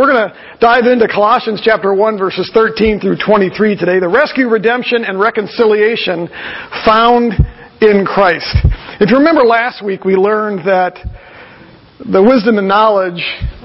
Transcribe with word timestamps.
We're 0.00 0.10
going 0.14 0.30
to 0.30 0.56
dive 0.60 0.86
into 0.86 1.06
Colossians 1.06 1.60
chapter 1.62 1.92
1 1.92 2.16
verses 2.16 2.50
13 2.54 3.00
through 3.00 3.18
23 3.22 3.76
today. 3.76 4.00
The 4.00 4.08
rescue, 4.08 4.48
redemption, 4.48 5.04
and 5.04 5.20
reconciliation 5.20 6.26
found 6.86 7.34
in 7.82 8.06
Christ. 8.06 8.48
If 8.98 9.10
you 9.10 9.18
remember 9.18 9.42
last 9.42 9.84
week, 9.84 10.06
we 10.06 10.14
learned 10.14 10.60
that 10.60 10.96
the 12.00 12.22
wisdom 12.22 12.56
and 12.56 12.66
knowledge 12.66 13.20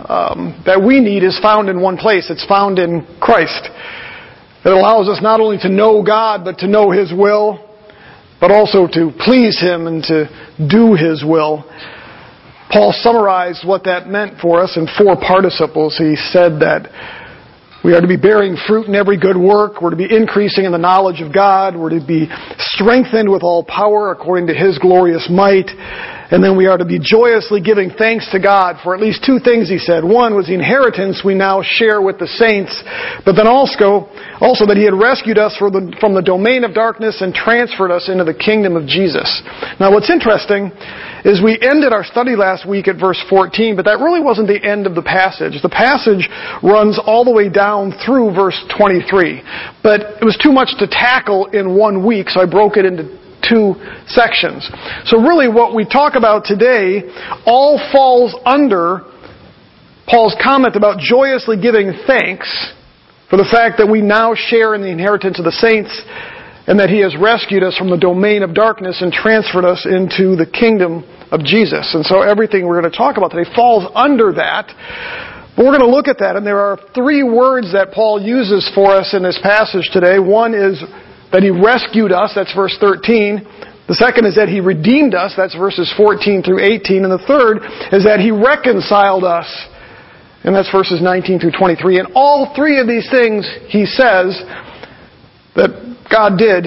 um, 0.10 0.62
that 0.66 0.84
we 0.86 1.00
need 1.00 1.24
is 1.24 1.40
found 1.40 1.70
in 1.70 1.80
one 1.80 1.96
place. 1.96 2.30
It's 2.30 2.46
found 2.46 2.80
in 2.80 3.08
Christ. 3.22 3.70
It 4.66 4.74
allows 4.74 5.08
us 5.08 5.22
not 5.22 5.40
only 5.40 5.58
to 5.60 5.70
know 5.70 6.04
God, 6.04 6.44
but 6.44 6.58
to 6.58 6.68
know 6.68 6.92
His 6.92 7.14
will, 7.14 7.64
but 8.42 8.52
also 8.52 8.88
to 8.88 9.12
please 9.24 9.58
Him 9.62 9.88
and 9.88 10.04
to 10.04 10.28
do 10.68 10.96
His 10.96 11.24
will. 11.24 11.64
Paul 12.72 12.94
summarized 12.94 13.66
what 13.66 13.84
that 13.86 14.08
meant 14.08 14.40
for 14.40 14.62
us 14.62 14.76
in 14.76 14.88
four 14.98 15.16
participles. 15.16 15.98
He 15.98 16.16
said 16.16 16.60
that 16.60 16.90
we 17.86 17.94
are 17.94 18.02
to 18.02 18.08
be 18.08 18.18
bearing 18.18 18.58
fruit 18.68 18.88
in 18.88 18.96
every 18.96 19.18
good 19.18 19.38
work. 19.38 19.80
We're 19.80 19.92
to 19.92 19.96
be 19.96 20.10
increasing 20.10 20.66
in 20.66 20.72
the 20.72 20.80
knowledge 20.80 21.22
of 21.22 21.32
God. 21.32 21.76
We're 21.76 21.92
to 21.92 22.06
be 22.06 22.28
strengthened 22.58 23.30
with 23.30 23.44
all 23.44 23.64
power 23.64 24.12
according 24.12 24.48
to 24.48 24.56
His 24.56 24.80
glorious 24.80 25.30
might. 25.30 25.70
And 26.32 26.44
then 26.44 26.58
we 26.58 26.66
are 26.66 26.78
to 26.78 26.86
be 26.86 26.98
joyously 26.98 27.62
giving 27.62 27.92
thanks 27.92 28.30
to 28.32 28.40
God 28.40 28.78
for 28.84 28.96
at 28.96 29.02
least 29.02 29.24
two 29.24 29.38
things, 29.40 29.70
he 29.70 29.78
said. 29.78 30.04
One 30.04 30.36
was 30.36 30.48
the 30.48 30.54
inheritance 30.56 31.22
we 31.24 31.36
now 31.36 31.62
share 31.62 32.02
with 32.02 32.18
the 32.18 32.28
saints, 32.28 32.74
but 33.26 33.34
then 33.38 33.46
also, 33.46 34.10
also 34.42 34.66
that 34.66 34.78
he 34.78 34.86
had 34.86 34.98
rescued 34.98 35.38
us 35.38 35.56
from 35.58 35.74
the, 35.74 35.96
from 36.00 36.16
the 36.16 36.22
domain 36.22 36.64
of 36.64 36.74
darkness 36.74 37.22
and 37.22 37.34
transferred 37.34 37.92
us 37.92 38.10
into 38.10 38.24
the 38.24 38.34
kingdom 38.34 38.76
of 38.76 38.88
Jesus. 38.88 39.30
Now 39.80 39.94
what's 39.94 40.10
interesting 40.10 40.74
is 41.26 41.42
we 41.42 41.58
ended 41.62 41.94
our 41.94 42.04
study 42.04 42.36
last 42.36 42.68
week 42.68 42.88
at 42.88 42.98
verse 42.98 43.22
14, 43.30 43.76
but 43.76 43.86
that 43.86 44.00
really 44.02 44.22
wasn't 44.22 44.48
the 44.48 44.62
end 44.62 44.88
of 44.88 44.96
the 44.96 45.06
passage. 45.06 45.62
The 45.62 45.70
passage 45.70 46.30
runs 46.62 46.98
all 46.98 47.26
the 47.26 47.34
way 47.34 47.50
down 47.50 47.94
through 48.06 48.34
verse 48.34 48.58
23. 48.78 49.42
But 49.82 50.22
it 50.22 50.26
was 50.26 50.38
too 50.42 50.52
much 50.52 50.74
to 50.80 50.88
tackle 50.88 51.48
in 51.54 51.78
one 51.78 52.06
week, 52.06 52.30
so 52.30 52.42
I 52.42 52.46
broke 52.46 52.78
it 52.78 52.86
into 52.86 53.25
two 53.48 53.76
sections. 54.08 54.70
So 55.06 55.22
really 55.22 55.48
what 55.48 55.76
we 55.76 55.86
talk 55.86 56.16
about 56.16 56.46
today 56.46 57.04
all 57.46 57.80
falls 57.92 58.36
under 58.46 59.06
Paul's 60.08 60.36
comment 60.42 60.76
about 60.76 61.00
joyously 61.00 61.60
giving 61.62 61.94
thanks 62.06 62.46
for 63.30 63.38
the 63.38 63.50
fact 63.50 63.78
that 63.80 63.90
we 63.90 64.02
now 64.02 64.36
share 64.36 64.76
in 64.76 64.82
the 64.82 64.90
inheritance 64.90 65.40
of 65.40 65.46
the 65.46 65.52
saints 65.52 65.90
and 66.68 66.80
that 66.80 66.90
he 66.90 67.02
has 67.02 67.16
rescued 67.18 67.64
us 67.64 67.78
from 67.78 67.90
the 67.90 67.98
domain 67.98 68.42
of 68.42 68.54
darkness 68.54 69.02
and 69.02 69.14
transferred 69.14 69.66
us 69.66 69.86
into 69.86 70.38
the 70.38 70.46
kingdom 70.46 71.06
of 71.30 71.42
Jesus. 71.42 71.94
And 71.94 72.06
so 72.06 72.22
everything 72.22 72.66
we're 72.66 72.80
going 72.82 72.92
to 72.92 72.98
talk 72.98 73.18
about 73.18 73.32
today 73.32 73.50
falls 73.56 73.90
under 73.94 74.34
that. 74.34 74.70
But 75.56 75.66
we're 75.66 75.78
going 75.78 75.88
to 75.88 75.94
look 75.94 76.08
at 76.08 76.20
that, 76.20 76.36
and 76.36 76.46
there 76.46 76.60
are 76.60 76.78
three 76.94 77.24
words 77.24 77.72
that 77.72 77.94
Paul 77.94 78.22
uses 78.22 78.70
for 78.76 78.92
us 78.92 79.14
in 79.14 79.24
this 79.24 79.40
passage 79.42 79.90
today. 79.94 80.20
One 80.20 80.54
is 80.54 80.84
that 81.32 81.44
He 81.44 81.50
rescued 81.50 82.12
us, 82.12 82.34
that's 82.36 82.54
verse 82.54 82.78
13. 82.80 83.42
The 83.88 83.96
second 83.96 84.26
is 84.26 84.36
that 84.36 84.50
He 84.50 84.60
redeemed 84.60 85.14
us, 85.14 85.34
that's 85.38 85.56
verses 85.56 85.92
14 85.98 86.44
through 86.44 86.62
18. 86.62 87.06
And 87.06 87.14
the 87.14 87.26
third 87.26 87.62
is 87.94 88.04
that 88.06 88.20
He 88.20 88.32
reconciled 88.32 89.24
us, 89.24 89.48
and 90.44 90.56
that's 90.56 90.72
verses 90.72 91.02
19 91.02 91.40
through 91.40 91.54
23. 91.58 92.00
And 92.00 92.08
all 92.16 92.54
three 92.56 92.80
of 92.80 92.88
these 92.88 93.10
things 93.10 93.48
He 93.70 93.86
says 93.86 94.42
that 95.56 95.74
God 96.10 96.38
did 96.38 96.66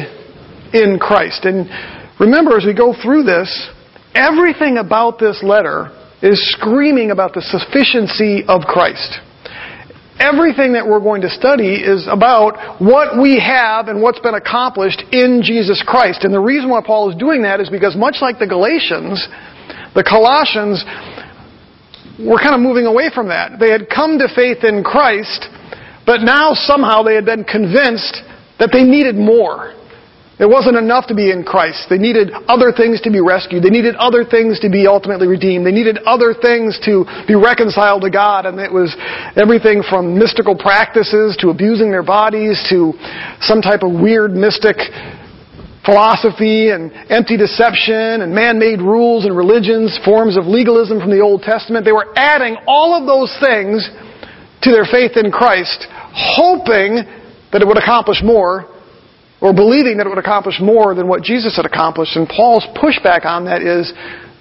in 0.74 0.98
Christ. 0.98 1.44
And 1.44 1.68
remember, 2.20 2.56
as 2.56 2.64
we 2.64 2.74
go 2.74 2.94
through 2.94 3.24
this, 3.24 3.50
everything 4.14 4.78
about 4.78 5.18
this 5.18 5.42
letter 5.42 5.90
is 6.22 6.38
screaming 6.52 7.10
about 7.10 7.34
the 7.34 7.42
sufficiency 7.42 8.42
of 8.46 8.62
Christ 8.62 9.20
everything 10.18 10.72
that 10.74 10.86
we're 10.86 11.00
going 11.00 11.22
to 11.22 11.30
study 11.30 11.76
is 11.76 12.06
about 12.10 12.80
what 12.82 13.20
we 13.20 13.38
have 13.38 13.88
and 13.88 14.02
what's 14.02 14.20
been 14.20 14.34
accomplished 14.34 15.02
in 15.12 15.40
Jesus 15.42 15.82
Christ. 15.86 16.24
And 16.24 16.34
the 16.34 16.40
reason 16.40 16.70
why 16.70 16.80
Paul 16.84 17.10
is 17.10 17.16
doing 17.16 17.42
that 17.42 17.60
is 17.60 17.70
because 17.70 17.96
much 17.96 18.18
like 18.20 18.38
the 18.38 18.46
Galatians, 18.46 19.26
the 19.94 20.04
Colossians 20.04 20.84
were 22.18 22.38
kind 22.38 22.54
of 22.54 22.60
moving 22.60 22.86
away 22.86 23.10
from 23.14 23.28
that. 23.28 23.58
They 23.60 23.70
had 23.70 23.88
come 23.88 24.18
to 24.18 24.28
faith 24.34 24.64
in 24.64 24.82
Christ, 24.82 25.46
but 26.04 26.20
now 26.22 26.52
somehow 26.52 27.02
they 27.02 27.14
had 27.14 27.24
been 27.24 27.44
convinced 27.44 28.22
that 28.58 28.70
they 28.72 28.82
needed 28.82 29.14
more. 29.14 29.74
It 30.38 30.48
wasn't 30.48 30.76
enough 30.76 31.08
to 31.08 31.16
be 31.18 31.32
in 31.32 31.42
Christ. 31.42 31.90
They 31.90 31.98
needed 31.98 32.30
other 32.46 32.70
things 32.70 33.00
to 33.02 33.10
be 33.10 33.20
rescued. 33.20 33.64
They 33.64 33.74
needed 33.74 33.96
other 33.96 34.24
things 34.24 34.60
to 34.60 34.70
be 34.70 34.86
ultimately 34.86 35.26
redeemed. 35.26 35.66
They 35.66 35.74
needed 35.74 35.98
other 36.06 36.32
things 36.32 36.78
to 36.86 37.02
be 37.26 37.34
reconciled 37.34 38.02
to 38.02 38.10
God. 38.10 38.46
And 38.46 38.60
it 38.60 38.70
was 38.70 38.94
everything 39.34 39.82
from 39.82 40.16
mystical 40.16 40.54
practices 40.54 41.36
to 41.42 41.50
abusing 41.50 41.90
their 41.90 42.04
bodies 42.04 42.54
to 42.70 42.94
some 43.40 43.60
type 43.60 43.82
of 43.82 43.90
weird 43.90 44.30
mystic 44.30 44.78
philosophy 45.84 46.70
and 46.70 46.92
empty 47.10 47.36
deception 47.36 48.22
and 48.22 48.30
man-made 48.30 48.78
rules 48.78 49.24
and 49.24 49.36
religions, 49.36 49.98
forms 50.04 50.36
of 50.36 50.46
legalism 50.46 51.00
from 51.00 51.10
the 51.10 51.18
Old 51.18 51.42
Testament. 51.42 51.84
They 51.84 51.90
were 51.90 52.12
adding 52.14 52.58
all 52.68 52.94
of 52.94 53.06
those 53.10 53.34
things 53.42 53.90
to 54.62 54.70
their 54.70 54.84
faith 54.84 55.16
in 55.16 55.32
Christ, 55.32 55.86
hoping 56.14 57.02
that 57.50 57.62
it 57.62 57.66
would 57.66 57.78
accomplish 57.78 58.22
more 58.22 58.70
or 59.40 59.54
believing 59.54 59.98
that 59.98 60.06
it 60.06 60.10
would 60.10 60.18
accomplish 60.18 60.60
more 60.60 60.94
than 60.94 61.06
what 61.06 61.22
Jesus 61.22 61.56
had 61.56 61.66
accomplished. 61.66 62.16
And 62.16 62.28
Paul's 62.28 62.66
pushback 62.74 63.24
on 63.24 63.44
that 63.46 63.62
is, 63.62 63.92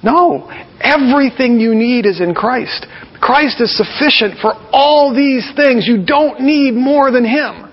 no, 0.03 0.50
everything 0.81 1.59
you 1.59 1.75
need 1.75 2.06
is 2.06 2.22
in 2.22 2.34
Christ. 2.34 2.85
Christ 3.22 3.62
is 3.62 3.75
sufficient 3.75 4.40
for 4.41 4.53
all 4.72 5.13
these 5.13 5.46
things. 5.56 5.88
You 5.88 6.06
don't 6.06 6.41
need 6.41 6.74
more 6.74 7.12
than 7.12 7.25
Him. 7.25 7.66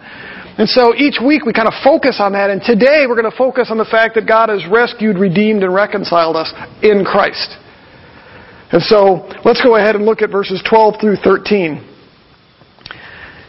And 0.56 0.68
so 0.68 0.94
each 0.94 1.18
week 1.24 1.44
we 1.44 1.52
kind 1.52 1.66
of 1.66 1.74
focus 1.82 2.18
on 2.20 2.32
that, 2.32 2.48
and 2.48 2.62
today 2.62 3.06
we're 3.08 3.18
going 3.20 3.30
to 3.30 3.36
focus 3.36 3.68
on 3.70 3.78
the 3.78 3.84
fact 3.84 4.14
that 4.14 4.28
God 4.28 4.48
has 4.50 4.62
rescued, 4.70 5.18
redeemed, 5.18 5.64
and 5.64 5.74
reconciled 5.74 6.36
us 6.36 6.52
in 6.80 7.04
Christ. 7.04 7.56
And 8.70 8.80
so 8.82 9.26
let's 9.44 9.60
go 9.62 9.76
ahead 9.76 9.96
and 9.96 10.04
look 10.04 10.22
at 10.22 10.30
verses 10.30 10.62
12 10.68 11.00
through 11.00 11.16
13. 11.16 11.93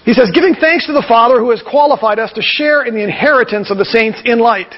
He 0.05 0.13
says, 0.13 0.29
giving 0.31 0.53
thanks 0.53 0.85
to 0.85 0.93
the 0.93 1.05
Father 1.07 1.39
who 1.39 1.49
has 1.49 1.63
qualified 1.65 2.19
us 2.19 2.31
to 2.33 2.41
share 2.41 2.85
in 2.85 2.93
the 2.93 3.03
inheritance 3.03 3.71
of 3.71 3.77
the 3.77 3.85
saints 3.85 4.21
in 4.23 4.39
light. 4.39 4.73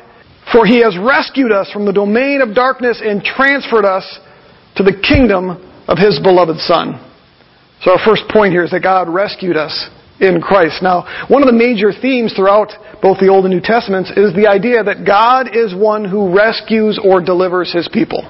For 0.53 0.65
he 0.65 0.79
has 0.81 0.97
rescued 0.97 1.51
us 1.51 1.69
from 1.71 1.85
the 1.85 1.91
domain 1.91 2.39
of 2.39 2.55
darkness 2.55 3.01
and 3.03 3.21
transferred 3.21 3.83
us 3.83 4.07
to 4.77 4.83
the 4.83 4.95
kingdom 4.95 5.59
of 5.87 5.97
his 5.97 6.19
beloved 6.23 6.59
Son. 6.59 7.03
So 7.83 7.91
our 7.91 7.99
first 8.03 8.23
point 8.31 8.53
here 8.53 8.63
is 8.63 8.71
that 8.71 8.81
God 8.81 9.09
rescued 9.09 9.57
us 9.57 9.89
in 10.19 10.41
Christ. 10.41 10.81
Now, 10.81 11.27
one 11.27 11.43
of 11.43 11.47
the 11.47 11.53
major 11.53 11.91
themes 11.91 12.33
throughout 12.33 12.71
both 13.01 13.19
the 13.19 13.27
Old 13.27 13.45
and 13.45 13.53
New 13.53 13.61
Testaments 13.61 14.09
is 14.15 14.33
the 14.33 14.47
idea 14.47 14.81
that 14.83 15.05
God 15.05 15.55
is 15.55 15.75
one 15.75 16.05
who 16.05 16.33
rescues 16.33 16.97
or 17.03 17.21
delivers 17.21 17.73
his 17.73 17.89
people. 17.91 18.23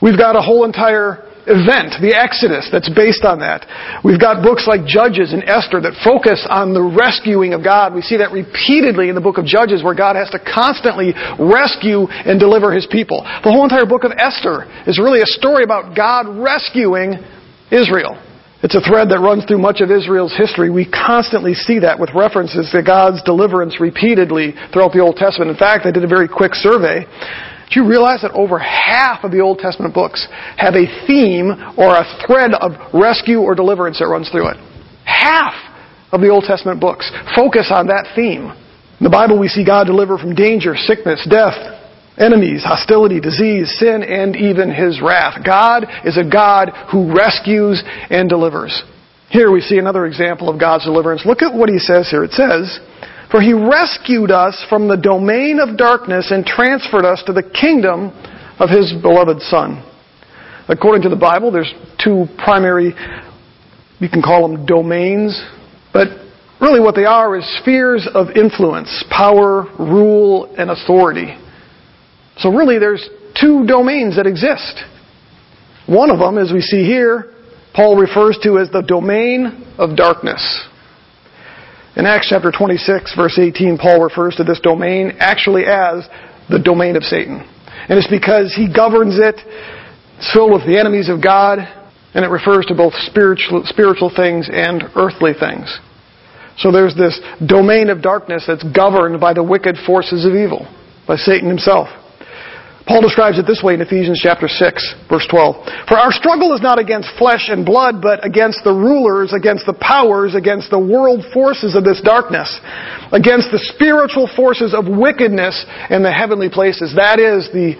We've 0.00 0.16
got 0.16 0.36
a 0.36 0.40
whole 0.40 0.64
entire 0.64 1.27
event, 1.48 1.96
the 1.98 2.12
Exodus, 2.12 2.68
that's 2.70 2.92
based 2.92 3.24
on 3.24 3.40
that. 3.40 3.64
We've 4.04 4.20
got 4.20 4.44
books 4.44 4.68
like 4.68 4.84
Judges 4.84 5.32
and 5.32 5.42
Esther 5.42 5.80
that 5.80 5.96
focus 6.04 6.44
on 6.44 6.76
the 6.76 6.84
rescuing 6.84 7.56
of 7.56 7.64
God. 7.64 7.96
We 7.96 8.04
see 8.04 8.20
that 8.20 8.30
repeatedly 8.30 9.08
in 9.08 9.16
the 9.16 9.24
book 9.24 9.40
of 9.40 9.48
Judges 9.48 9.82
where 9.82 9.96
God 9.96 10.14
has 10.14 10.28
to 10.36 10.40
constantly 10.40 11.16
rescue 11.40 12.06
and 12.06 12.38
deliver 12.38 12.70
His 12.70 12.86
people. 12.86 13.24
The 13.24 13.50
whole 13.50 13.64
entire 13.64 13.88
book 13.88 14.04
of 14.04 14.12
Esther 14.12 14.68
is 14.86 15.00
really 15.00 15.24
a 15.24 15.30
story 15.40 15.64
about 15.64 15.96
God 15.96 16.28
rescuing 16.28 17.16
Israel. 17.72 18.20
It's 18.60 18.74
a 18.74 18.82
thread 18.82 19.08
that 19.14 19.22
runs 19.22 19.46
through 19.46 19.62
much 19.62 19.80
of 19.80 19.90
Israel's 19.90 20.34
history. 20.34 20.68
We 20.68 20.84
constantly 20.84 21.54
see 21.54 21.78
that 21.78 21.94
with 21.98 22.10
references 22.10 22.68
to 22.74 22.82
God's 22.82 23.22
deliverance 23.22 23.78
repeatedly 23.78 24.52
throughout 24.74 24.90
the 24.90 24.98
Old 24.98 25.14
Testament. 25.14 25.50
In 25.50 25.56
fact, 25.56 25.86
I 25.86 25.94
did 25.94 26.02
a 26.02 26.10
very 26.10 26.26
quick 26.26 26.58
survey 26.58 27.06
do 27.70 27.80
you 27.80 27.88
realize 27.88 28.22
that 28.22 28.32
over 28.32 28.58
half 28.58 29.24
of 29.24 29.30
the 29.30 29.40
Old 29.40 29.58
Testament 29.58 29.94
books 29.94 30.26
have 30.56 30.74
a 30.74 30.88
theme 31.06 31.52
or 31.76 31.96
a 31.96 32.04
thread 32.26 32.52
of 32.54 32.72
rescue 32.94 33.40
or 33.40 33.54
deliverance 33.54 33.98
that 33.98 34.08
runs 34.08 34.30
through 34.30 34.48
it? 34.48 34.56
Half 35.04 35.54
of 36.12 36.20
the 36.20 36.30
Old 36.30 36.44
Testament 36.44 36.80
books 36.80 37.10
focus 37.36 37.70
on 37.70 37.88
that 37.88 38.12
theme. 38.16 38.48
In 38.48 39.04
the 39.04 39.10
Bible, 39.10 39.38
we 39.38 39.48
see 39.48 39.64
God 39.64 39.84
deliver 39.84 40.18
from 40.18 40.34
danger, 40.34 40.74
sickness, 40.74 41.26
death, 41.30 41.54
enemies, 42.18 42.64
hostility, 42.64 43.20
disease, 43.20 43.70
sin, 43.78 44.02
and 44.02 44.34
even 44.34 44.72
His 44.72 45.00
wrath. 45.00 45.44
God 45.44 45.86
is 46.04 46.16
a 46.16 46.24
God 46.28 46.70
who 46.90 47.14
rescues 47.14 47.82
and 48.10 48.28
delivers. 48.28 48.82
Here 49.30 49.52
we 49.52 49.60
see 49.60 49.78
another 49.78 50.06
example 50.06 50.48
of 50.48 50.58
God's 50.58 50.84
deliverance. 50.84 51.22
Look 51.24 51.42
at 51.42 51.54
what 51.54 51.68
He 51.68 51.78
says 51.78 52.08
here. 52.10 52.24
It 52.24 52.32
says, 52.32 52.80
for 53.30 53.40
he 53.40 53.52
rescued 53.52 54.30
us 54.30 54.64
from 54.68 54.88
the 54.88 54.96
domain 54.96 55.60
of 55.60 55.76
darkness 55.76 56.30
and 56.30 56.44
transferred 56.46 57.04
us 57.04 57.22
to 57.26 57.32
the 57.32 57.42
kingdom 57.42 58.10
of 58.58 58.70
his 58.70 58.92
beloved 59.02 59.40
Son. 59.42 59.84
According 60.68 61.02
to 61.02 61.08
the 61.08 61.16
Bible, 61.16 61.50
there's 61.50 61.72
two 62.02 62.26
primary, 62.36 62.94
you 64.00 64.08
can 64.08 64.22
call 64.22 64.48
them 64.48 64.66
domains, 64.66 65.40
but 65.92 66.08
really 66.60 66.80
what 66.80 66.94
they 66.94 67.04
are 67.04 67.36
is 67.36 67.58
spheres 67.60 68.08
of 68.14 68.28
influence, 68.36 69.04
power, 69.10 69.64
rule, 69.78 70.54
and 70.58 70.70
authority. 70.70 71.36
So 72.38 72.50
really 72.50 72.78
there's 72.78 73.08
two 73.40 73.66
domains 73.66 74.16
that 74.16 74.26
exist. 74.26 74.82
One 75.86 76.10
of 76.10 76.18
them, 76.18 76.38
as 76.38 76.52
we 76.52 76.60
see 76.60 76.84
here, 76.84 77.32
Paul 77.74 77.96
refers 77.96 78.38
to 78.42 78.58
as 78.58 78.70
the 78.70 78.82
domain 78.82 79.74
of 79.78 79.96
darkness. 79.96 80.68
In 81.98 82.06
Acts 82.06 82.28
chapter 82.30 82.52
26, 82.52 83.16
verse 83.16 83.40
18, 83.40 83.76
Paul 83.76 84.00
refers 84.00 84.36
to 84.36 84.44
this 84.44 84.60
domain 84.60 85.16
actually 85.18 85.64
as 85.64 86.06
the 86.48 86.60
domain 86.62 86.94
of 86.94 87.02
Satan. 87.02 87.42
And 87.88 87.98
it's 87.98 88.06
because 88.06 88.54
he 88.54 88.72
governs 88.72 89.18
it, 89.18 89.34
it's 90.16 90.32
filled 90.32 90.52
with 90.52 90.64
the 90.64 90.78
enemies 90.78 91.08
of 91.08 91.20
God, 91.20 91.58
and 92.14 92.24
it 92.24 92.28
refers 92.28 92.66
to 92.66 92.74
both 92.76 92.94
spiritual, 93.10 93.64
spiritual 93.66 94.12
things 94.14 94.48
and 94.48 94.84
earthly 94.94 95.32
things. 95.34 95.76
So 96.58 96.70
there's 96.70 96.94
this 96.94 97.18
domain 97.44 97.90
of 97.90 98.00
darkness 98.00 98.44
that's 98.46 98.62
governed 98.62 99.18
by 99.18 99.34
the 99.34 99.42
wicked 99.42 99.74
forces 99.84 100.24
of 100.24 100.34
evil, 100.34 100.72
by 101.08 101.16
Satan 101.16 101.48
himself. 101.48 101.88
Paul 102.88 103.02
describes 103.02 103.38
it 103.38 103.46
this 103.46 103.60
way 103.62 103.74
in 103.74 103.82
Ephesians 103.82 104.18
chapter 104.22 104.48
6, 104.48 104.94
verse 105.10 105.26
12. 105.30 105.56
For 105.86 105.98
our 106.00 106.10
struggle 106.10 106.54
is 106.54 106.62
not 106.62 106.78
against 106.78 107.10
flesh 107.18 107.52
and 107.52 107.66
blood, 107.66 108.00
but 108.00 108.24
against 108.24 108.64
the 108.64 108.72
rulers, 108.72 109.34
against 109.36 109.66
the 109.66 109.76
powers, 109.76 110.34
against 110.34 110.70
the 110.70 110.78
world 110.80 111.22
forces 111.34 111.76
of 111.76 111.84
this 111.84 112.00
darkness, 112.00 112.48
against 113.12 113.52
the 113.52 113.60
spiritual 113.76 114.26
forces 114.34 114.72
of 114.72 114.88
wickedness 114.88 115.66
in 115.90 116.02
the 116.02 116.10
heavenly 116.10 116.48
places. 116.48 116.96
That 116.96 117.20
is 117.20 117.52
the 117.52 117.76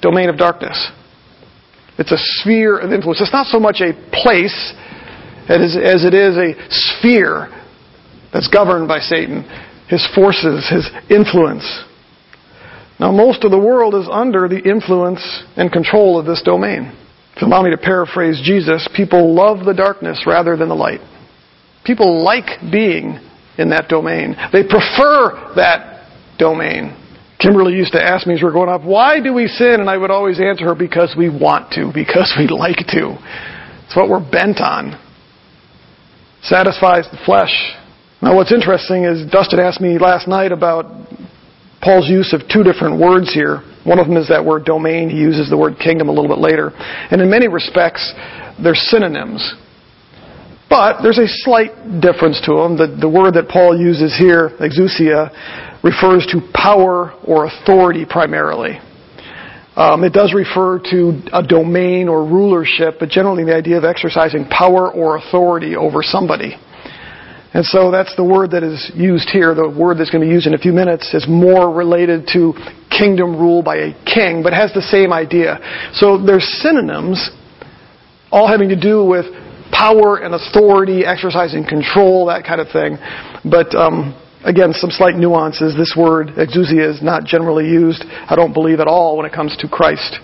domain 0.00 0.30
of 0.30 0.38
darkness. 0.38 0.80
It's 1.98 2.12
a 2.12 2.18
sphere 2.40 2.78
of 2.78 2.90
influence. 2.90 3.20
It's 3.20 3.32
not 3.32 3.48
so 3.48 3.60
much 3.60 3.82
a 3.84 3.92
place 4.16 4.72
as 5.44 5.76
it 5.76 6.14
is 6.14 6.36
a 6.40 6.56
sphere 6.70 7.52
that's 8.32 8.48
governed 8.48 8.88
by 8.88 9.00
Satan, 9.00 9.44
his 9.88 10.08
forces, 10.14 10.64
his 10.70 10.88
influence. 11.10 11.68
Now, 13.00 13.12
most 13.12 13.44
of 13.44 13.50
the 13.50 13.58
world 13.58 13.94
is 13.94 14.08
under 14.10 14.48
the 14.48 14.58
influence 14.58 15.20
and 15.56 15.70
control 15.70 16.18
of 16.18 16.26
this 16.26 16.42
domain. 16.42 16.92
If 17.36 17.42
allow 17.42 17.62
me 17.62 17.70
to 17.70 17.78
paraphrase 17.78 18.40
Jesus, 18.42 18.88
people 18.96 19.34
love 19.34 19.64
the 19.64 19.74
darkness 19.74 20.24
rather 20.26 20.56
than 20.56 20.68
the 20.68 20.74
light. 20.74 21.00
People 21.84 22.24
like 22.24 22.60
being 22.72 23.20
in 23.56 23.70
that 23.70 23.88
domain. 23.88 24.34
They 24.52 24.62
prefer 24.64 25.52
that 25.54 26.08
domain. 26.38 26.96
Kimberly 27.40 27.74
used 27.74 27.92
to 27.92 28.02
ask 28.02 28.26
me 28.26 28.34
as 28.34 28.40
we 28.40 28.46
were 28.46 28.50
growing 28.50 28.68
up, 28.68 28.82
why 28.82 29.20
do 29.20 29.32
we 29.32 29.46
sin? 29.46 29.76
And 29.78 29.88
I 29.88 29.96
would 29.96 30.10
always 30.10 30.40
answer 30.40 30.64
her, 30.66 30.74
because 30.74 31.14
we 31.16 31.28
want 31.28 31.72
to, 31.74 31.92
because 31.94 32.34
we 32.36 32.48
like 32.50 32.78
to. 32.88 33.16
It's 33.86 33.94
what 33.94 34.08
we're 34.08 34.28
bent 34.28 34.60
on. 34.60 34.98
Satisfies 36.42 37.06
the 37.10 37.18
flesh. 37.24 37.54
Now 38.20 38.34
what's 38.34 38.52
interesting 38.52 39.04
is 39.04 39.30
Dustin 39.30 39.60
asked 39.60 39.80
me 39.80 39.98
last 39.98 40.26
night 40.26 40.50
about 40.50 40.86
Paul's 41.82 42.08
use 42.08 42.32
of 42.32 42.42
two 42.52 42.62
different 42.62 43.00
words 43.00 43.32
here. 43.32 43.62
One 43.84 43.98
of 43.98 44.06
them 44.06 44.16
is 44.16 44.28
that 44.28 44.44
word 44.44 44.64
domain. 44.64 45.08
He 45.08 45.18
uses 45.18 45.48
the 45.48 45.56
word 45.56 45.78
kingdom 45.78 46.08
a 46.08 46.12
little 46.12 46.28
bit 46.28 46.38
later. 46.38 46.72
And 46.74 47.20
in 47.20 47.30
many 47.30 47.48
respects, 47.48 48.12
they're 48.62 48.74
synonyms. 48.74 49.54
But 50.68 51.00
there's 51.02 51.18
a 51.18 51.28
slight 51.28 52.00
difference 52.00 52.40
to 52.44 52.52
them. 52.52 52.76
The, 52.76 52.98
the 53.00 53.08
word 53.08 53.34
that 53.34 53.48
Paul 53.48 53.78
uses 53.78 54.14
here, 54.18 54.50
exousia, 54.60 55.32
refers 55.82 56.26
to 56.32 56.40
power 56.52 57.12
or 57.24 57.46
authority 57.46 58.04
primarily. 58.04 58.78
Um, 59.76 60.02
it 60.02 60.12
does 60.12 60.34
refer 60.34 60.80
to 60.90 61.22
a 61.32 61.42
domain 61.42 62.08
or 62.08 62.24
rulership, 62.24 62.96
but 62.98 63.08
generally 63.08 63.44
the 63.44 63.54
idea 63.54 63.78
of 63.78 63.84
exercising 63.84 64.46
power 64.46 64.90
or 64.90 65.16
authority 65.16 65.76
over 65.76 66.02
somebody. 66.02 66.56
And 67.58 67.66
so 67.66 67.90
that's 67.90 68.14
the 68.14 68.22
word 68.22 68.52
that 68.52 68.62
is 68.62 68.88
used 68.94 69.30
here. 69.30 69.52
The 69.52 69.68
word 69.68 69.98
that's 69.98 70.14
going 70.14 70.22
to 70.22 70.28
be 70.28 70.32
used 70.32 70.46
in 70.46 70.54
a 70.54 70.62
few 70.62 70.70
minutes 70.70 71.12
is 71.12 71.26
more 71.26 71.74
related 71.74 72.30
to 72.34 72.54
kingdom 72.86 73.34
rule 73.34 73.64
by 73.66 73.78
a 73.78 73.90
king, 74.06 74.46
but 74.46 74.54
has 74.54 74.72
the 74.78 74.86
same 74.94 75.12
idea. 75.12 75.58
So 75.98 76.22
there's 76.22 76.46
synonyms, 76.62 77.18
all 78.30 78.46
having 78.46 78.68
to 78.68 78.78
do 78.78 79.02
with 79.02 79.26
power 79.74 80.22
and 80.22 80.38
authority, 80.38 81.02
exercising 81.02 81.66
control, 81.66 82.26
that 82.26 82.46
kind 82.46 82.60
of 82.60 82.70
thing. 82.70 82.94
But 83.42 83.74
um, 83.74 84.14
again, 84.46 84.70
some 84.70 84.94
slight 84.94 85.16
nuances. 85.16 85.74
This 85.74 85.98
word, 85.98 86.38
exousia, 86.38 86.86
is 86.94 87.02
not 87.02 87.24
generally 87.24 87.66
used, 87.66 88.04
I 88.06 88.36
don't 88.36 88.54
believe 88.54 88.78
at 88.78 88.86
all, 88.86 89.16
when 89.16 89.26
it 89.26 89.34
comes 89.34 89.56
to 89.56 89.66
Christ. 89.66 90.22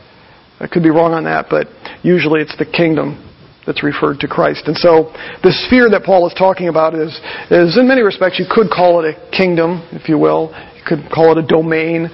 I 0.61 0.69
could 0.69 0.85
be 0.85 0.91
wrong 0.91 1.11
on 1.11 1.25
that, 1.25 1.47
but 1.51 1.67
usually 2.05 2.43
it's 2.43 2.57
the 2.57 2.65
kingdom 2.65 3.34
that's 3.67 3.83
referred 3.83 4.21
to 4.21 4.29
Christ. 4.29 4.65
And 4.67 4.77
so 4.77 5.13
the 5.43 5.53
sphere 5.67 5.89
that 5.91 6.03
Paul 6.05 6.27
is 6.27 6.35
talking 6.35 6.69
about 6.69 6.95
is, 6.95 7.11
is 7.51 7.79
in 7.79 7.89
many 7.89 8.03
respects, 8.03 8.39
you 8.39 8.47
could 8.49 8.69
call 8.71 9.05
it 9.05 9.17
a 9.17 9.31
kingdom, 9.31 9.87
if 9.93 10.09
you 10.09 10.19
will. 10.19 10.53
You 10.77 10.83
could 10.87 11.11
call 11.13 11.37
it 11.37 11.43
a 11.43 11.47
domain. 11.47 12.09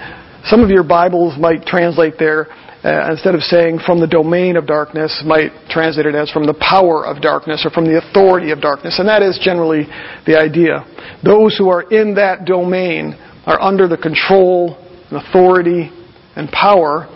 Some 0.45 0.61
of 0.61 0.71
your 0.71 0.85
Bibles 0.85 1.39
might 1.39 1.67
translate 1.67 2.15
there, 2.19 2.49
uh, 2.83 3.11
instead 3.11 3.35
of 3.35 3.43
saying 3.43 3.81
from 3.85 4.01
the 4.01 4.07
domain 4.07 4.57
of 4.57 4.67
darkness, 4.67 5.23
might 5.27 5.51
translate 5.69 6.07
it 6.07 6.15
as 6.15 6.31
from 6.31 6.47
the 6.47 6.55
power 6.55 7.05
of 7.05 7.21
darkness 7.21 7.67
or 7.67 7.71
from 7.71 7.85
the 7.85 7.99
authority 7.99 8.53
of 8.53 8.61
darkness. 8.61 8.99
And 8.99 9.09
that 9.09 9.23
is 9.23 9.39
generally 9.43 9.85
the 10.27 10.39
idea. 10.39 10.87
Those 11.23 11.59
who 11.59 11.69
are 11.69 11.83
in 11.83 12.15
that 12.15 12.47
domain 12.47 13.15
are 13.45 13.61
under 13.61 13.89
the 13.89 13.99
control 13.99 14.77
and 15.11 15.21
authority 15.21 15.91
and 16.37 16.49
power 16.49 17.09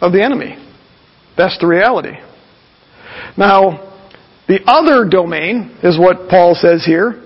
of 0.00 0.12
the 0.12 0.22
enemy. 0.22 0.56
That's 1.36 1.58
the 1.58 1.66
reality. 1.66 2.16
Now, 3.36 3.94
the 4.48 4.60
other 4.66 5.08
domain 5.08 5.76
is 5.82 5.98
what 5.98 6.28
Paul 6.28 6.54
says 6.54 6.84
here, 6.84 7.22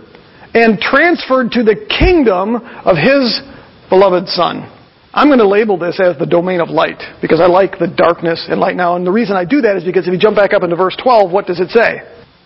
and 0.55 0.79
transferred 0.81 1.53
to 1.53 1.62
the 1.62 1.87
kingdom 1.87 2.57
of 2.57 2.97
his 2.97 3.41
beloved 3.89 4.29
Son. 4.29 4.67
I'm 5.12 5.29
going 5.29 5.41
to 5.41 5.49
label 5.49 5.77
this 5.77 6.01
as 6.01 6.17
the 6.19 6.27
domain 6.27 6.61
of 6.61 6.71
light 6.71 7.03
because 7.21 7.41
I 7.41 7.47
like 7.47 7.79
the 7.79 7.89
darkness 7.89 8.47
and 8.49 8.61
light 8.61 8.77
now. 8.77 8.95
And 8.95 9.05
the 9.05 9.11
reason 9.11 9.37
I 9.37 9.45
do 9.45 9.61
that 9.61 9.77
is 9.77 9.85
because 9.85 10.07
if 10.07 10.12
you 10.12 10.19
jump 10.19 10.37
back 10.37 10.55
up 10.55 10.62
into 10.62 10.77
verse 10.77 10.97
12, 11.03 11.33
what 11.33 11.47
does 11.47 11.59
it 11.59 11.71
say? 11.71 11.99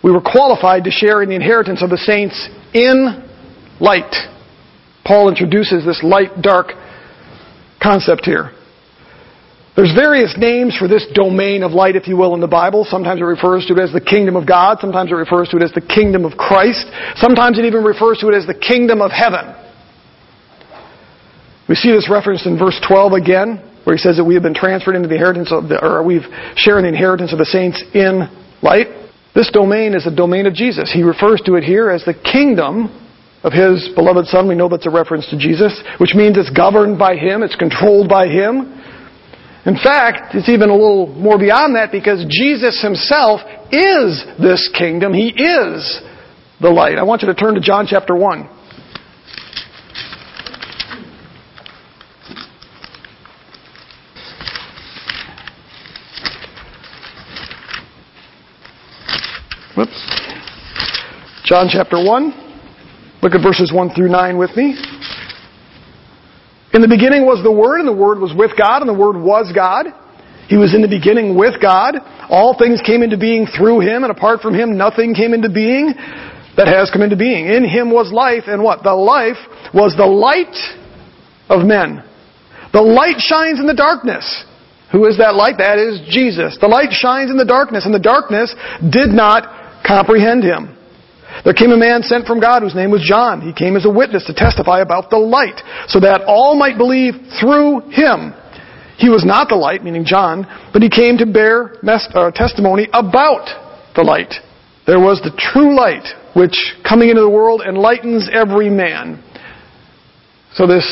We 0.03 0.11
were 0.11 0.21
qualified 0.21 0.83
to 0.85 0.91
share 0.91 1.21
in 1.21 1.29
the 1.29 1.35
inheritance 1.35 1.83
of 1.83 1.89
the 1.89 1.97
saints 1.97 2.49
in 2.73 3.23
light. 3.79 4.13
Paul 5.05 5.29
introduces 5.29 5.85
this 5.85 6.01
light 6.03 6.41
dark 6.41 6.71
concept 7.81 8.25
here. 8.25 8.51
There's 9.75 9.93
various 9.93 10.35
names 10.37 10.77
for 10.77 10.87
this 10.87 11.05
domain 11.13 11.61
of 11.61 11.73
light, 11.73 11.97
if 11.97 12.07
you 12.07 12.15
will, 12.15 12.33
in 12.33 12.39
the 12.39 12.47
Bible. 12.47 12.87
Sometimes 12.89 13.19
it 13.19 13.25
refers 13.25 13.65
to 13.65 13.73
it 13.73 13.79
as 13.79 13.91
the 13.91 13.99
kingdom 13.99 14.37
of 14.37 14.47
God. 14.47 14.77
Sometimes 14.79 15.11
it 15.11 15.15
refers 15.15 15.49
to 15.49 15.57
it 15.57 15.63
as 15.63 15.73
the 15.73 15.81
kingdom 15.81 16.23
of 16.23 16.37
Christ. 16.37 16.87
Sometimes 17.15 17.59
it 17.59 17.65
even 17.65 17.83
refers 17.83 18.19
to 18.19 18.29
it 18.29 18.35
as 18.35 18.47
the 18.47 18.55
kingdom 18.55 19.01
of 19.01 19.11
heaven. 19.11 19.53
We 21.67 21.75
see 21.75 21.91
this 21.91 22.09
referenced 22.09 22.45
in 22.45 22.57
verse 22.57 22.79
12 22.87 23.13
again, 23.13 23.59
where 23.83 23.97
he 23.97 24.01
says 24.01 24.15
that 24.15 24.23
we 24.23 24.35
have 24.35 24.43
been 24.43 24.53
transferred 24.53 24.95
into 24.95 25.09
the 25.09 25.15
inheritance 25.15 25.51
of 25.51 25.67
the, 25.67 25.83
or 25.83 26.03
we've 26.03 26.25
shared 26.55 26.83
the 26.85 26.87
inheritance 26.87 27.33
of 27.33 27.39
the 27.39 27.45
saints 27.45 27.83
in 27.93 28.29
light. 28.61 28.87
This 29.35 29.51
domain 29.51 29.93
is 29.93 30.05
the 30.05 30.15
domain 30.15 30.45
of 30.45 30.53
Jesus. 30.53 30.89
He 30.93 31.03
refers 31.03 31.41
to 31.45 31.55
it 31.55 31.65
here 31.65 31.89
as 31.89 32.05
the 32.05 32.13
kingdom 32.13 32.87
of 33.43 33.51
his 33.51 33.89
beloved 33.93 34.27
Son. 34.27 34.47
We 34.47 34.55
know 34.55 34.69
that's 34.69 34.87
a 34.87 34.89
reference 34.89 35.29
to 35.29 35.37
Jesus, 35.37 35.83
which 35.99 36.15
means 36.15 36.37
it's 36.37 36.49
governed 36.49 36.97
by 36.97 37.15
him, 37.17 37.43
it's 37.43 37.55
controlled 37.55 38.07
by 38.07 38.27
him. 38.27 38.74
In 39.65 39.75
fact, 39.75 40.35
it's 40.35 40.47
even 40.47 40.69
a 40.69 40.73
little 40.73 41.07
more 41.07 41.39
beyond 41.39 41.75
that 41.75 41.91
because 41.91 42.23
Jesus 42.29 42.81
himself 42.83 43.41
is 43.71 44.23
this 44.39 44.69
kingdom. 44.77 45.11
He 45.11 45.29
is 45.29 46.01
the 46.61 46.69
light. 46.69 46.99
I 46.99 47.03
want 47.03 47.23
you 47.23 47.27
to 47.27 47.33
turn 47.33 47.55
to 47.55 47.61
John 47.61 47.87
chapter 47.89 48.15
1. 48.15 48.49
Whoops. 59.75 59.91
John 61.43 61.67
chapter 61.71 61.97
1. 61.97 63.19
Look 63.23 63.33
at 63.33 63.41
verses 63.41 63.73
1 63.73 63.95
through 63.95 64.09
9 64.09 64.37
with 64.37 64.55
me. 64.55 64.94
In 66.75 66.81
the 66.83 66.91
beginning 66.91 67.23
was 67.23 67.39
the 67.39 67.55
Word, 67.55 67.79
and 67.79 67.87
the 67.87 67.95
Word 67.95 68.19
was 68.19 68.35
with 68.35 68.51
God, 68.59 68.83
and 68.83 68.89
the 68.89 68.93
Word 68.93 69.15
was 69.15 69.47
God. 69.55 69.87
He 70.51 70.59
was 70.59 70.75
in 70.75 70.83
the 70.83 70.91
beginning 70.91 71.39
with 71.39 71.55
God. 71.63 71.95
All 72.27 72.51
things 72.59 72.83
came 72.83 73.01
into 73.01 73.15
being 73.15 73.47
through 73.47 73.79
Him, 73.79 74.03
and 74.03 74.11
apart 74.11 74.41
from 74.41 74.53
Him, 74.53 74.75
nothing 74.75 75.15
came 75.15 75.33
into 75.33 75.47
being 75.47 75.95
that 76.59 76.67
has 76.67 76.91
come 76.91 77.01
into 77.01 77.15
being. 77.15 77.47
In 77.47 77.63
Him 77.63 77.95
was 77.95 78.11
life, 78.11 78.51
and 78.51 78.61
what? 78.61 78.83
The 78.83 78.91
life 78.91 79.39
was 79.73 79.95
the 79.95 80.05
light 80.05 80.51
of 81.47 81.65
men. 81.65 82.03
The 82.75 82.83
light 82.83 83.23
shines 83.23 83.63
in 83.63 83.67
the 83.67 83.73
darkness. 83.73 84.27
Who 84.91 85.07
is 85.07 85.17
that 85.17 85.33
light? 85.33 85.55
That 85.63 85.79
is 85.79 86.03
Jesus. 86.11 86.57
The 86.59 86.67
light 86.67 86.91
shines 86.91 87.31
in 87.31 87.37
the 87.37 87.47
darkness, 87.47 87.85
and 87.85 87.95
the 87.95 88.03
darkness 88.03 88.53
did 88.83 89.15
not 89.15 89.79
comprehend 89.87 90.43
Him. 90.43 90.74
There 91.43 91.53
came 91.53 91.71
a 91.71 91.77
man 91.77 92.01
sent 92.03 92.25
from 92.25 92.39
God 92.39 92.61
whose 92.61 92.75
name 92.75 92.91
was 92.91 93.03
John. 93.03 93.41
He 93.41 93.53
came 93.53 93.75
as 93.75 93.85
a 93.85 93.89
witness 93.89 94.25
to 94.25 94.33
testify 94.33 94.81
about 94.81 95.09
the 95.09 95.17
light, 95.17 95.59
so 95.87 95.99
that 95.99 96.23
all 96.27 96.55
might 96.55 96.77
believe 96.77 97.15
through 97.39 97.91
him. 97.91 98.33
He 98.97 99.09
was 99.09 99.25
not 99.25 99.49
the 99.49 99.55
light, 99.55 99.83
meaning 99.83 100.05
John, 100.05 100.47
but 100.71 100.81
he 100.81 100.89
came 100.89 101.17
to 101.17 101.25
bear 101.25 101.75
uh, 101.83 102.31
testimony 102.31 102.87
about 102.93 103.93
the 103.95 104.03
light. 104.03 104.33
There 104.87 104.99
was 104.99 105.19
the 105.21 105.35
true 105.35 105.75
light, 105.75 106.07
which 106.35 106.55
coming 106.87 107.09
into 107.09 107.21
the 107.21 107.29
world 107.29 107.61
enlightens 107.67 108.29
every 108.31 108.69
man. 108.69 109.21
So 110.53 110.67
this 110.67 110.85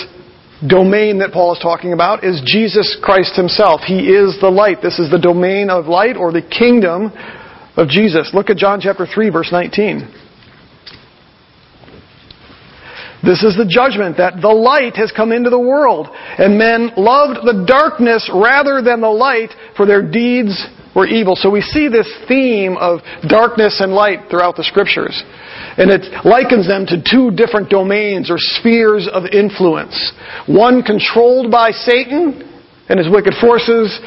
domain 0.68 1.20
that 1.20 1.32
Paul 1.32 1.54
is 1.54 1.60
talking 1.60 1.94
about 1.94 2.24
is 2.24 2.42
Jesus 2.46 2.98
Christ 3.02 3.36
himself. 3.36 3.82
He 3.86 4.10
is 4.10 4.40
the 4.42 4.50
light. 4.50 4.82
This 4.82 5.00
is 5.00 5.12
the 5.12 5.20
domain 5.20 5.70
of 5.70 5.86
light 5.86 6.18
or 6.18 6.32
the 6.32 6.42
kingdom 6.42 7.12
of 7.78 7.88
Jesus. 7.88 8.32
Look 8.34 8.50
at 8.50 8.58
John 8.58 8.80
chapter 8.82 9.06
3 9.06 9.30
verse 9.30 9.50
19. 9.52 10.23
This 13.24 13.42
is 13.42 13.56
the 13.56 13.66
judgment 13.66 14.18
that 14.18 14.42
the 14.42 14.52
light 14.52 14.98
has 14.98 15.12
come 15.16 15.32
into 15.32 15.50
the 15.50 15.60
world, 15.60 16.10
and 16.12 16.58
men 16.58 16.92
loved 16.98 17.40
the 17.48 17.64
darkness 17.66 18.30
rather 18.34 18.82
than 18.82 19.00
the 19.00 19.08
light, 19.08 19.50
for 19.78 19.86
their 19.86 20.04
deeds 20.04 20.68
were 20.94 21.08
evil. 21.08 21.36
So 21.36 21.50
we 21.50 21.62
see 21.62 21.88
this 21.88 22.08
theme 22.28 22.78
of 22.78 23.00
darkness 23.28 23.80
and 23.80 23.94
light 23.94 24.30
throughout 24.30 24.56
the 24.56 24.64
scriptures. 24.64 25.24
And 25.78 25.90
it 25.90 26.26
likens 26.26 26.68
them 26.68 26.86
to 26.88 27.02
two 27.02 27.32
different 27.32 27.70
domains 27.70 28.30
or 28.30 28.36
spheres 28.38 29.08
of 29.12 29.24
influence. 29.32 29.96
One 30.46 30.84
controlled 30.84 31.50
by 31.50 31.72
Satan 31.72 32.44
and 32.90 33.00
his 33.00 33.10
wicked 33.10 33.34
forces, 33.40 34.00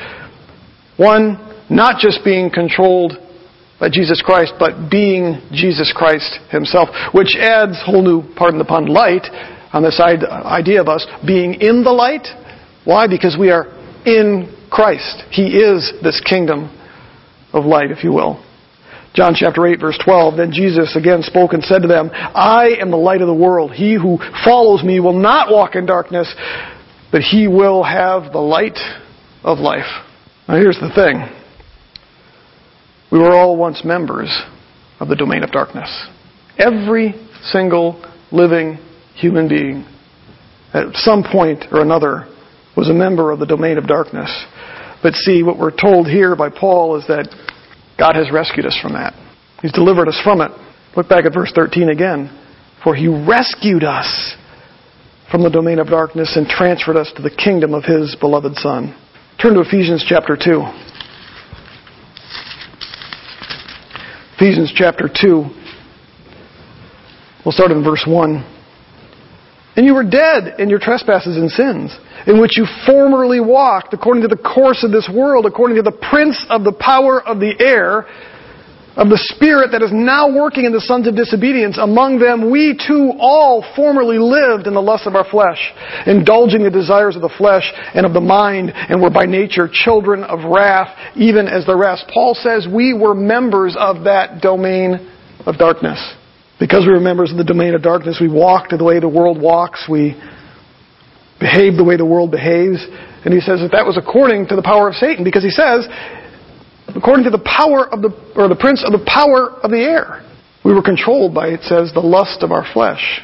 one 0.97 1.43
not 1.69 1.99
just 1.99 2.21
being 2.25 2.51
controlled 2.51 3.19
by 3.79 3.89
Jesus 3.91 4.23
Christ, 4.25 4.55
but 4.59 4.91
being 4.91 5.41
Jesus 5.53 5.93
Christ 5.95 6.39
himself, 6.51 6.89
which 7.13 7.37
adds 7.39 7.77
whole 7.85 8.03
new, 8.03 8.23
pardon 8.35 8.59
the 8.59 8.65
pun, 8.65 8.87
light 8.87 9.27
on 9.73 9.83
this 9.83 10.01
idea 10.01 10.81
of 10.81 10.89
us 10.89 11.07
being 11.27 11.55
in 11.61 11.85
the 11.85 11.93
light. 11.93 12.27
Why? 12.85 13.07
Because 13.07 13.37
we 13.39 13.51
are 13.51 13.67
in 14.07 14.55
Christ. 14.71 15.25
He 15.31 15.59
is 15.59 15.93
this 16.03 16.23
kingdom 16.25 16.71
of 17.53 17.65
light, 17.65 17.91
if 17.91 18.03
you 18.03 18.13
will. 18.13 18.43
John 19.15 19.35
chapter 19.35 19.67
8 19.67 19.81
verse 19.81 19.99
12, 20.05 20.37
then 20.37 20.53
Jesus 20.53 20.95
again 20.95 21.23
spoke 21.23 21.53
and 21.55 21.63
said 21.65 21.83
to 21.83 21.89
them, 21.89 22.11
I 22.13 22.77
am 22.81 22.91
the 22.91 22.99
light 22.99 23.23
of 23.23 23.29
the 23.29 23.35
world. 23.35 23.73
He 23.73 23.95
who 23.95 24.19
follows 24.45 24.85
me 24.85 25.01
will 25.01 25.19
not 25.19 25.51
walk 25.51 25.75
in 25.75 25.87
darkness, 25.87 26.33
but 27.11 27.23
he 27.23 27.49
will 27.49 27.83
have 27.83 28.33
the 28.33 28.41
light 28.41 28.79
of 29.43 29.59
life. 29.59 29.87
Now 30.47 30.57
here's 30.57 30.79
the 30.79 30.93
thing. 30.95 31.36
We 33.11 33.19
were 33.19 33.33
all 33.33 33.57
once 33.57 33.85
members 33.85 34.31
of 35.01 35.09
the 35.09 35.17
domain 35.17 35.43
of 35.43 35.51
darkness. 35.53 36.07
Every 36.59 37.15
single 37.51 38.05
living 38.33 38.79
human 39.15 39.49
being 39.49 39.87
at 40.75 40.95
some 40.95 41.23
point 41.23 41.65
or 41.71 41.81
another 41.81 42.29
was 42.77 42.91
a 42.91 42.95
member 42.95 43.31
of 43.31 43.39
the 43.39 43.47
domain 43.47 43.79
of 43.79 43.87
darkness. 43.87 44.31
But 45.03 45.15
see, 45.15 45.43
what 45.43 45.59
we're 45.59 45.71
told 45.71 46.07
here 46.07 46.37
by 46.37 46.51
Paul 46.51 46.97
is 46.97 47.07
that 47.07 47.29
God 47.99 48.17
has 48.17 48.31
rescued 48.31 48.67
us 48.67 48.79
from 48.81 48.93
that. 48.93 49.15
He's 49.63 49.73
delivered 49.73 50.09
us 50.09 50.21
from 50.23 50.41
it. 50.41 50.51
Look 50.97 51.09
back 51.09 51.25
at 51.25 51.33
verse 51.33 51.53
13 51.55 51.89
again. 51.89 52.31
For 52.83 52.95
he 52.95 53.09
rescued 53.09 53.85
us 53.85 54.35
from 55.31 55.43
the 55.43 55.51
domain 55.51 55.79
of 55.79 55.89
darkness 55.89 56.37
and 56.37 56.47
transferred 56.47 56.97
us 56.97 57.13
to 57.17 57.23
the 57.23 57.31
kingdom 57.31 57.75
of 57.75 57.85
his 57.85 58.17
beloved 58.21 58.57
Son. 58.57 58.95
Turn 59.41 59.55
to 59.55 59.61
Ephesians 59.61 60.05
chapter 60.07 60.37
2. 60.37 60.63
Ephesians 64.37 64.71
chapter 64.75 65.09
2. 65.09 65.49
We'll 67.43 67.53
start 67.53 67.71
in 67.71 67.83
verse 67.83 68.05
1. 68.07 68.45
And 69.77 69.87
you 69.87 69.95
were 69.95 70.05
dead 70.05 70.61
in 70.61 70.69
your 70.69 70.79
trespasses 70.79 71.39
and 71.39 71.51
sins, 71.51 71.97
in 72.27 72.39
which 72.39 72.59
you 72.59 72.67
formerly 72.85 73.41
walked 73.41 73.95
according 73.95 74.25
to 74.25 74.29
the 74.29 74.37
course 74.37 74.85
of 74.85 74.93
this 74.93 75.09
world, 75.11 75.47
according 75.47 75.77
to 75.77 75.83
the 75.83 75.97
prince 76.11 76.45
of 76.51 76.65
the 76.65 76.73
power 76.73 77.23
of 77.27 77.41
the 77.41 77.55
air, 77.59 78.07
of 78.97 79.09
the 79.09 79.21
Spirit 79.37 79.73
that 79.73 79.83
is 79.83 79.93
now 79.93 80.33
working 80.33 80.65
in 80.65 80.73
the 80.73 80.81
sons 80.81 81.07
of 81.07 81.15
disobedience. 81.15 81.77
Among 81.77 82.19
them, 82.19 82.51
we 82.51 82.73
too 82.75 83.13
all 83.21 83.65
formerly 83.77 84.19
lived 84.19 84.67
in 84.67 84.73
the 84.73 84.81
lust 84.81 85.07
of 85.07 85.15
our 85.15 85.29
flesh, 85.29 85.61
indulging 86.07 86.65
the 86.65 86.71
desires 86.71 87.15
of 87.15 87.23
the 87.23 87.33
flesh 87.37 87.71
and 87.95 88.07
of 88.07 88.15
the 88.15 88.25
mind, 88.25 88.73
and 88.75 89.01
were 89.01 89.11
by 89.11 89.27
nature 89.27 89.69
children 89.71 90.25
of 90.25 90.49
wrath, 90.49 90.89
even 91.15 91.47
as 91.47 91.67
the 91.67 91.77
rest. 91.77 92.11
Paul 92.13 92.35
says 92.35 92.67
we 92.67 92.95
were 92.95 93.15
members 93.15 93.77
of 93.79 94.05
that 94.05 94.41
domain 94.41 95.13
of 95.45 95.59
darkness. 95.59 96.01
Because 96.59 96.87
we 96.87 96.93
were 96.93 97.01
members 97.01 97.31
of 97.31 97.37
the 97.37 97.45
domain 97.45 97.75
of 97.75 97.83
darkness, 97.83 98.17
we 98.19 98.33
walked 98.33 98.73
the 98.73 98.83
way 98.83 98.99
the 98.99 99.09
world 99.09 99.41
walks, 99.41 99.87
we 99.91 100.17
behaved 101.39 101.77
the 101.77 101.85
way 101.85 101.99
the 101.99 102.07
world 102.07 102.31
behaves. 102.31 102.81
And 103.25 103.35
he 103.35 103.41
says 103.41 103.61
that 103.61 103.73
that 103.73 103.85
was 103.85 103.99
according 103.99 104.49
to 104.49 104.57
the 104.57 104.63
power 104.63 104.89
of 104.89 104.95
Satan, 104.95 105.23
because 105.23 105.45
he 105.45 105.51
says, 105.51 105.85
according 106.97 107.25
to 107.25 107.31
the 107.31 107.43
power 107.45 107.87
of 107.87 108.03
the, 108.03 108.11
or 108.37 108.49
the 108.49 108.57
prince 108.57 108.83
of 108.85 108.93
the 108.93 109.05
power 109.07 109.51
of 109.63 109.71
the 109.71 109.81
air. 109.81 110.23
We 110.65 110.75
were 110.75 110.83
controlled 110.83 111.35
by, 111.35 111.49
it 111.49 111.63
says, 111.63 111.93
the 111.93 112.01
lust 112.01 112.43
of 112.43 112.51
our 112.51 112.67
flesh. 112.73 113.21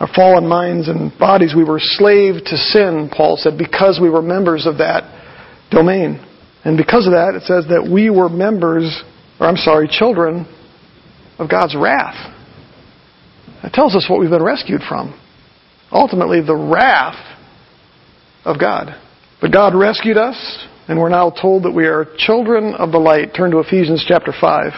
Our 0.00 0.08
fallen 0.14 0.48
minds 0.48 0.88
and 0.88 1.16
bodies, 1.18 1.54
we 1.54 1.62
were 1.62 1.78
slave 1.78 2.42
to 2.46 2.56
sin, 2.56 3.10
Paul 3.14 3.36
said, 3.36 3.58
because 3.58 4.00
we 4.00 4.10
were 4.10 4.22
members 4.22 4.66
of 4.66 4.78
that 4.78 5.04
domain. 5.70 6.24
And 6.64 6.76
because 6.76 7.06
of 7.06 7.12
that, 7.12 7.34
it 7.36 7.42
says 7.42 7.66
that 7.68 7.88
we 7.90 8.10
were 8.10 8.28
members, 8.28 9.02
or 9.38 9.46
I'm 9.46 9.56
sorry, 9.56 9.88
children 9.88 10.46
of 11.38 11.50
God's 11.50 11.76
wrath. 11.76 12.34
That 13.62 13.72
tells 13.72 13.94
us 13.94 14.06
what 14.08 14.20
we've 14.20 14.30
been 14.30 14.42
rescued 14.42 14.80
from. 14.88 15.18
Ultimately, 15.92 16.40
the 16.40 16.56
wrath 16.56 17.18
of 18.44 18.58
God. 18.58 18.94
But 19.40 19.52
God 19.52 19.74
rescued 19.74 20.16
us 20.16 20.66
and 20.90 20.98
we're 20.98 21.08
now 21.08 21.30
told 21.30 21.62
that 21.62 21.70
we 21.70 21.86
are 21.86 22.04
children 22.18 22.74
of 22.74 22.90
the 22.90 22.98
light. 22.98 23.32
Turn 23.32 23.52
to 23.52 23.60
Ephesians 23.60 24.04
chapter 24.08 24.32
5. 24.32 24.72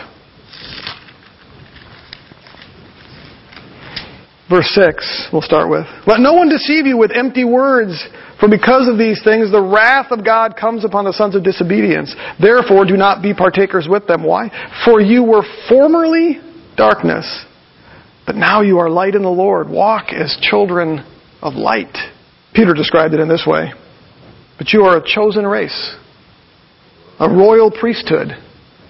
Verse 4.51 4.69
6, 4.75 5.29
we'll 5.33 5.41
start 5.41 5.71
with. 5.71 5.87
Let 6.07 6.21
no 6.21 6.35
one 6.35 6.51
deceive 6.51 6.85
you 6.85 6.99
with 6.99 7.13
empty 7.17 7.47
words, 7.47 8.07
for 8.39 8.47
because 8.47 8.89
of 8.89 8.99
these 8.99 9.25
things 9.25 9.51
the 9.51 9.63
wrath 9.63 10.13
of 10.13 10.23
God 10.23 10.55
comes 10.55 10.85
upon 10.85 11.07
the 11.07 11.15
sons 11.15 11.35
of 11.35 11.43
disobedience. 11.43 12.15
Therefore, 12.39 12.85
do 12.85 12.99
not 12.99 13.23
be 13.23 13.33
partakers 13.33 13.87
with 13.89 14.07
them. 14.07 14.23
Why? 14.23 14.51
For 14.85 15.01
you 15.01 15.25
were 15.25 15.45
formerly 15.71 16.41
darkness, 16.77 17.47
but 18.27 18.37
now 18.37 18.61
you 18.61 18.81
are 18.81 18.91
light 18.91 19.15
in 19.15 19.23
the 19.23 19.31
Lord. 19.31 19.71
Walk 19.71 20.13
as 20.13 20.37
children 20.43 21.07
of 21.41 21.55
light. 21.55 21.97
Peter 22.55 22.75
described 22.75 23.15
it 23.15 23.21
in 23.21 23.31
this 23.31 23.45
way. 23.47 23.73
But 24.59 24.75
you 24.75 24.83
are 24.83 24.99
a 24.99 25.03
chosen 25.03 25.47
race, 25.47 25.97
a 27.19 27.29
royal 27.29 27.71
priesthood, 27.71 28.29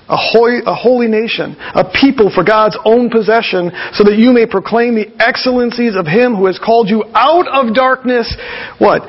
a 0.09 0.17
holy, 0.17 0.61
a 0.67 0.75
holy 0.75 1.07
nation, 1.07 1.57
a 1.75 1.85
people 1.85 2.31
for 2.35 2.45
God's 2.45 2.79
own 2.85 3.09
possession, 3.09 3.71
so 3.93 4.05
that 4.05 4.17
you 4.19 4.33
may 4.33 4.47
proclaim 4.47 4.95
the 4.95 5.09
excellencies 5.19 5.97
of 5.97 6.07
Him 6.07 6.35
who 6.35 6.47
has 6.47 6.59
called 6.59 6.89
you 6.89 7.05
out 7.15 7.47
of 7.49 7.75
darkness, 7.75 8.35
what? 8.79 9.03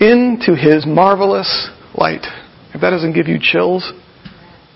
Into 0.00 0.54
His 0.56 0.86
marvelous 0.86 1.70
light. 1.94 2.26
If 2.74 2.80
that 2.80 2.90
doesn't 2.90 3.14
give 3.14 3.28
you 3.28 3.38
chills, 3.40 3.92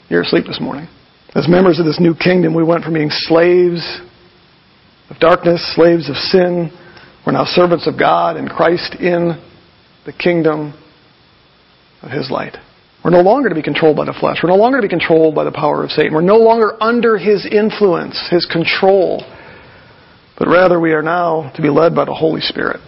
you're 0.09 0.23
asleep 0.23 0.47
this 0.47 0.61
morning. 0.61 0.89
As 1.35 1.49
members 1.49 1.81
of 1.81 1.87
this 1.87 1.99
new 1.99 2.15
kingdom, 2.15 2.55
we 2.55 2.63
went 2.63 2.85
from 2.85 2.95
being 2.95 3.11
slaves 3.11 4.01
of 5.11 5.19
darkness, 5.19 5.75
slaves 5.75 6.09
of 6.09 6.17
sin. 6.17 6.71
We're 7.27 7.33
now 7.33 7.45
servants 7.45 7.87
of 7.87 7.99
God 7.99 8.37
and 8.37 8.49
Christ 8.49 8.95
in 9.01 9.43
the 10.07 10.13
kingdom 10.13 10.75
of 12.03 12.11
His 12.11 12.31
light. 12.31 12.57
We're 13.05 13.11
no 13.11 13.21
longer 13.21 13.51
to 13.51 13.55
be 13.55 13.63
controlled 13.63 13.99
by 13.99 14.07
the 14.07 14.17
flesh. 14.19 14.39
We're 14.43 14.49
no 14.49 14.57
longer 14.57 14.79
to 14.79 14.83
be 14.83 14.89
controlled 14.89 15.35
by 15.35 15.45
the 15.45 15.53
power 15.53 15.85
of 15.85 15.91
Satan. 15.91 16.15
We're 16.15 16.23
no 16.23 16.39
longer 16.39 16.73
under 16.83 17.19
his 17.19 17.47
influence, 17.47 18.19
his 18.31 18.47
control. 18.47 19.23
But 20.39 20.49
rather, 20.49 20.81
we 20.81 20.93
are 20.93 21.03
now 21.03 21.53
to 21.55 21.63
be 21.63 21.69
led 21.69 21.95
by 21.95 22.07
the 22.07 22.15
Holy 22.15 22.41
Spirit 22.41 22.81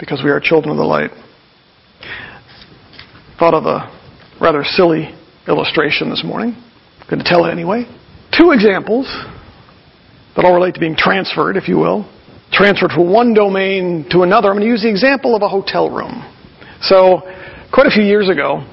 because 0.00 0.22
we 0.24 0.30
are 0.30 0.40
children 0.40 0.70
of 0.70 0.78
the 0.78 0.84
light. 0.84 1.10
Thought 3.38 3.52
of 3.52 3.66
a 3.66 3.92
rather 4.40 4.64
silly 4.64 5.14
illustration 5.46 6.08
this 6.08 6.24
morning. 6.24 6.54
I'm 6.56 7.06
going 7.10 7.22
to 7.22 7.28
tell 7.28 7.44
it 7.44 7.50
anyway. 7.50 7.84
Two 8.32 8.52
examples 8.52 9.06
that 10.34 10.46
all 10.46 10.54
relate 10.54 10.74
to 10.74 10.80
being 10.80 10.96
transferred, 10.96 11.58
if 11.58 11.68
you 11.68 11.76
will. 11.76 12.10
Transferred 12.52 12.92
from 12.92 13.12
one 13.12 13.34
domain 13.34 14.06
to 14.12 14.22
another. 14.22 14.48
I'm 14.48 14.54
going 14.54 14.66
to 14.66 14.70
use 14.70 14.82
the 14.82 14.90
example 14.90 15.36
of 15.36 15.42
a 15.42 15.48
hotel 15.48 15.90
room. 15.90 16.24
So, 16.80 17.20
quite 17.70 17.86
a 17.86 17.90
few 17.90 18.02
years 18.02 18.30
ago, 18.30 18.64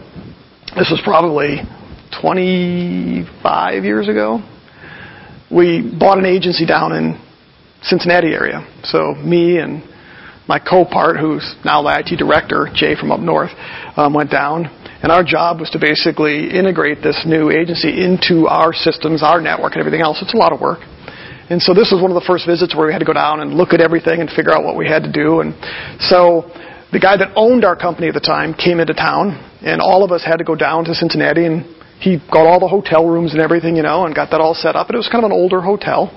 this 0.76 0.90
was 0.90 1.02
probably 1.04 1.58
25 2.22 3.84
years 3.84 4.08
ago. 4.08 4.40
We 5.52 5.82
bought 6.00 6.18
an 6.18 6.26
agency 6.26 6.66
down 6.66 6.94
in 6.94 7.20
Cincinnati 7.84 8.30
area. 8.30 8.66
So 8.84 9.14
me 9.16 9.58
and 9.58 9.84
my 10.48 10.60
co-part, 10.60 11.20
who's 11.20 11.44
now 11.66 11.84
the 11.84 11.92
IT 12.00 12.16
director, 12.16 12.70
Jay 12.74 12.96
from 12.96 13.12
up 13.12 13.20
north, 13.20 13.52
um, 13.98 14.14
went 14.14 14.32
down. 14.32 14.66
And 15.04 15.12
our 15.12 15.24
job 15.24 15.60
was 15.60 15.70
to 15.72 15.80
basically 15.80 16.50
integrate 16.50 17.04
this 17.04 17.24
new 17.26 17.52
agency 17.52 18.04
into 18.04 18.48
our 18.48 18.72
systems, 18.72 19.24
our 19.24 19.42
network, 19.42 19.74
and 19.74 19.82
everything 19.82 20.02
else. 20.02 20.20
It's 20.22 20.34
a 20.34 20.38
lot 20.38 20.54
of 20.54 20.62
work. 20.62 20.80
And 21.50 21.62
so 21.62 21.74
this 21.74 21.92
was 21.92 22.02
one 22.02 22.12
of 22.12 22.16
the 22.16 22.26
first 22.26 22.48
visits 22.48 22.74
where 22.76 22.88
we 22.88 22.94
had 22.94 23.00
to 23.00 23.06
go 23.06 23.12
down 23.12 23.42
and 23.42 23.56
look 23.56 23.74
at 23.74 23.82
everything 23.82 24.22
and 24.22 24.30
figure 24.30 24.56
out 24.56 24.64
what 24.64 24.78
we 24.78 24.88
had 24.88 25.04
to 25.04 25.12
do. 25.12 25.42
And 25.42 25.52
so 26.00 26.48
the 26.92 27.00
guy 27.00 27.18
that 27.18 27.32
owned 27.36 27.64
our 27.64 27.76
company 27.76 28.08
at 28.08 28.14
the 28.14 28.20
time 28.20 28.54
came 28.54 28.80
into 28.80 28.94
town, 28.94 29.40
and 29.62 29.82
all 29.82 30.04
of 30.04 30.12
us 30.12 30.24
had 30.24 30.38
to 30.38 30.44
go 30.44 30.56
down 30.56 30.86
to 30.86 30.94
Cincinnati, 30.94 31.46
and 31.46 31.64
he 32.00 32.18
got 32.32 32.46
all 32.46 32.60
the 32.60 32.68
hotel 32.68 33.08
rooms 33.08 33.32
and 33.34 33.42
everything, 33.42 33.76
you 33.76 33.84
know, 33.84 34.06
and 34.06 34.16
got 34.16 34.32
that 34.32 34.42
all 34.42 34.54
set 34.54 34.76
up. 34.76 34.88
And 34.88 34.96
it 34.96 34.98
was 34.98 35.08
kind 35.08 35.24
of 35.24 35.32
an 35.32 35.38
older 35.38 35.62
hotel. 35.62 36.10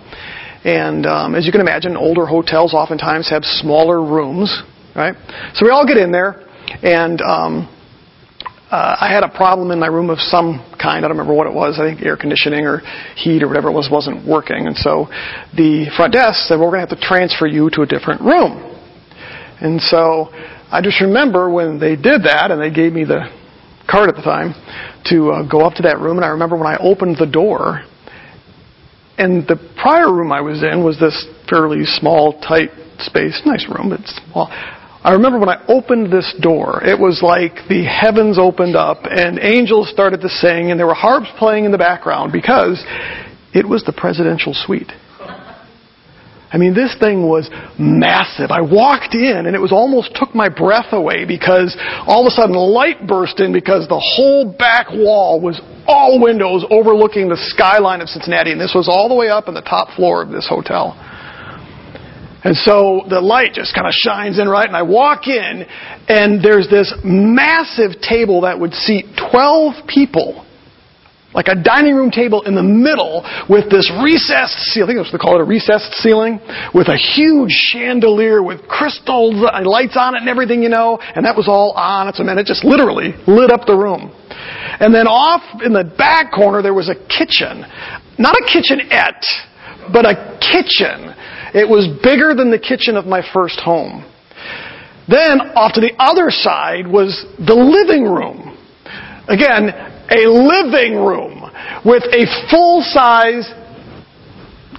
And 0.65 1.07
um, 1.07 1.35
as 1.35 1.45
you 1.47 1.53
can 1.53 1.61
imagine, 1.61 1.97
older 1.97 2.27
hotels 2.27 2.73
oftentimes 2.73 3.29
have 3.31 3.45
smaller 3.45 4.03
rooms, 4.03 4.63
right? 4.97 5.15
So 5.55 5.67
we 5.67 5.71
all 5.71 5.87
get 5.87 5.99
in 5.99 6.11
there, 6.11 6.49
and 6.83 7.21
um, 7.21 7.69
uh, 8.73 8.97
I 8.99 9.13
had 9.13 9.23
a 9.23 9.29
problem 9.29 9.71
in 9.71 9.79
my 9.79 9.87
room 9.87 10.11
of 10.11 10.19
some 10.19 10.59
kind. 10.83 11.05
I 11.05 11.09
don't 11.09 11.19
remember 11.19 11.35
what 11.35 11.47
it 11.47 11.53
was. 11.55 11.79
I 11.79 11.87
think 11.87 12.03
air 12.03 12.17
conditioning 12.17 12.67
or 12.67 12.81
heat 13.15 13.43
or 13.43 13.47
whatever 13.47 13.69
it 13.69 13.73
was 13.73 13.89
wasn't 13.93 14.27
working. 14.27 14.67
And 14.67 14.75
so 14.75 15.07
the 15.55 15.93
front 15.95 16.15
desk 16.15 16.49
said, 16.49 16.57
well, 16.57 16.67
we're 16.67 16.79
going 16.79 16.87
to 16.87 16.91
have 16.91 16.99
to 16.99 17.07
transfer 17.07 17.47
you 17.47 17.71
to 17.71 17.83
a 17.83 17.87
different 17.87 18.23
room. 18.23 18.75
And 19.61 19.81
so 19.81 20.33
I 20.75 20.81
just 20.83 21.01
remember 21.01 21.49
when 21.49 21.79
they 21.79 21.95
did 21.95 22.25
that 22.25 22.51
and 22.51 22.61
they 22.61 22.75
gave 22.75 22.93
me 22.93 23.05
the 23.05 23.31
card 23.89 24.09
at 24.09 24.17
the 24.17 24.23
time 24.23 24.55
to 25.07 25.31
uh, 25.31 25.49
go 25.49 25.61
up 25.61 25.75
to 25.75 25.83
that 25.83 26.01
room. 26.01 26.17
And 26.17 26.25
I 26.25 26.31
remember 26.31 26.57
when 26.57 26.67
I 26.67 26.77
opened 26.81 27.17
the 27.17 27.31
door, 27.31 27.85
and 29.17 29.47
the 29.47 29.55
prior 29.81 30.13
room 30.13 30.33
I 30.33 30.41
was 30.41 30.65
in 30.65 30.83
was 30.83 30.99
this 30.99 31.15
fairly 31.49 31.85
small, 31.85 32.41
tight 32.41 32.71
space, 32.99 33.41
nice 33.47 33.69
room, 33.71 33.91
but 33.91 34.01
small. 34.27 34.49
I 34.51 35.13
remember 35.13 35.39
when 35.39 35.49
I 35.49 35.65
opened 35.69 36.13
this 36.13 36.35
door, 36.41 36.83
it 36.83 36.99
was 36.99 37.23
like 37.23 37.69
the 37.69 37.85
heavens 37.85 38.37
opened 38.37 38.75
up 38.75 39.05
and 39.05 39.39
angels 39.39 39.91
started 39.91 40.23
to 40.23 40.29
sing 40.29 40.73
and 40.73 40.81
there 40.81 40.89
were 40.89 40.95
harps 40.95 41.29
playing 41.39 41.67
in 41.67 41.71
the 41.71 41.79
background 41.79 42.33
because 42.33 42.83
it 43.55 43.69
was 43.69 43.85
the 43.85 43.93
presidential 43.93 44.55
suite. 44.55 44.91
I 46.55 46.57
mean, 46.57 46.73
this 46.73 46.95
thing 47.01 47.27
was 47.27 47.51
massive. 47.77 48.53
I 48.53 48.61
walked 48.61 49.13
in 49.13 49.47
and 49.47 49.57
it 49.57 49.61
was 49.61 49.73
almost 49.73 50.15
took 50.15 50.37
my 50.37 50.49
breath 50.49 50.93
away 50.93 51.25
because 51.25 51.75
all 52.07 52.25
of 52.25 52.31
a 52.31 52.35
sudden 52.35 52.55
light 52.55 53.09
burst 53.09 53.41
in 53.41 53.53
because 53.53 53.89
the 53.89 53.99
whole 53.99 54.55
back 54.55 54.87
wall 54.93 55.41
was 55.41 55.61
all 55.89 56.23
windows 56.23 56.65
overlooking 56.71 57.29
the 57.29 57.37
skyline 57.51 58.01
of 58.01 58.09
Cincinnati 58.09 58.53
and 58.53 58.61
this 58.61 58.71
was 58.73 58.87
all 58.89 59.09
the 59.09 59.17
way 59.17 59.31
up 59.31 59.49
in 59.49 59.55
the 59.55 59.67
top 59.67 59.97
floor 59.97 60.23
of 60.23 60.31
this 60.31 60.47
hotel. 60.49 60.95
And 62.45 62.55
so 62.55 63.03
the 63.09 63.21
light 63.21 63.55
just 63.55 63.75
kind 63.75 63.89
of 63.89 63.95
shines 63.95 64.39
in 64.39 64.47
right, 64.47 64.69
and 64.69 64.77
I 64.77 64.83
walk 64.83 65.27
in, 65.27 65.65
and 66.09 66.45
there's 66.45 66.69
this 66.69 66.93
massive 67.03 68.03
table 68.03 68.43
that 68.43 68.61
would 68.61 68.75
seat 68.75 69.07
12 69.33 69.89
people. 69.89 70.44
Like 71.35 71.49
a 71.49 71.55
dining 71.55 71.95
room 71.95 72.11
table 72.11 72.43
in 72.43 72.55
the 72.55 72.63
middle 72.63 73.27
with 73.51 73.69
this 73.71 73.91
recessed 74.03 74.71
ceiling, 74.71 74.99
I 74.99 75.03
think 75.03 75.13
they 75.13 75.19
call 75.19 75.35
it 75.35 75.43
a 75.43 75.45
recessed 75.45 75.93
ceiling, 75.99 76.39
with 76.73 76.89
a 76.89 76.97
huge 76.97 77.51
chandelier 77.51 78.43
with 78.43 78.69
crystals 78.69 79.35
and 79.43 79.67
lights 79.67 79.97
on 79.99 80.15
it 80.15 80.23
and 80.23 80.29
everything, 80.29 80.63
you 80.63 80.69
know, 80.69 80.99
and 81.03 81.27
that 81.27 81.37
was 81.37 81.49
all 81.49 81.73
on. 81.73 82.09
It's 82.09 82.21
a 82.21 82.25
it 82.25 82.47
just 82.47 82.65
literally 82.65 83.15
lit 83.27 83.51
up 83.51 83.67
the 83.67 83.75
room. 83.75 84.15
And 84.81 84.95
then 84.95 85.07
off 85.07 85.43
in 85.63 85.73
the 85.73 85.85
back 85.85 86.33
corner 86.33 86.63
there 86.63 86.75
was 86.75 86.89
a 86.89 86.95
kitchen. 87.11 87.67
Not 88.19 88.35
a 88.39 88.45
kitchenette, 88.47 89.27
but 89.93 90.07
a 90.07 90.39
kitchen 90.39 91.15
it 91.55 91.69
was 91.69 91.87
bigger 92.03 92.35
than 92.35 92.51
the 92.51 92.59
kitchen 92.59 92.97
of 92.97 93.07
my 93.07 93.23
first 93.33 93.61
home. 93.61 94.05
Then 95.07 95.55
off 95.55 95.75
to 95.75 95.81
the 95.81 95.95
other 96.03 96.31
side 96.31 96.91
was 96.91 97.25
the 97.39 97.55
living 97.55 98.03
room. 98.03 98.59
Again, 99.29 99.94
a 100.15 100.31
living 100.31 100.95
room 100.95 101.43
with 101.85 102.05
a 102.15 102.27
full 102.51 102.83
size 102.83 103.51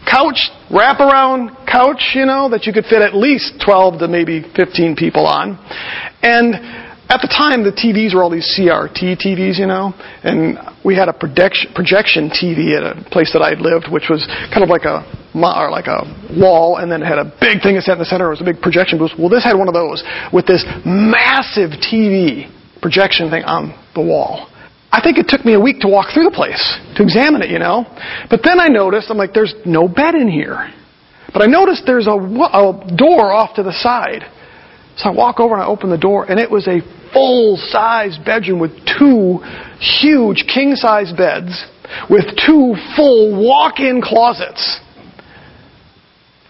couch, 0.10 0.50
wraparound 0.70 1.68
couch, 1.68 2.14
you 2.16 2.26
know, 2.26 2.50
that 2.50 2.66
you 2.66 2.74
could 2.74 2.86
fit 2.86 3.02
at 3.02 3.16
least 3.16 3.62
12 3.64 4.00
to 4.00 4.08
maybe 4.08 4.42
15 4.56 4.96
people 4.96 5.26
on. 5.26 5.58
And 6.22 6.56
at 7.06 7.22
the 7.22 7.30
time, 7.30 7.64
the 7.64 7.72
TVs 7.72 8.16
were 8.16 8.24
all 8.24 8.32
these 8.32 8.50
CRT 8.58 9.22
TVs, 9.22 9.60
you 9.60 9.68
know, 9.68 9.94
and 10.24 10.58
we 10.84 10.96
had 10.96 11.10
a 11.10 11.14
projection, 11.14 11.70
TV 12.30 12.74
at 12.78 12.82
a 12.82 13.10
place 13.10 13.34
that 13.34 13.42
I 13.42 13.54
lived, 13.54 13.92
which 13.92 14.10
was 14.10 14.26
kind 14.54 14.64
of 14.64 14.70
like 14.70 14.86
a 14.86 15.06
or 15.36 15.70
like 15.70 15.88
a 15.88 16.02
wall, 16.40 16.78
and 16.78 16.90
then 16.90 17.04
it 17.04 17.06
had 17.06 17.20
a 17.20 17.26
big 17.26 17.62
thing 17.62 17.76
that 17.76 17.84
sat 17.84 17.94
in 17.94 18.00
the 18.00 18.06
center. 18.06 18.28
It 18.28 18.40
was 18.40 18.42
a 18.42 18.46
big 18.48 18.62
projection 18.62 18.98
booth. 18.98 19.12
Well, 19.20 19.28
this 19.28 19.44
had 19.44 19.58
one 19.58 19.68
of 19.68 19.74
those 19.74 20.02
with 20.32 20.48
this 20.48 20.64
massive 20.86 21.72
TV 21.84 22.50
projection 22.82 23.30
thing 23.30 23.44
on 23.44 23.76
the 23.94 24.02
wall. 24.02 24.48
I 24.96 25.02
think 25.04 25.18
it 25.18 25.28
took 25.28 25.44
me 25.44 25.56
a 25.56 25.60
week 25.60 25.82
to 25.82 25.90
walk 25.90 26.14
through 26.14 26.24
the 26.24 26.32
place 26.32 26.64
to 26.96 27.04
examine 27.04 27.42
it, 27.42 27.50
you 27.50 27.60
know. 27.60 27.84
But 28.30 28.40
then 28.46 28.62
I 28.62 28.70
noticed, 28.70 29.12
I'm 29.12 29.18
like, 29.18 29.34
there's 29.34 29.54
no 29.66 29.90
bed 29.90 30.16
in 30.16 30.30
here. 30.30 30.72
But 31.34 31.42
I 31.42 31.48
noticed 31.48 31.84
there's 31.86 32.08
a, 32.08 32.16
a 32.16 32.96
door 32.96 33.30
off 33.30 33.58
to 33.58 33.64
the 33.64 33.74
side. 33.74 34.24
So 34.96 35.10
I 35.10 35.12
walk 35.12 35.42
over 35.42 35.54
and 35.54 35.62
I 35.62 35.66
open 35.66 35.90
the 35.90 35.98
door, 35.98 36.24
and 36.24 36.40
it 36.40 36.50
was 36.50 36.70
a 36.70 36.80
full 37.12 37.58
size 37.58 38.18
bedroom 38.26 38.58
with 38.58 38.72
two 38.98 39.40
huge 39.80 40.46
king 40.48 40.76
size 40.76 41.12
beds 41.12 41.66
with 42.10 42.24
two 42.48 42.76
full 42.96 43.46
walk 43.46 43.82
in 43.82 44.02
closets. 44.02 44.80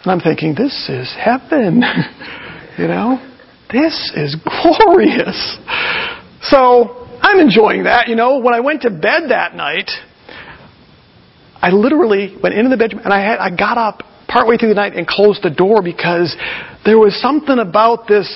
And 0.04 0.12
I'm 0.12 0.20
thinking, 0.20 0.54
this 0.54 0.88
is 0.88 1.12
heaven. 1.18 1.82
you 2.78 2.88
know? 2.88 3.18
This 3.72 4.14
is 4.16 4.36
glorious. 4.46 5.58
So 6.44 7.05
I'm 7.36 7.42
enjoying 7.48 7.84
that. 7.84 8.08
You 8.08 8.16
know, 8.16 8.40
when 8.40 8.54
I 8.54 8.62
went 8.62 8.84
to 8.84 8.90
bed 8.90 9.30
that 9.30 9.56
night, 9.56 9.92
I 11.62 11.70
literally 11.72 12.36
went 12.42 12.56
into 12.56 12.70
the 12.70 12.78
bedroom 12.78 13.02
and 13.04 13.14
I 13.14 13.20
had 13.20 13.40
I 13.40 13.50
got 13.56 13.78
up 13.78 14.04
partway 14.28 14.58
through 14.58 14.70
the 14.70 14.76
night 14.76 14.96
and 14.96 15.06
closed 15.06 15.44
the 15.44 15.50
door 15.50 15.84
because 15.84 16.36
there 16.86 16.98
was 16.98 17.20
something 17.22 17.60
about 17.60 18.08
this 18.08 18.28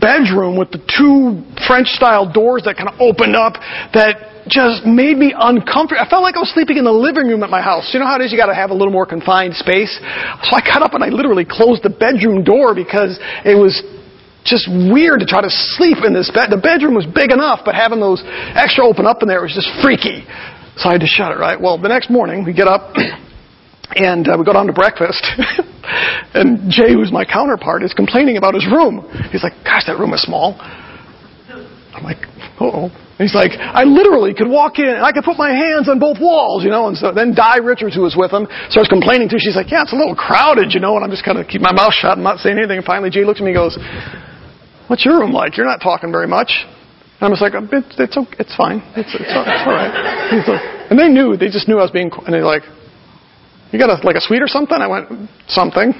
bedroom 0.00 0.58
with 0.58 0.70
the 0.70 0.78
two 0.78 1.42
French 1.66 1.88
style 1.88 2.30
doors 2.30 2.62
that 2.66 2.76
kind 2.76 2.88
of 2.88 3.00
opened 3.00 3.34
up 3.34 3.54
that 3.94 4.46
just 4.46 4.86
made 4.86 5.16
me 5.16 5.34
uncomfortable. 5.34 6.00
I 6.00 6.08
felt 6.08 6.22
like 6.22 6.36
I 6.36 6.40
was 6.40 6.52
sleeping 6.54 6.76
in 6.76 6.84
the 6.84 6.94
living 6.94 7.26
room 7.26 7.42
at 7.42 7.50
my 7.50 7.62
house. 7.62 7.90
You 7.92 8.00
know 8.00 8.06
how 8.06 8.16
it 8.16 8.24
is? 8.24 8.32
You 8.32 8.38
got 8.38 8.52
to 8.52 8.54
have 8.54 8.70
a 8.70 8.74
little 8.74 8.92
more 8.92 9.06
confined 9.06 9.54
space. 9.54 9.90
So 10.46 10.54
I 10.54 10.62
got 10.62 10.82
up 10.82 10.94
and 10.94 11.02
I 11.02 11.08
literally 11.08 11.46
closed 11.48 11.82
the 11.82 11.90
bedroom 11.90 12.44
door 12.44 12.74
because 12.74 13.18
it 13.44 13.58
was 13.58 13.74
just 14.44 14.68
weird 14.68 15.20
to 15.20 15.26
try 15.26 15.42
to 15.42 15.50
sleep 15.50 15.98
in 16.04 16.14
this 16.14 16.30
bed. 16.32 16.48
The 16.50 16.60
bedroom 16.60 16.94
was 16.94 17.06
big 17.06 17.32
enough, 17.32 17.60
but 17.64 17.74
having 17.74 18.00
those 18.00 18.22
extra 18.56 18.86
open 18.86 19.06
up 19.06 19.22
in 19.22 19.28
there 19.28 19.42
was 19.42 19.52
just 19.52 19.68
freaky. 19.82 20.24
So 20.80 20.88
I 20.88 20.96
had 20.96 21.04
to 21.04 21.10
shut 21.10 21.32
it, 21.32 21.38
right? 21.38 21.60
Well, 21.60 21.76
the 21.76 21.88
next 21.88 22.08
morning 22.08 22.44
we 22.44 22.52
get 22.52 22.66
up 22.66 22.96
and 23.94 24.26
uh, 24.28 24.36
we 24.38 24.44
go 24.44 24.52
down 24.52 24.66
to 24.66 24.72
breakfast. 24.72 25.20
and 26.34 26.70
Jay, 26.70 26.94
who's 26.94 27.12
my 27.12 27.24
counterpart, 27.24 27.82
is 27.82 27.92
complaining 27.92 28.36
about 28.38 28.54
his 28.54 28.64
room. 28.64 29.04
He's 29.30 29.42
like, 29.42 29.60
gosh, 29.64 29.84
that 29.86 29.98
room 29.98 30.14
is 30.14 30.22
small. 30.22 30.56
I'm 31.92 32.04
like, 32.04 32.24
oh. 32.60 32.88
He's 33.20 33.36
like, 33.36 33.52
I 33.60 33.84
literally 33.84 34.32
could 34.32 34.48
walk 34.48 34.78
in 34.78 34.88
and 34.88 35.04
I 35.04 35.12
could 35.12 35.24
put 35.24 35.36
my 35.36 35.52
hands 35.52 35.92
on 35.92 36.00
both 36.00 36.16
walls, 36.16 36.64
you 36.64 36.70
know. 36.70 36.88
And 36.88 36.96
so 36.96 37.12
then 37.12 37.34
Di 37.34 37.58
Richards, 37.60 37.94
who 37.94 38.00
was 38.00 38.16
with 38.16 38.32
him, 38.32 38.48
starts 38.72 38.88
complaining 38.88 39.28
too. 39.28 39.36
She's 39.36 39.56
like, 39.56 39.68
yeah, 39.70 39.84
it's 39.84 39.92
a 39.92 40.00
little 40.00 40.16
crowded, 40.16 40.72
you 40.72 40.80
know. 40.80 40.96
And 40.96 41.04
I'm 41.04 41.10
just 41.10 41.24
kind 41.24 41.36
of 41.36 41.44
keep 41.44 41.60
my 41.60 41.72
mouth 41.72 41.92
shut 41.92 42.16
and 42.16 42.24
not 42.24 42.38
saying 42.40 42.56
anything. 42.56 42.80
And 42.80 42.86
finally, 42.86 43.10
Jay 43.10 43.28
looks 43.28 43.40
at 43.40 43.44
me 43.44 43.52
and 43.52 43.60
goes, 43.60 43.76
what's 44.90 45.04
your 45.04 45.20
room 45.20 45.30
like? 45.30 45.56
You're 45.56 45.66
not 45.66 45.80
talking 45.80 46.10
very 46.10 46.26
much. 46.26 46.50
And 47.20 47.22
I'm 47.22 47.30
just 47.30 47.40
like, 47.40 47.52
it's, 47.54 47.94
it's, 47.96 48.16
it's 48.40 48.56
fine. 48.56 48.82
It's, 48.96 49.14
it's, 49.14 49.22
it's 49.22 49.32
all 49.32 49.72
right. 49.72 50.88
And 50.90 50.98
they 50.98 51.06
knew, 51.08 51.36
they 51.36 51.46
just 51.46 51.68
knew 51.68 51.78
I 51.78 51.82
was 51.82 51.92
being, 51.92 52.10
and 52.26 52.34
they're 52.34 52.42
like, 52.42 52.62
you 53.70 53.78
got 53.78 53.88
a, 53.88 54.04
like 54.04 54.16
a 54.16 54.20
suite 54.20 54.42
or 54.42 54.48
something? 54.48 54.76
I 54.76 54.88
went, 54.88 55.30
something. 55.46 55.94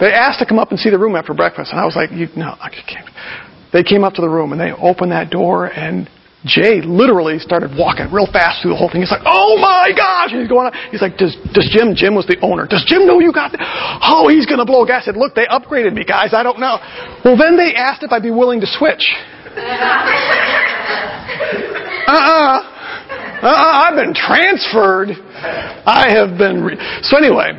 They 0.00 0.12
asked 0.12 0.40
to 0.40 0.46
come 0.46 0.58
up 0.58 0.70
and 0.70 0.80
see 0.80 0.90
the 0.90 0.98
room 0.98 1.14
after 1.14 1.32
breakfast, 1.32 1.70
and 1.70 1.78
I 1.78 1.84
was 1.84 1.94
like, 1.94 2.10
you, 2.10 2.26
no, 2.36 2.56
I 2.58 2.70
can't. 2.70 3.08
They 3.72 3.84
came 3.84 4.02
up 4.02 4.14
to 4.14 4.20
the 4.20 4.28
room 4.28 4.50
and 4.50 4.60
they 4.60 4.72
opened 4.72 5.12
that 5.12 5.30
door, 5.30 5.66
and 5.66 6.10
Jay 6.44 6.80
literally 6.80 7.38
started 7.38 7.76
walking 7.76 8.10
real 8.10 8.24
fast 8.24 8.62
through 8.62 8.72
the 8.72 8.76
whole 8.76 8.88
thing. 8.88 9.02
He's 9.02 9.10
like, 9.10 9.26
"Oh 9.26 9.58
my 9.60 9.92
gosh!" 9.94 10.32
And 10.32 10.40
he's 10.40 10.48
going 10.48 10.72
on. 10.72 10.72
He's 10.90 11.02
like, 11.02 11.18
"Does 11.18 11.36
does 11.52 11.68
Jim? 11.68 11.94
Jim 11.94 12.14
was 12.14 12.24
the 12.24 12.40
owner. 12.40 12.66
Does 12.66 12.82
Jim 12.86 13.06
know 13.06 13.20
you 13.20 13.32
got? 13.32 13.52
Oh, 13.60 14.28
he's 14.28 14.46
going 14.46 14.58
to 14.58 14.64
blow 14.64 14.86
gas." 14.86 15.02
I 15.02 15.12
said, 15.12 15.16
"Look, 15.16 15.34
they 15.34 15.44
upgraded 15.44 15.92
me, 15.92 16.04
guys. 16.04 16.32
I 16.32 16.42
don't 16.42 16.58
know." 16.58 16.78
Well, 17.24 17.36
then 17.36 17.56
they 17.56 17.74
asked 17.74 18.02
if 18.02 18.10
I'd 18.12 18.22
be 18.22 18.30
willing 18.30 18.60
to 18.60 18.66
switch. 18.66 19.04
uh-uh. 22.08 22.80
Uh-uh, 23.40 23.88
I've 23.88 23.96
been 23.96 24.14
transferred. 24.14 25.10
I 25.10 26.08
have 26.12 26.36
been. 26.38 26.62
Re- 26.64 26.78
so 27.02 27.16
anyway, 27.16 27.52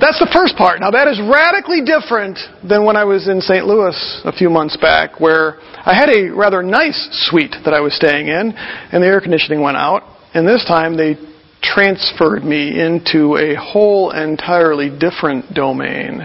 that's 0.00 0.18
the 0.18 0.30
first 0.32 0.56
part. 0.56 0.80
Now 0.80 0.90
that 0.90 1.08
is 1.08 1.20
radically 1.20 1.82
different 1.82 2.38
than 2.62 2.84
when 2.84 2.96
I 2.96 3.04
was 3.04 3.28
in 3.28 3.40
St. 3.40 3.66
Louis 3.66 4.22
a 4.24 4.32
few 4.32 4.48
months 4.48 4.76
back, 4.76 5.18
where 5.18 5.58
I 5.60 5.94
had 5.94 6.08
a 6.08 6.30
rather 6.30 6.62
nice 6.62 7.08
suite 7.26 7.56
that 7.64 7.74
I 7.74 7.80
was 7.80 7.94
staying 7.94 8.28
in, 8.28 8.52
and 8.52 9.02
the 9.02 9.06
air 9.06 9.20
conditioning 9.20 9.60
went 9.60 9.76
out. 9.76 10.02
And 10.34 10.46
this 10.46 10.64
time 10.64 10.96
they 10.96 11.16
transferred 11.62 12.44
me 12.44 12.80
into 12.80 13.36
a 13.36 13.54
whole 13.54 14.10
entirely 14.10 14.88
different 14.88 15.52
domain. 15.52 16.20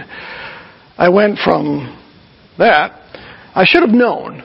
I 0.97 1.09
went 1.09 1.39
from 1.39 1.97
that. 2.57 2.91
I 3.55 3.65
should 3.65 3.81
have 3.81 3.91
known 3.91 4.43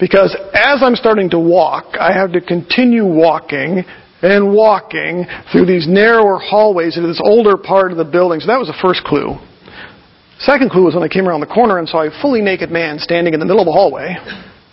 because 0.00 0.34
as 0.54 0.82
I'm 0.82 0.96
starting 0.96 1.30
to 1.30 1.38
walk, 1.38 1.96
I 1.98 2.12
have 2.12 2.32
to 2.32 2.40
continue 2.40 3.04
walking 3.04 3.84
and 4.22 4.54
walking 4.54 5.26
through 5.52 5.66
these 5.66 5.86
narrower 5.86 6.38
hallways 6.38 6.96
into 6.96 7.08
this 7.08 7.20
older 7.24 7.56
part 7.56 7.90
of 7.90 7.98
the 7.98 8.04
building. 8.04 8.40
So 8.40 8.46
that 8.46 8.58
was 8.58 8.68
the 8.68 8.78
first 8.80 9.04
clue. 9.04 9.36
Second 10.38 10.70
clue 10.70 10.84
was 10.84 10.94
when 10.94 11.02
I 11.02 11.08
came 11.08 11.28
around 11.28 11.40
the 11.40 11.46
corner 11.46 11.78
and 11.78 11.88
saw 11.88 12.02
a 12.04 12.10
fully 12.20 12.42
naked 12.42 12.70
man 12.70 12.98
standing 12.98 13.32
in 13.32 13.40
the 13.40 13.46
middle 13.46 13.60
of 13.60 13.66
the 13.66 13.72
hallway. 13.72 14.16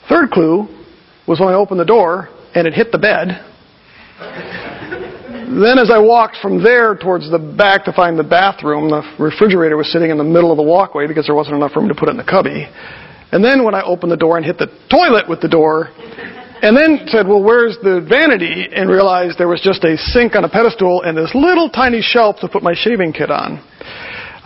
Third 0.10 0.32
clue 0.32 0.68
was 1.28 1.40
when 1.40 1.50
I 1.50 1.54
opened 1.54 1.80
the 1.80 1.86
door 1.86 2.30
and 2.54 2.68
it 2.68 2.74
hit 2.74 2.92
the 2.92 2.98
bed. 2.98 3.40
then 4.20 5.80
as 5.80 5.90
I 5.90 6.00
walked 6.00 6.38
from 6.42 6.62
there 6.62 6.96
towards 6.96 7.32
the 7.32 7.40
back 7.40 7.86
to 7.86 7.94
find 7.94 8.20
the 8.20 8.24
bathroom, 8.24 8.90
the 8.90 9.04
refrigerator 9.20 9.78
was 9.78 9.92
sitting 9.92 10.12
in 10.12 10.18
the 10.18 10.24
middle 10.24 10.52
of 10.52 10.58
the 10.58 10.64
walkway 10.64 11.08
because 11.08 11.26
there 11.26 11.36
wasn't 11.36 11.56
enough 11.56 11.76
room 11.76 11.88
to 11.88 11.96
put 11.96 12.10
it 12.10 12.12
in 12.12 12.18
the 12.18 12.24
cubby. 12.24 12.68
And 13.32 13.44
then 13.44 13.64
when 13.64 13.74
I 13.74 13.82
opened 13.82 14.12
the 14.12 14.18
door 14.18 14.38
and 14.38 14.46
hit 14.46 14.58
the 14.58 14.68
toilet 14.92 15.28
with 15.28 15.42
the 15.42 15.48
door, 15.48 15.90
And 16.64 16.78
then 16.78 17.08
said, 17.08 17.28
well, 17.28 17.44
where's 17.44 17.78
the 17.84 18.00
vanity? 18.00 18.70
And 18.72 18.90
realized 18.90 19.38
there 19.38 19.50
was 19.50 19.60
just 19.60 19.84
a 19.84 19.98
sink 19.98 20.34
on 20.34 20.46
a 20.46 20.50
pedestal 20.50 21.04
and 21.04 21.18
this 21.18 21.36
little 21.36 21.70
tiny 21.70 22.00
shelf 22.02 22.38
to 22.40 22.48
put 22.48 22.64
my 22.64 22.72
shaving 22.74 23.12
kit 23.12 23.30
on. 23.30 23.60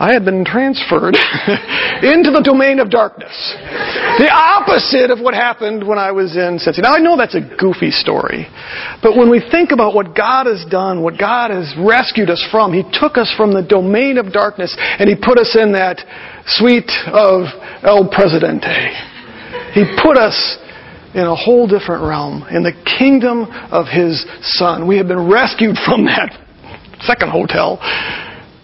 I 0.00 0.12
had 0.14 0.24
been 0.24 0.44
transferred 0.44 1.14
into 2.02 2.34
the 2.34 2.42
domain 2.42 2.78
of 2.78 2.90
darkness. 2.90 3.34
The 4.18 4.30
opposite 4.30 5.14
of 5.14 5.22
what 5.22 5.34
happened 5.34 5.86
when 5.86 5.98
I 5.98 6.10
was 6.10 6.34
in 6.34 6.58
Cincy. 6.58 6.82
Now 6.82 6.94
I 6.94 6.98
know 6.98 7.16
that's 7.16 7.34
a 7.34 7.54
goofy 7.58 7.90
story, 7.90 8.50
but 9.02 9.14
when 9.14 9.30
we 9.30 9.38
think 9.38 9.70
about 9.70 9.94
what 9.94 10.14
God 10.14 10.46
has 10.46 10.66
done, 10.70 11.02
what 11.02 11.18
God 11.18 11.50
has 11.50 11.70
rescued 11.78 12.30
us 12.30 12.42
from, 12.50 12.74
He 12.74 12.82
took 12.82 13.18
us 13.18 13.30
from 13.36 13.54
the 13.54 13.62
domain 13.62 14.18
of 14.18 14.32
darkness 14.32 14.74
and 14.78 15.10
He 15.10 15.14
put 15.14 15.38
us 15.38 15.54
in 15.54 15.70
that 15.74 16.02
suite 16.46 16.90
of 17.10 17.46
El 17.82 18.10
Presidente. 18.10 18.90
He 19.74 19.82
put 20.02 20.18
us 20.18 20.34
in 21.14 21.22
a 21.22 21.34
whole 21.34 21.66
different 21.66 22.02
realm, 22.02 22.44
in 22.50 22.62
the 22.62 22.72
kingdom 22.98 23.46
of 23.70 23.86
His 23.86 24.24
Son. 24.42 24.86
We 24.86 24.98
have 24.98 25.08
been 25.08 25.30
rescued 25.30 25.76
from 25.84 26.04
that 26.06 26.32
second 27.00 27.30
hotel 27.30 27.78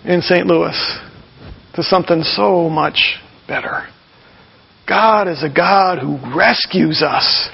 in 0.04 0.20
St. 0.20 0.46
Louis 0.46 0.98
to 1.74 1.82
something 1.82 2.22
so 2.22 2.68
much 2.68 3.18
better. 3.48 3.88
God 4.86 5.28
is 5.28 5.42
a 5.42 5.48
God 5.48 5.98
who 5.98 6.18
rescues 6.36 7.02
us. 7.02 7.48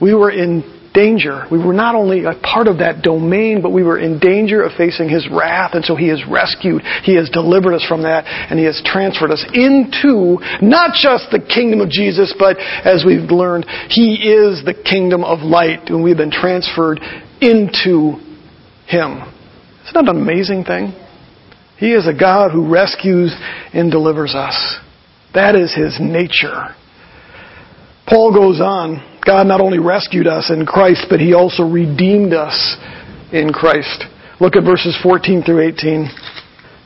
We 0.00 0.14
were 0.14 0.30
in 0.30 0.77
danger. 0.94 1.44
We 1.50 1.58
were 1.58 1.72
not 1.72 1.94
only 1.94 2.24
a 2.24 2.34
part 2.34 2.66
of 2.66 2.78
that 2.78 3.02
domain, 3.02 3.62
but 3.62 3.70
we 3.70 3.82
were 3.82 3.98
in 3.98 4.18
danger 4.18 4.62
of 4.62 4.72
facing 4.76 5.08
His 5.08 5.28
wrath, 5.30 5.72
and 5.74 5.84
so 5.84 5.96
He 5.96 6.08
has 6.08 6.22
rescued, 6.28 6.82
He 7.02 7.16
has 7.16 7.30
delivered 7.30 7.74
us 7.74 7.84
from 7.86 8.02
that, 8.02 8.24
and 8.26 8.58
He 8.58 8.64
has 8.64 8.82
transferred 8.84 9.30
us 9.30 9.44
into 9.52 10.38
not 10.62 10.94
just 10.94 11.30
the 11.30 11.40
kingdom 11.40 11.80
of 11.80 11.90
Jesus, 11.90 12.34
but 12.38 12.58
as 12.58 13.04
we've 13.06 13.30
learned, 13.30 13.66
He 13.88 14.14
is 14.28 14.64
the 14.64 14.74
kingdom 14.74 15.24
of 15.24 15.40
light, 15.40 15.88
and 15.88 16.02
we've 16.02 16.16
been 16.16 16.30
transferred 16.30 17.00
into 17.40 18.18
Him. 18.86 19.22
Isn't 19.84 19.94
that 19.94 20.08
an 20.08 20.20
amazing 20.20 20.64
thing? 20.64 20.92
He 21.78 21.92
is 21.92 22.08
a 22.08 22.12
God 22.12 22.50
who 22.50 22.70
rescues 22.70 23.34
and 23.72 23.90
delivers 23.90 24.34
us. 24.34 24.78
That 25.34 25.54
is 25.54 25.74
His 25.74 25.98
nature. 26.00 26.74
Paul 28.08 28.32
goes 28.32 28.60
on, 28.60 29.17
God 29.28 29.46
not 29.46 29.60
only 29.60 29.78
rescued 29.78 30.26
us 30.26 30.50
in 30.50 30.64
Christ, 30.64 31.04
but 31.10 31.20
He 31.20 31.34
also 31.34 31.62
redeemed 31.62 32.32
us 32.32 32.78
in 33.30 33.52
Christ. 33.52 34.04
Look 34.40 34.56
at 34.56 34.64
verses 34.64 34.96
14 35.02 35.42
through 35.42 35.68
18. 35.68 36.08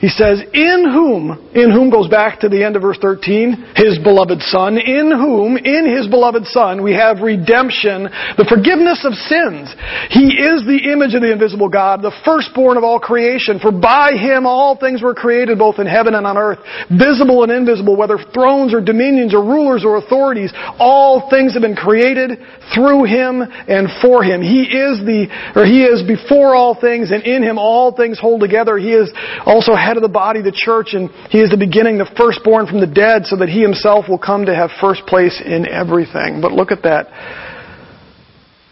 He 0.03 0.11
says, 0.11 0.43
in 0.53 0.83
whom, 0.91 1.31
in 1.55 1.71
whom 1.71 1.87
goes 1.87 2.09
back 2.11 2.41
to 2.41 2.49
the 2.51 2.67
end 2.67 2.75
of 2.75 2.83
verse 2.83 2.99
13, 2.99 3.79
his 3.79 4.03
beloved 4.03 4.43
Son, 4.51 4.75
in 4.75 5.15
whom, 5.15 5.55
in 5.55 5.87
his 5.87 6.11
beloved 6.11 6.43
Son, 6.51 6.83
we 6.83 6.91
have 6.91 7.23
redemption, 7.23 8.11
the 8.35 8.51
forgiveness 8.51 9.07
of 9.07 9.15
sins. 9.15 9.71
He 10.11 10.43
is 10.43 10.67
the 10.67 10.91
image 10.91 11.15
of 11.15 11.23
the 11.23 11.31
invisible 11.31 11.71
God, 11.71 12.03
the 12.03 12.11
firstborn 12.27 12.75
of 12.77 12.83
all 12.83 12.99
creation, 12.99 13.63
for 13.63 13.71
by 13.71 14.19
him 14.19 14.43
all 14.43 14.75
things 14.75 15.07
were 15.07 15.15
created, 15.15 15.55
both 15.55 15.79
in 15.79 15.87
heaven 15.87 16.19
and 16.19 16.27
on 16.27 16.35
earth, 16.35 16.59
visible 16.91 17.47
and 17.47 17.55
invisible, 17.55 17.95
whether 17.95 18.19
thrones 18.35 18.75
or 18.75 18.83
dominions 18.83 19.31
or 19.31 19.47
rulers 19.47 19.87
or 19.87 20.03
authorities, 20.03 20.51
all 20.83 21.31
things 21.31 21.55
have 21.55 21.63
been 21.63 21.79
created 21.79 22.43
through 22.75 23.07
him 23.07 23.39
and 23.39 23.87
for 24.03 24.27
him. 24.27 24.43
He 24.43 24.67
is 24.67 24.99
the, 25.07 25.31
or 25.55 25.63
he 25.63 25.87
is 25.87 26.03
before 26.03 26.59
all 26.59 26.75
things, 26.75 27.15
and 27.15 27.23
in 27.23 27.47
him 27.47 27.55
all 27.55 27.95
things 27.95 28.19
hold 28.19 28.41
together. 28.43 28.79
He 28.79 28.91
is 28.91 29.07
also 29.47 29.79
head 29.93 29.99
of 29.99 30.03
the 30.03 30.09
body, 30.09 30.41
the 30.41 30.51
church, 30.51 30.95
and 30.95 31.11
he 31.29 31.39
is 31.39 31.51
the 31.51 31.61
beginning, 31.61 31.99
the 31.99 32.09
firstborn 32.17 32.67
from 32.67 32.81
the 32.81 32.87
dead, 32.89 33.27
so 33.27 33.37
that 33.37 33.51
he 33.51 33.61
himself 33.61 34.09
will 34.09 34.17
come 34.17 34.47
to 34.47 34.55
have 34.55 34.71
first 34.81 35.05
place 35.05 35.37
in 35.45 35.69
everything. 35.69 36.41
But 36.41 36.53
look 36.53 36.73
at 36.73 36.85
that 36.85 37.13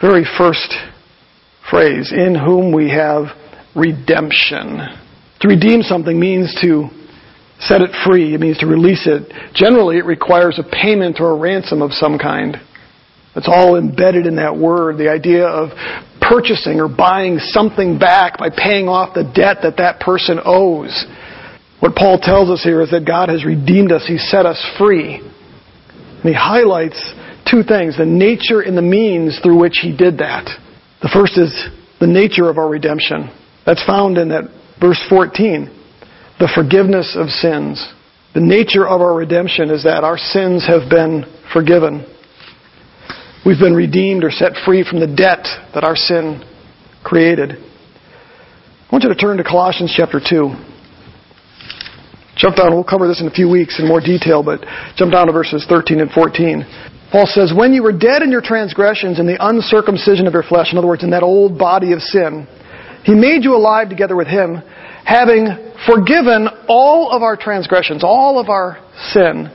very 0.01 0.25
first 0.25 0.73
phrase, 1.69 2.11
in 2.11 2.35
whom 2.35 2.73
we 2.73 2.89
have 2.89 3.37
redemption. 3.77 4.81
To 5.41 5.49
redeem 5.49 5.83
something 5.83 6.19
means 6.19 6.57
to 6.63 6.89
set 7.61 7.83
it 7.83 7.91
free. 8.07 8.33
It 8.33 8.41
means 8.41 8.57
to 8.65 8.67
release 8.67 9.05
it. 9.05 9.29
Generally, 9.53 9.99
it 9.99 10.07
requires 10.07 10.59
a 10.59 10.65
payment 10.65 11.21
or 11.21 11.33
a 11.33 11.39
ransom 11.39 11.83
of 11.83 11.93
some 11.93 12.17
kind. 12.17 12.57
It's 13.37 13.47
all 13.47 13.77
embedded 13.77 14.25
in 14.25 14.37
that 14.37 14.57
word, 14.57 14.97
the 14.97 15.11
idea 15.11 15.45
of 15.45 15.69
purchasing 16.31 16.79
or 16.79 16.89
buying 16.89 17.39
something 17.39 17.99
back 17.99 18.39
by 18.39 18.49
paying 18.51 18.87
off 18.87 19.15
the 19.15 19.25
debt 19.25 19.59
that 19.63 19.79
that 19.79 19.99
person 19.99 20.39
owes. 20.45 21.05
What 21.81 21.97
Paul 21.97 22.21
tells 22.23 22.51
us 22.51 22.63
here 22.63 22.81
is 22.83 22.91
that 22.93 23.05
God 23.05 23.29
has 23.31 23.45
redeemed 23.45 23.91
us. 23.91 24.07
He 24.07 24.19
set 24.19 24.47
us 24.47 24.65
free. 24.79 25.17
And 25.17 26.25
he 26.25 26.35
highlights 26.35 27.03
two 27.51 27.65
things, 27.65 27.97
the 27.97 28.07
nature 28.07 28.61
and 28.61 28.77
the 28.77 28.83
means 28.83 29.41
through 29.43 29.59
which 29.59 29.79
he 29.83 29.97
did 29.97 30.19
that. 30.19 30.47
The 31.03 31.11
first 31.13 31.37
is 31.37 31.51
the 31.99 32.07
nature 32.07 32.49
of 32.49 32.59
our 32.59 32.69
redemption. 32.69 33.31
That's 33.67 33.85
found 33.85 34.19
in 34.19 34.29
that 34.29 34.45
verse 34.81 35.03
14. 35.09 35.67
The 36.39 36.51
forgiveness 36.55 37.17
of 37.19 37.29
sins. 37.29 37.93
The 38.35 38.41
nature 38.41 38.87
of 38.87 39.01
our 39.01 39.15
redemption 39.15 39.71
is 39.71 39.83
that 39.85 40.05
our 40.05 40.17
sins 40.17 40.67
have 40.67 40.89
been 40.89 41.25
forgiven. 41.53 42.07
We've 43.45 43.59
been 43.59 43.75
redeemed 43.75 44.23
or 44.23 44.31
set 44.31 44.53
free 44.67 44.85
from 44.85 45.01
the 45.01 45.07
debt 45.07 45.49
that 45.73 45.83
our 45.83 45.97
sin 45.97 46.45
created. 47.03 47.53
I 47.53 48.89
want 48.93 49.03
you 49.03 49.09
to 49.09 49.15
turn 49.15 49.39
to 49.39 49.45
Colossians 49.45 49.95
chapter 49.97 50.21
2. 50.21 50.53
Jump 52.37 52.57
down, 52.57 52.75
we'll 52.75 52.85
cover 52.85 53.09
this 53.09 53.23
in 53.23 53.29
a 53.29 53.31
few 53.31 53.49
weeks 53.49 53.81
in 53.81 53.89
more 53.89 54.01
detail, 54.01 54.43
but 54.43 54.61
jump 54.97 55.13
down 55.13 55.27
to 55.29 55.33
verses 55.33 55.65
13 55.67 56.01
and 56.01 56.11
14. 56.11 56.67
Paul 57.11 57.25
says, 57.25 57.51
When 57.57 57.73
you 57.73 57.83
were 57.83 57.97
dead 57.97 58.21
in 58.21 58.31
your 58.31 58.43
transgressions 58.43 59.19
and 59.19 59.27
the 59.27 59.39
uncircumcision 59.41 60.27
of 60.27 60.35
your 60.35 60.43
flesh, 60.43 60.73
in 60.73 60.77
other 60.77 60.89
words, 60.89 61.03
in 61.03 61.11
that 61.11 61.23
old 61.23 61.57
body 61.57 61.93
of 61.93 62.03
sin, 62.03 62.47
he 63.05 63.15
made 63.15 63.43
you 63.43 63.57
alive 63.57 63.89
together 63.89 64.17
with 64.17 64.29
him, 64.29 64.61
having 65.07 65.49
forgiven 65.89 66.47
all 66.69 67.11
of 67.11 67.23
our 67.23 67.39
transgressions, 67.39 68.05
all 68.05 68.39
of 68.39 68.51
our 68.51 68.77
sin 69.15 69.51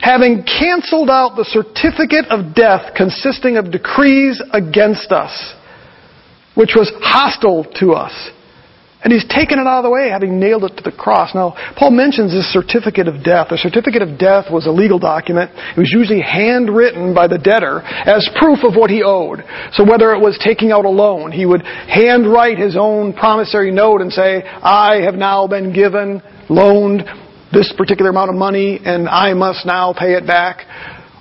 having 0.00 0.44
canceled 0.44 1.10
out 1.10 1.36
the 1.36 1.44
certificate 1.44 2.26
of 2.30 2.54
debt 2.54 2.94
consisting 2.96 3.56
of 3.56 3.70
decrees 3.70 4.42
against 4.52 5.12
us, 5.12 5.54
which 6.54 6.72
was 6.74 6.90
hostile 7.00 7.64
to 7.80 7.92
us. 7.92 8.30
And 9.00 9.12
he's 9.12 9.24
taken 9.28 9.60
it 9.60 9.66
out 9.66 9.78
of 9.78 9.84
the 9.84 9.90
way, 9.90 10.10
having 10.10 10.40
nailed 10.40 10.64
it 10.64 10.76
to 10.76 10.82
the 10.82 10.90
cross. 10.90 11.32
Now, 11.32 11.54
Paul 11.78 11.92
mentions 11.92 12.32
this 12.32 12.52
certificate 12.52 13.06
of 13.06 13.22
debt. 13.22 13.52
A 13.52 13.56
certificate 13.56 14.02
of 14.02 14.18
debt 14.18 14.50
was 14.50 14.66
a 14.66 14.72
legal 14.72 14.98
document. 14.98 15.52
It 15.54 15.78
was 15.78 15.92
usually 15.92 16.20
handwritten 16.20 17.14
by 17.14 17.28
the 17.28 17.38
debtor 17.38 17.80
as 17.82 18.28
proof 18.40 18.64
of 18.64 18.74
what 18.74 18.90
he 18.90 19.04
owed. 19.04 19.44
So 19.74 19.84
whether 19.84 20.10
it 20.14 20.20
was 20.20 20.36
taking 20.42 20.72
out 20.72 20.84
a 20.84 20.90
loan, 20.90 21.30
he 21.30 21.46
would 21.46 21.62
handwrite 21.62 22.58
his 22.58 22.76
own 22.76 23.12
promissory 23.12 23.70
note 23.70 24.00
and 24.00 24.12
say, 24.12 24.42
I 24.42 25.02
have 25.02 25.14
now 25.14 25.46
been 25.46 25.72
given, 25.72 26.20
loaned 26.48 27.04
this 27.52 27.72
particular 27.76 28.10
amount 28.10 28.30
of 28.30 28.36
money 28.36 28.80
and 28.84 29.08
I 29.08 29.34
must 29.34 29.66
now 29.66 29.92
pay 29.92 30.14
it 30.14 30.26
back. 30.26 30.66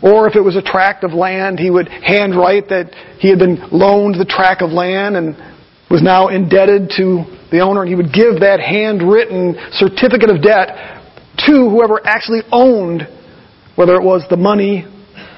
Or 0.02 0.28
if 0.28 0.36
it 0.36 0.42
was 0.42 0.56
a 0.56 0.62
tract 0.62 1.04
of 1.04 1.14
land, 1.14 1.60
he 1.60 1.72
would 1.72 1.88
handwrite 1.90 2.70
that 2.70 2.94
he 3.20 3.30
had 3.30 3.40
been 3.40 3.70
loaned 3.72 4.16
the 4.20 4.26
tract 4.26 4.62
of 4.62 4.72
land 4.72 5.16
and 5.16 5.36
was 5.90 6.04
now 6.04 6.28
indebted 6.28 6.92
to 6.98 7.24
the 7.50 7.62
owner, 7.62 7.82
and 7.82 7.90
he 7.90 7.96
would 7.96 8.14
give 8.14 8.42
that 8.42 8.60
handwritten 8.60 9.56
certificate 9.72 10.30
of 10.30 10.44
debt 10.44 11.02
to 11.48 11.70
whoever 11.70 12.06
actually 12.06 12.42
owned, 12.52 13.08
whether 13.76 13.96
it 13.96 14.04
was 14.04 14.24
the 14.30 14.38
money 14.38 14.86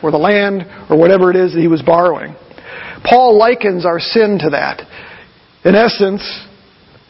or 0.01 0.11
the 0.11 0.17
land 0.17 0.65
or 0.89 0.97
whatever 0.97 1.29
it 1.29 1.35
is 1.35 1.53
that 1.53 1.61
he 1.61 1.67
was 1.67 1.81
borrowing. 1.81 2.35
Paul 3.05 3.37
likens 3.37 3.85
our 3.85 3.99
sin 3.99 4.39
to 4.43 4.49
that. 4.51 4.81
In 5.63 5.75
essence, 5.75 6.23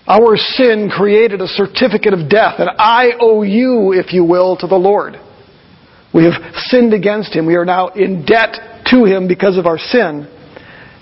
our 0.10 0.36
sin 0.38 0.90
created 0.90 1.40
a 1.40 1.48
certificate 1.48 2.14
of 2.14 2.30
debt, 2.30 2.60
an 2.60 2.70
IOU, 2.80 3.94
if 3.94 4.12
you 4.12 4.24
will, 4.24 4.58
to 4.58 4.66
the 4.66 4.76
Lord. 4.76 5.18
We 6.12 6.24
have 6.24 6.34
sinned 6.56 6.96
against 6.96 7.36
Him. 7.36 7.46
We 7.46 7.56
are 7.56 7.66
now 7.66 7.90
in 7.90 8.26
debt 8.26 8.58
to 8.88 9.06
Him 9.06 9.28
because 9.28 9.56
of 9.56 9.68
our 9.68 9.78
sin. 9.78 10.28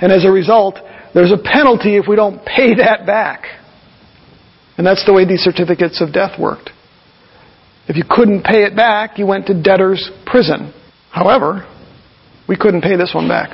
And 0.02 0.12
as 0.12 0.26
a 0.26 0.30
result, 0.30 0.78
there's 1.14 1.32
a 1.32 1.38
penalty 1.42 1.96
if 1.96 2.06
we 2.06 2.18
don't 2.18 2.46
pay 2.46 2.76
that 2.76 3.06
back. 3.08 3.46
And 4.78 4.86
that's 4.86 5.06
the 5.06 5.14
way 5.14 5.26
these 5.26 5.40
certificates 5.40 6.02
of 6.02 6.12
debt 6.12 6.38
worked. 6.38 6.72
If 7.88 7.96
you 7.96 8.04
couldn't 8.08 8.44
pay 8.44 8.64
it 8.64 8.76
back, 8.76 9.18
you 9.18 9.26
went 9.26 9.48
to 9.48 9.60
debtor's 9.60 10.12
prison. 10.26 10.74
However, 11.12 11.66
we 12.50 12.58
couldn't 12.58 12.82
pay 12.82 12.98
this 12.98 13.14
one 13.16 13.30
back. 13.30 13.52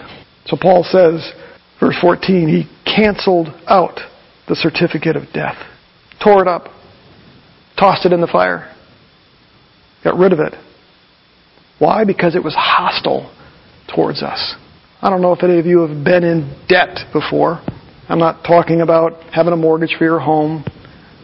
So 0.48 0.58
Paul 0.60 0.84
says, 0.84 1.32
verse 1.80 1.96
14, 2.02 2.50
he 2.50 2.92
canceled 2.92 3.50
out 3.68 4.00
the 4.48 4.56
certificate 4.56 5.16
of 5.16 5.32
debt, 5.34 5.56
tore 6.24 6.42
it 6.42 6.48
up, 6.48 6.68
tossed 7.78 8.06
it 8.06 8.14
in 8.14 8.22
the 8.22 8.28
fire, 8.28 8.74
got 10.04 10.18
rid 10.18 10.34
of 10.34 10.40
it. 10.40 10.54
Why? 11.80 12.04
Because 12.04 12.36
it 12.36 12.44
was 12.44 12.56
hostile 12.58 13.34
towards 13.94 14.22
us. 14.22 14.56
I 15.02 15.10
don't 15.10 15.22
know 15.22 15.34
if 15.34 15.44
any 15.44 15.60
of 15.60 15.66
you 15.66 15.82
have 15.82 16.04
been 16.04 16.24
in 16.24 16.66
debt 16.70 17.12
before. 17.12 17.62
I'm 18.08 18.20
not 18.20 18.44
talking 18.44 18.82
about 18.82 19.22
having 19.34 19.54
a 19.54 19.58
mortgage 19.58 19.96
for 19.98 20.04
your 20.06 20.20
home, 20.20 20.64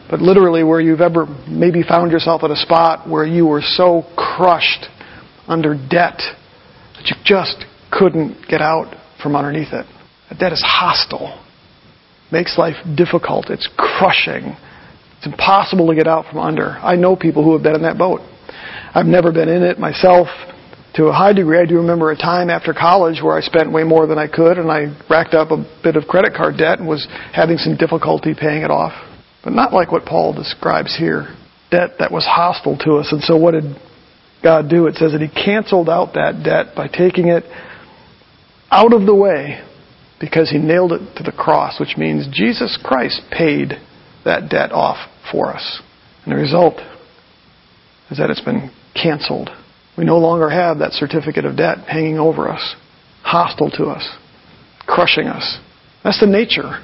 but 0.10 0.22
literally 0.22 0.64
where 0.64 0.82
you've 0.82 1.02
ever 1.02 1.28
maybe 1.48 1.84
found 1.84 2.12
yourself 2.12 2.44
at 2.44 2.52
a 2.52 2.56
spot 2.56 3.08
where 3.10 3.26
you 3.26 3.46
were 3.46 3.62
so 3.62 4.04
crushed 4.18 4.88
under 5.48 5.76
debt 5.76 6.22
that 6.98 7.06
you 7.06 7.16
just 7.24 7.66
couldn't 7.92 8.48
get 8.50 8.62
out 8.62 8.96
from 9.22 9.36
underneath 9.36 9.72
it. 9.72 9.86
That 10.30 10.40
debt 10.40 10.52
is 10.52 10.64
hostile. 10.66 11.39
Makes 12.32 12.58
life 12.58 12.76
difficult. 12.96 13.50
It's 13.50 13.68
crushing. 13.76 14.56
It's 15.18 15.26
impossible 15.26 15.88
to 15.88 15.96
get 15.96 16.08
out 16.08 16.26
from 16.30 16.40
under. 16.40 16.70
I 16.70 16.96
know 16.96 17.16
people 17.16 17.44
who 17.44 17.54
have 17.54 17.64
been 17.64 17.76
in 17.76 17.82
that 17.82 17.98
boat. 17.98 18.22
I've 18.94 19.06
never 19.06 19.32
been 19.32 19.50
in 19.50 19.64
it 19.64 19.80
myself. 19.80 20.28
To 20.96 21.06
a 21.06 21.14
high 21.14 21.34
degree, 21.34 21.60
I 21.60 21.66
do 21.66 21.78
remember 21.78 22.12
a 22.12 22.16
time 22.16 22.50
after 22.50 22.74
college 22.74 23.22
where 23.22 23.38
I 23.38 23.42
spent 23.42 23.72
way 23.72 23.84
more 23.84 24.08
than 24.08 24.18
I 24.18 24.28
could 24.28 24.58
and 24.58 24.72
I 24.72 24.96
racked 25.10 25.34
up 25.34 25.52
a 25.52 25.64
bit 25.84 25.96
of 25.96 26.08
credit 26.08 26.34
card 26.34 26.58
debt 26.58 26.80
and 26.80 26.88
was 26.88 27.08
having 27.34 27.58
some 27.58 27.78
difficulty 27.78 28.34
paying 28.34 28.64
it 28.64 28.72
off. 28.72 28.94
But 29.44 29.54
not 29.54 29.74
like 29.74 29.92
what 29.92 30.06
Paul 30.06 30.34
describes 30.34 30.96
here. 30.98 31.36
Debt 31.72 31.92
that 32.00 32.12
was 32.12 32.26
hostile 32.26 32.78
to 32.80 32.96
us. 32.96 33.12
And 33.12 33.22
so 33.22 33.38
what 33.38 33.52
did 33.52 33.76
God 34.42 34.70
do? 34.70 34.88
It 34.88 34.96
says 34.96 35.12
that 35.12 35.22
He 35.22 35.28
canceled 35.28 35.90
out 35.90 36.14
that 36.14 36.44
debt 36.44 36.76
by 36.76 36.88
taking 36.88 37.28
it 37.28 37.44
out 38.72 38.94
of 38.94 39.06
the 39.06 39.16
way 39.16 39.64
because 40.20 40.50
He 40.50 40.58
nailed 40.58 40.94
it 40.94 41.16
to 41.18 41.24
the 41.24 41.32
cross, 41.32 41.80
which 41.80 41.98
means 41.98 42.28
Jesus 42.32 42.78
Christ 42.84 43.22
paid 43.32 43.74
that 44.26 44.50
debt 44.50 44.72
off 44.72 44.98
for 45.32 45.48
us. 45.48 45.82
And 46.24 46.34
the 46.34 46.38
result 46.38 46.80
is 48.10 48.18
that 48.18 48.30
it's 48.30 48.42
been 48.42 48.72
canceled. 48.94 49.50
We 49.98 50.06
no 50.06 50.18
longer 50.18 50.50
have 50.50 50.80
that 50.80 50.94
certificate 50.94 51.46
of 51.46 51.58
debt 51.58 51.80
hanging 51.88 52.20
over 52.20 52.50
us, 52.50 52.76
hostile 53.24 53.72
to 53.72 53.86
us, 53.86 54.08
crushing 54.86 55.28
us. 55.28 55.60
That's 56.04 56.20
the 56.20 56.28
nature 56.28 56.84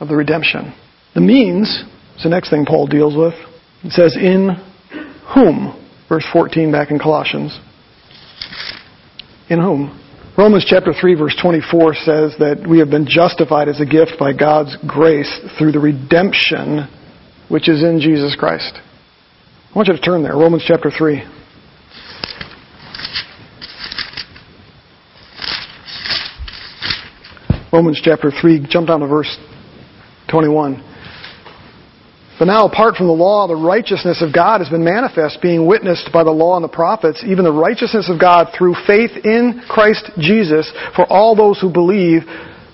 of 0.00 0.08
the 0.08 0.16
redemption. 0.16 0.74
The 1.14 1.20
means 1.20 1.68
is 2.16 2.22
the 2.22 2.28
next 2.28 2.50
thing 2.50 2.64
Paul 2.66 2.86
deals 2.86 3.16
with. 3.16 3.34
It 3.82 3.92
says, 3.92 4.16
In 4.16 4.56
whom? 5.34 5.80
Verse 6.08 6.26
14 6.32 6.72
back 6.72 6.90
in 6.90 6.98
Colossians. 6.98 7.58
In 9.48 9.60
whom? 9.60 10.00
Romans 10.36 10.64
chapter 10.66 10.92
3 10.92 11.14
verse 11.14 11.36
24 11.40 11.94
says 11.94 12.34
that 12.40 12.66
we 12.68 12.80
have 12.80 12.90
been 12.90 13.06
justified 13.06 13.68
as 13.68 13.80
a 13.80 13.86
gift 13.86 14.18
by 14.18 14.32
God's 14.32 14.76
grace 14.84 15.30
through 15.56 15.70
the 15.70 15.78
redemption 15.78 16.88
which 17.48 17.68
is 17.68 17.84
in 17.84 18.00
Jesus 18.00 18.34
Christ. 18.34 18.72
I 18.74 19.72
want 19.76 19.86
you 19.86 19.94
to 19.94 20.00
turn 20.00 20.24
there. 20.24 20.32
Romans 20.32 20.64
chapter 20.66 20.90
3. 20.90 21.22
Romans 27.72 28.00
chapter 28.02 28.32
3, 28.32 28.66
jump 28.68 28.88
down 28.88 29.00
to 29.00 29.06
verse 29.06 29.38
21. 30.30 30.93
But 32.38 32.46
now, 32.46 32.66
apart 32.66 32.96
from 32.96 33.06
the 33.06 33.12
law, 33.12 33.46
the 33.46 33.54
righteousness 33.54 34.20
of 34.20 34.34
God 34.34 34.60
has 34.60 34.68
been 34.68 34.82
manifest, 34.82 35.40
being 35.40 35.66
witnessed 35.66 36.10
by 36.12 36.24
the 36.24 36.32
law 36.32 36.56
and 36.56 36.64
the 36.64 36.68
prophets, 36.68 37.22
even 37.24 37.44
the 37.44 37.52
righteousness 37.52 38.10
of 38.10 38.18
God 38.18 38.48
through 38.56 38.74
faith 38.86 39.12
in 39.24 39.62
Christ 39.68 40.10
Jesus 40.18 40.70
for 40.96 41.06
all 41.06 41.36
those 41.36 41.60
who 41.60 41.72
believe, 41.72 42.22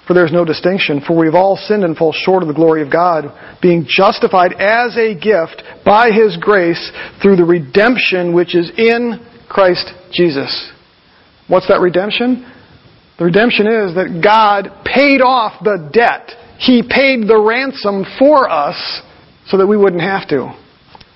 for 0.06 0.14
there 0.14 0.24
is 0.24 0.32
no 0.32 0.46
distinction. 0.46 1.02
For 1.06 1.14
we've 1.14 1.34
all 1.34 1.56
sinned 1.56 1.84
and 1.84 1.94
fall 1.94 2.12
short 2.12 2.42
of 2.42 2.48
the 2.48 2.54
glory 2.54 2.80
of 2.80 2.90
God, 2.90 3.60
being 3.60 3.84
justified 3.86 4.54
as 4.54 4.96
a 4.96 5.14
gift 5.14 5.62
by 5.84 6.10
His 6.10 6.38
grace 6.38 6.90
through 7.20 7.36
the 7.36 7.44
redemption 7.44 8.32
which 8.32 8.54
is 8.54 8.72
in 8.78 9.20
Christ 9.46 9.92
Jesus. 10.10 10.72
What's 11.48 11.68
that 11.68 11.80
redemption? 11.80 12.50
The 13.18 13.26
redemption 13.26 13.66
is 13.66 13.94
that 13.94 14.22
God 14.24 14.86
paid 14.86 15.20
off 15.20 15.62
the 15.62 15.90
debt. 15.92 16.30
He 16.56 16.80
paid 16.80 17.28
the 17.28 17.38
ransom 17.38 18.06
for 18.18 18.48
us 18.48 19.02
so 19.50 19.58
that 19.58 19.66
we 19.66 19.76
wouldn't 19.76 20.02
have 20.02 20.28
to. 20.28 20.54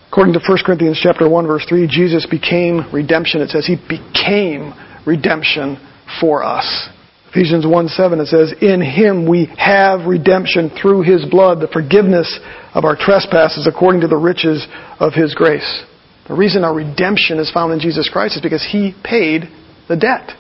According 0.09 0.35
to 0.35 0.41
1 0.47 0.59
Corinthians 0.65 1.01
chapter 1.03 1.29
1 1.29 1.47
verse 1.47 1.65
3, 1.69 1.87
Jesus 1.89 2.27
became 2.27 2.93
redemption. 2.93 3.41
It 3.41 3.51
says 3.51 3.67
he 3.67 3.77
became 3.77 4.75
redemption 5.07 5.79
for 6.21 6.43
us. 6.43 6.89
Ephesians 7.31 7.67
1 7.67 7.89
7, 7.89 8.21
it 8.21 8.27
says, 8.27 8.55
In 8.61 8.81
him 8.81 9.29
we 9.29 9.47
have 9.59 10.07
redemption 10.07 10.71
through 10.71 11.03
his 11.03 11.25
blood, 11.29 11.61
the 11.61 11.67
forgiveness 11.67 12.39
of 12.75 12.85
our 12.85 12.97
trespasses 12.97 13.67
according 13.67 14.03
to 14.03 14.09
the 14.09 14.17
riches 14.17 14.65
of 15.01 15.15
his 15.15 15.35
grace. 15.35 15.85
The 16.29 16.35
reason 16.35 16.63
our 16.63 16.75
redemption 16.75 17.39
is 17.39 17.51
found 17.51 17.73
in 17.73 17.81
Jesus 17.81 18.09
Christ 18.09 18.37
is 18.37 18.41
because 18.41 18.65
he 18.65 18.95
paid 19.05 19.43
the 19.89 19.97
debt. 19.97 20.31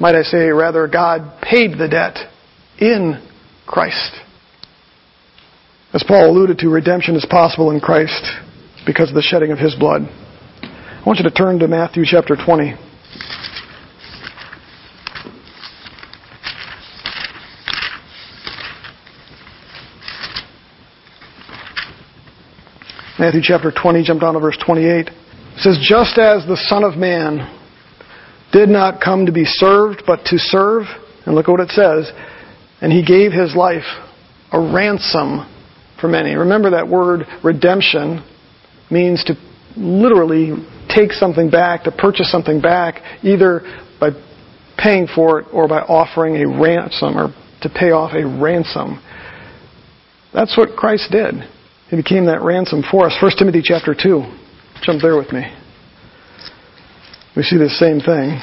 Might 0.00 0.14
I 0.14 0.22
say, 0.22 0.46
rather, 0.46 0.86
God 0.86 1.42
paid 1.42 1.72
the 1.72 1.88
debt 1.88 2.18
in 2.78 3.20
Christ. 3.66 4.12
As 5.94 6.02
Paul 6.02 6.28
alluded 6.28 6.58
to, 6.58 6.68
redemption 6.68 7.14
is 7.14 7.24
possible 7.24 7.70
in 7.70 7.78
Christ 7.78 8.26
because 8.84 9.10
of 9.10 9.14
the 9.14 9.22
shedding 9.22 9.52
of 9.52 9.60
his 9.60 9.76
blood. 9.76 10.02
I 10.02 11.02
want 11.06 11.20
you 11.20 11.22
to 11.22 11.30
turn 11.30 11.60
to 11.60 11.68
Matthew 11.68 12.02
chapter 12.04 12.34
20. 12.34 12.74
Matthew 23.16 23.40
chapter 23.44 23.70
20, 23.70 24.02
jump 24.02 24.20
down 24.20 24.34
to 24.34 24.40
verse 24.40 24.58
28. 24.66 25.06
It 25.06 25.12
says, 25.58 25.78
Just 25.80 26.18
as 26.18 26.44
the 26.44 26.60
Son 26.68 26.82
of 26.82 26.96
Man 26.96 27.56
did 28.50 28.68
not 28.68 29.00
come 29.00 29.26
to 29.26 29.32
be 29.32 29.44
served, 29.44 30.02
but 30.04 30.24
to 30.24 30.38
serve, 30.38 30.86
and 31.24 31.36
look 31.36 31.48
at 31.48 31.52
what 31.52 31.60
it 31.60 31.70
says, 31.70 32.10
and 32.80 32.92
he 32.92 33.04
gave 33.04 33.30
his 33.30 33.54
life 33.54 33.84
a 34.50 34.58
ransom 34.58 35.48
for 36.04 36.08
many. 36.08 36.34
Remember 36.34 36.68
that 36.72 36.86
word 36.86 37.24
redemption 37.42 38.22
means 38.90 39.24
to 39.24 39.34
literally 39.74 40.52
take 40.94 41.12
something 41.12 41.48
back, 41.48 41.84
to 41.84 41.90
purchase 41.90 42.30
something 42.30 42.60
back, 42.60 43.00
either 43.22 43.62
by 43.98 44.10
paying 44.76 45.06
for 45.06 45.40
it 45.40 45.46
or 45.50 45.66
by 45.66 45.80
offering 45.80 46.36
a 46.36 46.60
ransom 46.60 47.16
or 47.16 47.34
to 47.62 47.70
pay 47.70 47.90
off 47.90 48.12
a 48.12 48.22
ransom. 48.22 49.02
That's 50.34 50.58
what 50.58 50.76
Christ 50.76 51.10
did. 51.10 51.36
He 51.88 51.96
became 51.96 52.26
that 52.26 52.42
ransom 52.42 52.82
for 52.90 53.06
us. 53.06 53.16
1 53.22 53.32
Timothy 53.38 53.62
chapter 53.64 53.94
2. 53.94 54.20
Jump 54.82 55.00
there 55.00 55.16
with 55.16 55.32
me. 55.32 55.50
We 57.34 57.44
see 57.44 57.56
the 57.56 57.70
same 57.70 58.00
thing. 58.00 58.40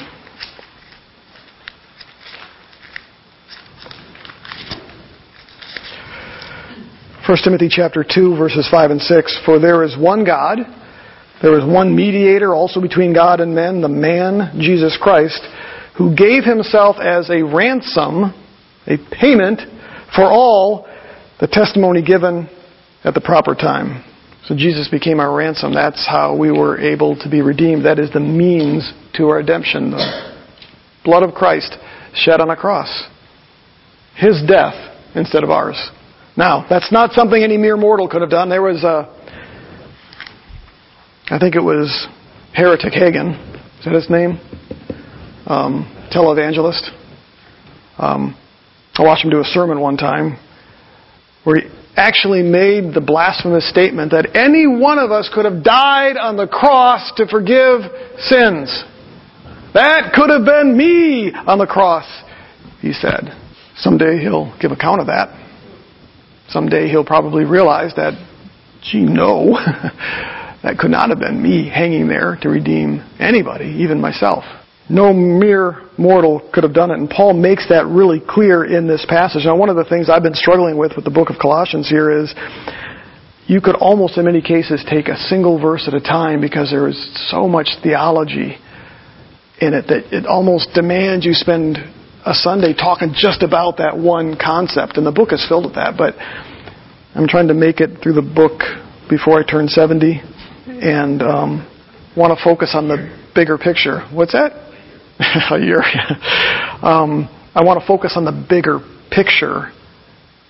1 7.26 7.38
Timothy 7.44 7.68
chapter 7.70 8.04
2 8.08 8.36
verses 8.36 8.68
5 8.68 8.90
and 8.90 9.00
6, 9.00 9.42
For 9.44 9.60
there 9.60 9.84
is 9.84 9.96
one 9.96 10.24
God, 10.24 10.58
there 11.40 11.56
is 11.56 11.64
one 11.64 11.94
mediator 11.94 12.52
also 12.52 12.80
between 12.80 13.14
God 13.14 13.38
and 13.38 13.54
men, 13.54 13.80
the 13.80 13.88
man, 13.88 14.58
Jesus 14.58 14.98
Christ, 15.00 15.40
who 15.96 16.16
gave 16.16 16.42
himself 16.42 16.96
as 17.00 17.30
a 17.30 17.44
ransom, 17.44 18.34
a 18.88 18.96
payment 19.12 19.60
for 20.16 20.24
all 20.24 20.88
the 21.38 21.46
testimony 21.46 22.02
given 22.02 22.50
at 23.04 23.14
the 23.14 23.20
proper 23.20 23.54
time. 23.54 24.04
So 24.46 24.56
Jesus 24.56 24.88
became 24.88 25.20
our 25.20 25.32
ransom. 25.32 25.72
That's 25.72 26.04
how 26.04 26.36
we 26.36 26.50
were 26.50 26.80
able 26.80 27.14
to 27.20 27.30
be 27.30 27.40
redeemed. 27.40 27.84
That 27.84 28.00
is 28.00 28.10
the 28.10 28.20
means 28.20 28.92
to 29.14 29.28
our 29.28 29.36
redemption. 29.36 29.92
The 29.92 30.34
blood 31.04 31.22
of 31.22 31.34
Christ 31.34 31.76
shed 32.14 32.40
on 32.40 32.50
a 32.50 32.56
cross. 32.56 33.04
His 34.16 34.42
death 34.48 34.74
instead 35.14 35.44
of 35.44 35.50
ours. 35.50 35.90
Now, 36.36 36.66
that's 36.68 36.90
not 36.90 37.12
something 37.12 37.42
any 37.42 37.58
mere 37.58 37.76
mortal 37.76 38.08
could 38.08 38.22
have 38.22 38.30
done. 38.30 38.48
There 38.48 38.62
was 38.62 38.84
a, 38.84 39.06
I 41.26 41.38
think 41.38 41.54
it 41.54 41.62
was 41.62 42.08
Heretic 42.54 42.94
Hagen. 42.94 43.32
Is 43.78 43.84
that 43.84 43.94
his 43.94 44.08
name? 44.08 44.40
Um, 45.46 45.84
televangelist. 46.10 46.88
Um, 47.98 48.36
I 48.94 49.02
watched 49.02 49.24
him 49.24 49.30
do 49.30 49.40
a 49.40 49.44
sermon 49.44 49.80
one 49.80 49.96
time 49.96 50.38
where 51.44 51.60
he 51.60 51.68
actually 51.96 52.42
made 52.42 52.94
the 52.94 53.00
blasphemous 53.00 53.68
statement 53.68 54.12
that 54.12 54.34
any 54.34 54.66
one 54.66 54.98
of 54.98 55.10
us 55.10 55.30
could 55.32 55.44
have 55.44 55.62
died 55.62 56.16
on 56.16 56.36
the 56.36 56.46
cross 56.46 57.12
to 57.16 57.26
forgive 57.26 57.80
sins. 58.18 58.84
That 59.74 60.12
could 60.14 60.30
have 60.30 60.44
been 60.46 60.76
me 60.76 61.32
on 61.34 61.58
the 61.58 61.66
cross, 61.66 62.06
he 62.80 62.92
said. 62.92 63.36
Someday 63.76 64.18
he'll 64.18 64.56
give 64.60 64.70
account 64.72 65.00
of 65.00 65.08
that. 65.08 65.41
Someday 66.52 66.88
he'll 66.88 67.04
probably 67.04 67.44
realize 67.44 67.94
that, 67.96 68.12
gee, 68.82 69.04
no, 69.04 69.52
that 70.62 70.76
could 70.78 70.90
not 70.90 71.08
have 71.08 71.18
been 71.18 71.42
me 71.42 71.68
hanging 71.68 72.08
there 72.08 72.38
to 72.42 72.48
redeem 72.48 73.02
anybody, 73.18 73.78
even 73.80 74.00
myself. 74.00 74.44
No 74.90 75.14
mere 75.14 75.88
mortal 75.96 76.46
could 76.52 76.64
have 76.64 76.74
done 76.74 76.90
it. 76.90 76.98
And 76.98 77.08
Paul 77.08 77.32
makes 77.32 77.68
that 77.70 77.86
really 77.86 78.20
clear 78.20 78.64
in 78.64 78.86
this 78.86 79.06
passage. 79.08 79.44
Now, 79.46 79.56
one 79.56 79.70
of 79.70 79.76
the 79.76 79.84
things 79.84 80.10
I've 80.10 80.22
been 80.22 80.34
struggling 80.34 80.76
with 80.76 80.92
with 80.94 81.04
the 81.04 81.10
book 81.10 81.30
of 81.30 81.36
Colossians 81.40 81.88
here 81.88 82.22
is 82.22 82.34
you 83.46 83.60
could 83.60 83.76
almost 83.76 84.18
in 84.18 84.24
many 84.24 84.42
cases 84.42 84.84
take 84.88 85.08
a 85.08 85.16
single 85.16 85.60
verse 85.60 85.88
at 85.88 85.94
a 85.94 86.00
time 86.00 86.40
because 86.40 86.70
there 86.70 86.88
is 86.88 87.30
so 87.30 87.48
much 87.48 87.68
theology 87.82 88.58
in 89.60 89.74
it 89.74 89.86
that 89.88 90.12
it 90.12 90.26
almost 90.26 90.70
demands 90.74 91.24
you 91.24 91.32
spend 91.32 91.78
a 92.24 92.34
Sunday 92.34 92.72
talking 92.72 93.12
just 93.14 93.42
about 93.42 93.78
that 93.78 93.98
one 93.98 94.36
concept, 94.38 94.96
and 94.96 95.06
the 95.06 95.12
book 95.12 95.32
is 95.32 95.44
filled 95.48 95.64
with 95.64 95.74
that. 95.74 95.96
But 95.96 96.14
I'm 97.14 97.26
trying 97.26 97.48
to 97.48 97.54
make 97.54 97.80
it 97.80 98.00
through 98.02 98.14
the 98.14 98.22
book 98.22 98.62
before 99.10 99.40
I 99.40 99.44
turn 99.44 99.68
70, 99.68 100.22
and 100.66 101.22
um, 101.22 101.68
want 102.16 102.36
to 102.36 102.42
focus 102.42 102.72
on 102.74 102.88
the 102.88 103.10
bigger 103.34 103.58
picture. 103.58 104.06
What's 104.12 104.32
that? 104.32 104.52
a 105.50 105.58
year. 105.58 105.82
um, 106.82 107.28
I 107.54 107.62
want 107.64 107.80
to 107.80 107.86
focus 107.86 108.14
on 108.16 108.24
the 108.24 108.46
bigger 108.48 108.80
picture, 109.10 109.72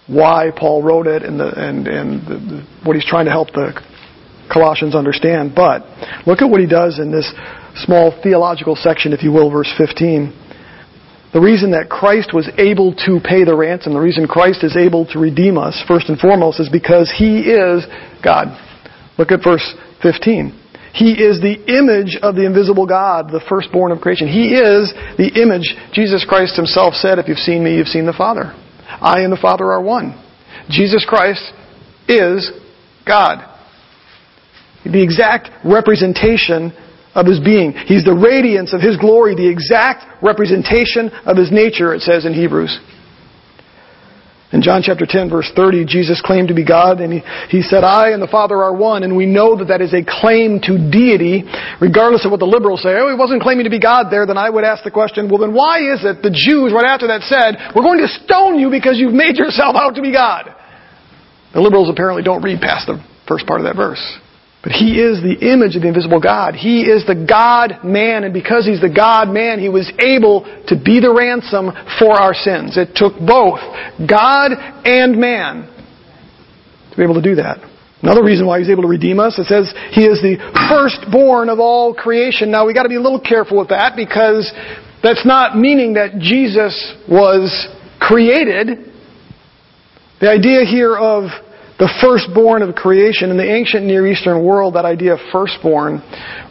why 0.07 0.51
Paul 0.55 0.83
wrote 0.83 1.07
it 1.07 1.23
and, 1.23 1.41
the, 1.41 1.49
and, 1.57 1.89
and 1.89 2.23
the, 2.23 2.37
the, 2.39 2.69
what 2.85 2.97
he's 2.97 3.05
trying 3.05 3.25
to 3.25 3.31
help 3.31 3.49
the 3.53 3.73
Colossians 4.53 4.95
understand. 4.95 5.53
But 5.57 5.83
look 6.27 6.43
at 6.43 6.51
what 6.51 6.61
he 6.61 6.67
does 6.67 6.99
in 6.99 7.11
this 7.11 7.33
small 7.85 8.13
theological 8.23 8.77
section, 8.77 9.13
if 9.13 9.23
you 9.23 9.33
will, 9.33 9.51
verse 9.51 9.73
15. 9.79 10.43
The 11.33 11.41
reason 11.41 11.71
that 11.73 11.89
Christ 11.89 12.35
was 12.35 12.51
able 12.59 12.95
to 13.09 13.21
pay 13.25 13.45
the 13.45 13.57
ransom, 13.57 13.95
the 13.95 14.01
reason 14.01 14.29
Christ 14.29 14.63
is 14.65 14.77
able 14.77 15.07
to 15.07 15.19
redeem 15.19 15.57
us, 15.57 15.83
first 15.89 16.09
and 16.09 16.19
foremost, 16.19 16.61
is 16.61 16.69
because 16.69 17.11
He 17.17 17.41
is 17.41 17.87
God. 18.23 18.53
Look 19.17 19.33
at 19.33 19.43
verse 19.43 19.65
15. 20.03 20.61
He 20.93 21.13
is 21.13 21.41
the 21.41 21.57
image 21.73 22.19
of 22.21 22.37
the 22.37 22.45
invisible 22.45 22.87
God, 22.87 23.29
the 23.33 23.41
firstborn 23.49 23.93
of 23.93 24.01
creation. 24.01 24.29
He 24.29 24.53
is 24.53 24.93
the 25.17 25.41
image. 25.41 25.75
Jesus 25.95 26.25
Christ 26.29 26.55
himself 26.55 26.93
said, 26.95 27.19
if 27.19 27.29
you've 27.29 27.39
seen 27.39 27.65
me, 27.65 27.77
you've 27.77 27.89
seen 27.89 28.05
the 28.05 28.13
Father. 28.13 28.53
I 29.01 29.21
and 29.21 29.33
the 29.33 29.41
Father 29.41 29.73
are 29.73 29.81
one. 29.81 30.23
Jesus 30.69 31.07
Christ 31.09 31.43
is 32.09 32.53
God. 33.07 33.49
The 34.85 35.03
exact 35.03 35.49
representation 35.65 36.73
of 37.15 37.27
his 37.27 37.41
being. 37.41 37.73
He's 37.73 38.05
the 38.05 38.15
radiance 38.15 38.73
of 38.73 38.81
his 38.81 38.97
glory, 38.97 39.35
the 39.35 39.49
exact 39.49 40.23
representation 40.23 41.11
of 41.25 41.37
his 41.37 41.53
nature, 41.53 41.95
it 41.95 42.01
says 42.01 42.25
in 42.25 42.35
Hebrews. 42.35 42.81
In 44.53 44.61
John 44.61 44.83
chapter 44.85 45.07
10 45.09 45.31
verse 45.31 45.51
30, 45.57 45.87
Jesus 45.87 46.21
claimed 46.21 46.49
to 46.49 46.55
be 46.55 46.65
God 46.65 47.01
and 47.01 47.11
he, 47.11 47.21
he 47.49 47.63
said, 47.63 47.85
I 47.85 48.13
and 48.13 48.21
the 48.21 48.29
Father 48.29 48.63
are 48.63 48.77
one. 48.77 49.03
And 49.03 49.17
we 49.17 49.25
know 49.25 49.57
that 49.57 49.73
that 49.73 49.81
is 49.81 49.95
a 49.97 50.05
claim 50.05 50.61
to 50.69 50.77
deity, 50.77 51.49
regardless 51.81 52.27
of 52.27 52.31
what 52.31 52.41
the 52.41 52.49
liberals 52.49 52.83
say. 52.85 52.93
Oh, 53.01 53.09
he 53.09 53.17
wasn't 53.17 53.41
claiming 53.41 53.65
to 53.65 53.73
be 53.73 53.81
God 53.81 54.13
there. 54.13 54.27
Then 54.27 54.37
I 54.37 54.51
would 54.51 54.65
ask 54.65 54.85
the 54.85 54.91
question, 54.91 55.31
well 55.31 55.41
then 55.41 55.57
why 55.57 55.81
is 55.81 56.05
it 56.05 56.21
the 56.21 56.29
Jews 56.29 56.69
right 56.69 56.85
after 56.85 57.09
that 57.09 57.25
said, 57.25 57.73
we're 57.73 57.83
going 57.83 58.05
to 58.05 58.13
stone 58.29 58.61
you 58.61 58.69
because 58.69 59.01
you've 59.01 59.17
made 59.17 59.41
yourself 59.41 59.75
out 59.75 59.97
to 59.97 60.03
be 60.03 60.13
God? 60.13 60.53
The 61.55 61.61
liberals 61.61 61.89
apparently 61.89 62.23
don't 62.23 62.43
read 62.43 62.61
past 62.61 62.87
the 62.87 63.01
first 63.27 63.47
part 63.47 63.61
of 63.61 63.65
that 63.65 63.77
verse. 63.77 64.05
But 64.63 64.73
he 64.73 65.03
is 65.03 65.19
the 65.19 65.35
image 65.43 65.75
of 65.75 65.83
the 65.83 65.89
invisible 65.89 66.21
God. 66.21 66.55
He 66.55 66.83
is 66.83 67.05
the 67.05 67.19
God 67.19 67.83
man, 67.83 68.23
and 68.23 68.33
because 68.33 68.65
he's 68.65 68.81
the 68.81 68.93
God 68.93 69.29
man, 69.29 69.59
he 69.59 69.69
was 69.69 69.91
able 69.99 70.47
to 70.69 70.79
be 70.79 71.01
the 71.03 71.11
ransom 71.11 71.75
for 71.99 72.15
our 72.15 72.33
sins. 72.33 72.79
It 72.79 72.95
took 72.95 73.19
both 73.19 73.59
God 73.99 74.55
and 74.87 75.19
man 75.19 75.67
to 76.91 76.97
be 76.97 77.03
able 77.03 77.19
to 77.19 77.23
do 77.23 77.35
that. 77.37 77.59
Another 78.03 78.23
reason 78.23 78.47
why 78.47 78.59
he's 78.59 78.71
able 78.71 78.83
to 78.83 78.89
redeem 78.89 79.19
us, 79.19 79.39
it 79.39 79.47
says 79.47 79.73
he 79.91 80.07
is 80.07 80.23
the 80.23 80.39
firstborn 80.71 81.49
of 81.49 81.59
all 81.59 81.95
creation. 81.95 82.51
Now 82.51 82.67
we've 82.67 82.75
gotta 82.75 82.89
be 82.89 82.97
a 82.97 83.01
little 83.01 83.21
careful 83.21 83.59
with 83.59 83.69
that 83.71 83.95
because 83.97 84.51
that's 85.03 85.27
not 85.27 85.57
meaning 85.59 85.95
that 85.95 86.19
Jesus 86.19 86.75
was 87.09 87.51
created. 87.99 88.91
The 90.21 90.31
idea 90.31 90.65
here 90.65 90.97
of 90.97 91.31
the 91.83 91.91
firstborn 91.99 92.63
of 92.63 92.77
creation. 92.77 93.35
In 93.35 93.37
the 93.37 93.51
ancient 93.51 93.83
Near 93.83 94.07
Eastern 94.07 94.47
world, 94.47 94.79
that 94.79 94.85
idea 94.85 95.15
of 95.15 95.21
firstborn, 95.35 95.99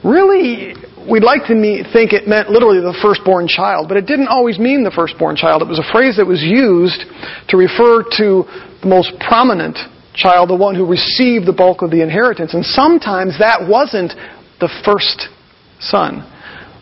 really, 0.03 0.75
we'd 1.07 1.23
like 1.23 1.47
to 1.47 1.55
think 1.95 2.11
it 2.11 2.27
meant 2.27 2.51
literally 2.51 2.83
the 2.83 2.91
firstborn 2.99 3.47
child, 3.47 3.87
but 3.87 3.95
it 3.95 4.03
didn't 4.03 4.27
always 4.27 4.59
mean 4.59 4.83
the 4.83 4.91
firstborn 4.91 5.39
child. 5.39 5.61
It 5.61 5.71
was 5.71 5.79
a 5.79 5.87
phrase 5.87 6.19
that 6.19 6.27
was 6.27 6.43
used 6.43 7.07
to 7.47 7.55
refer 7.55 8.03
to 8.19 8.43
the 8.83 8.91
most 8.91 9.15
prominent 9.23 9.79
child, 10.11 10.51
the 10.51 10.59
one 10.59 10.75
who 10.75 10.83
received 10.83 11.47
the 11.47 11.55
bulk 11.55 11.81
of 11.81 11.95
the 11.95 12.03
inheritance. 12.03 12.51
And 12.51 12.67
sometimes 12.67 13.39
that 13.39 13.63
wasn't 13.63 14.11
the 14.59 14.67
first 14.83 15.31
son. 15.79 16.27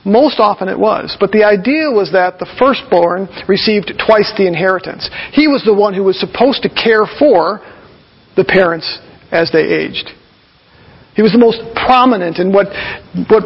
Most 0.01 0.41
often 0.41 0.73
it 0.73 0.79
was. 0.79 1.13
But 1.21 1.29
the 1.29 1.45
idea 1.45 1.93
was 1.93 2.09
that 2.17 2.41
the 2.41 2.49
firstborn 2.57 3.29
received 3.45 3.93
twice 4.01 4.33
the 4.41 4.49
inheritance. 4.49 5.05
He 5.37 5.45
was 5.45 5.61
the 5.61 5.77
one 5.77 5.93
who 5.93 6.01
was 6.01 6.17
supposed 6.17 6.65
to 6.65 6.69
care 6.73 7.05
for 7.05 7.61
the 8.39 8.47
parents 8.47 8.87
as 9.31 9.51
they 9.51 9.67
aged. 9.67 10.09
He 11.15 11.21
was 11.21 11.33
the 11.33 11.37
most 11.37 11.59
prominent, 11.75 12.39
and 12.39 12.53
what, 12.53 12.67
what 13.27 13.43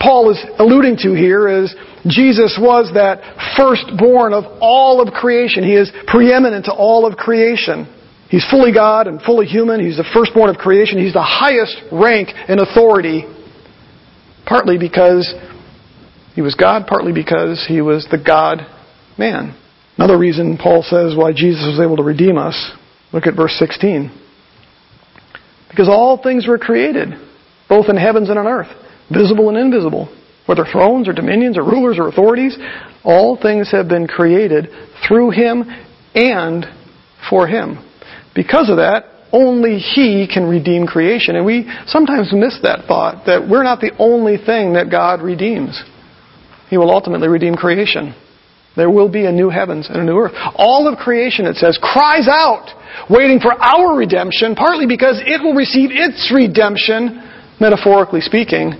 Paul 0.00 0.32
is 0.32 0.40
alluding 0.58 0.96
to 1.04 1.12
here 1.12 1.48
is 1.48 1.74
Jesus 2.08 2.58
was 2.60 2.90
that 2.94 3.20
firstborn 3.56 4.32
of 4.32 4.44
all 4.60 5.00
of 5.00 5.12
creation. 5.12 5.64
He 5.64 5.76
is 5.76 5.92
preeminent 6.06 6.64
to 6.64 6.72
all 6.72 7.06
of 7.06 7.16
creation. 7.16 7.88
He's 8.28 8.44
fully 8.50 8.72
God 8.72 9.06
and 9.06 9.20
fully 9.20 9.46
human. 9.46 9.84
He's 9.84 9.98
the 9.98 10.08
firstborn 10.14 10.48
of 10.50 10.56
creation. 10.56 10.98
He's 10.98 11.12
the 11.12 11.22
highest 11.22 11.76
rank 11.92 12.28
and 12.32 12.60
authority, 12.60 13.24
partly 14.46 14.78
because 14.78 15.32
he 16.34 16.42
was 16.42 16.54
God, 16.54 16.86
partly 16.86 17.12
because 17.12 17.64
he 17.68 17.80
was 17.80 18.08
the 18.10 18.18
God 18.18 18.58
man. 19.18 19.56
Another 19.96 20.18
reason 20.18 20.58
Paul 20.58 20.82
says 20.82 21.14
why 21.16 21.32
Jesus 21.32 21.64
was 21.64 21.80
able 21.80 21.96
to 21.96 22.02
redeem 22.02 22.36
us 22.36 22.72
Look 23.14 23.28
at 23.28 23.36
verse 23.36 23.54
16. 23.58 24.10
Because 25.70 25.88
all 25.88 26.20
things 26.20 26.48
were 26.48 26.58
created, 26.58 27.10
both 27.68 27.88
in 27.88 27.96
heavens 27.96 28.28
and 28.28 28.38
on 28.38 28.46
earth, 28.48 28.68
visible 29.08 29.48
and 29.48 29.56
invisible, 29.56 30.14
whether 30.46 30.64
thrones 30.64 31.08
or 31.08 31.12
dominions 31.12 31.56
or 31.56 31.62
rulers 31.62 31.96
or 31.98 32.08
authorities, 32.08 32.58
all 33.04 33.40
things 33.40 33.70
have 33.70 33.88
been 33.88 34.08
created 34.08 34.68
through 35.06 35.30
him 35.30 35.62
and 36.14 36.66
for 37.30 37.46
him. 37.46 37.78
Because 38.34 38.68
of 38.68 38.78
that, 38.78 39.04
only 39.32 39.78
he 39.78 40.28
can 40.32 40.48
redeem 40.48 40.86
creation. 40.86 41.36
And 41.36 41.46
we 41.46 41.70
sometimes 41.86 42.32
miss 42.32 42.58
that 42.62 42.86
thought 42.86 43.26
that 43.26 43.48
we're 43.48 43.62
not 43.62 43.80
the 43.80 43.92
only 43.98 44.36
thing 44.36 44.74
that 44.74 44.90
God 44.90 45.22
redeems. 45.22 45.82
He 46.68 46.78
will 46.78 46.90
ultimately 46.90 47.28
redeem 47.28 47.54
creation. 47.54 48.14
There 48.76 48.90
will 48.90 49.08
be 49.08 49.26
a 49.26 49.32
new 49.32 49.50
heavens 49.50 49.88
and 49.88 49.98
a 49.98 50.04
new 50.04 50.18
earth. 50.18 50.32
All 50.56 50.88
of 50.88 50.98
creation, 50.98 51.46
it 51.46 51.56
says, 51.56 51.78
cries 51.80 52.26
out, 52.28 52.70
waiting 53.08 53.38
for 53.38 53.52
our 53.52 53.96
redemption, 53.96 54.54
partly 54.54 54.86
because 54.86 55.20
it 55.24 55.42
will 55.42 55.54
receive 55.54 55.90
its 55.92 56.32
redemption, 56.34 57.22
metaphorically 57.60 58.20
speaking, 58.20 58.72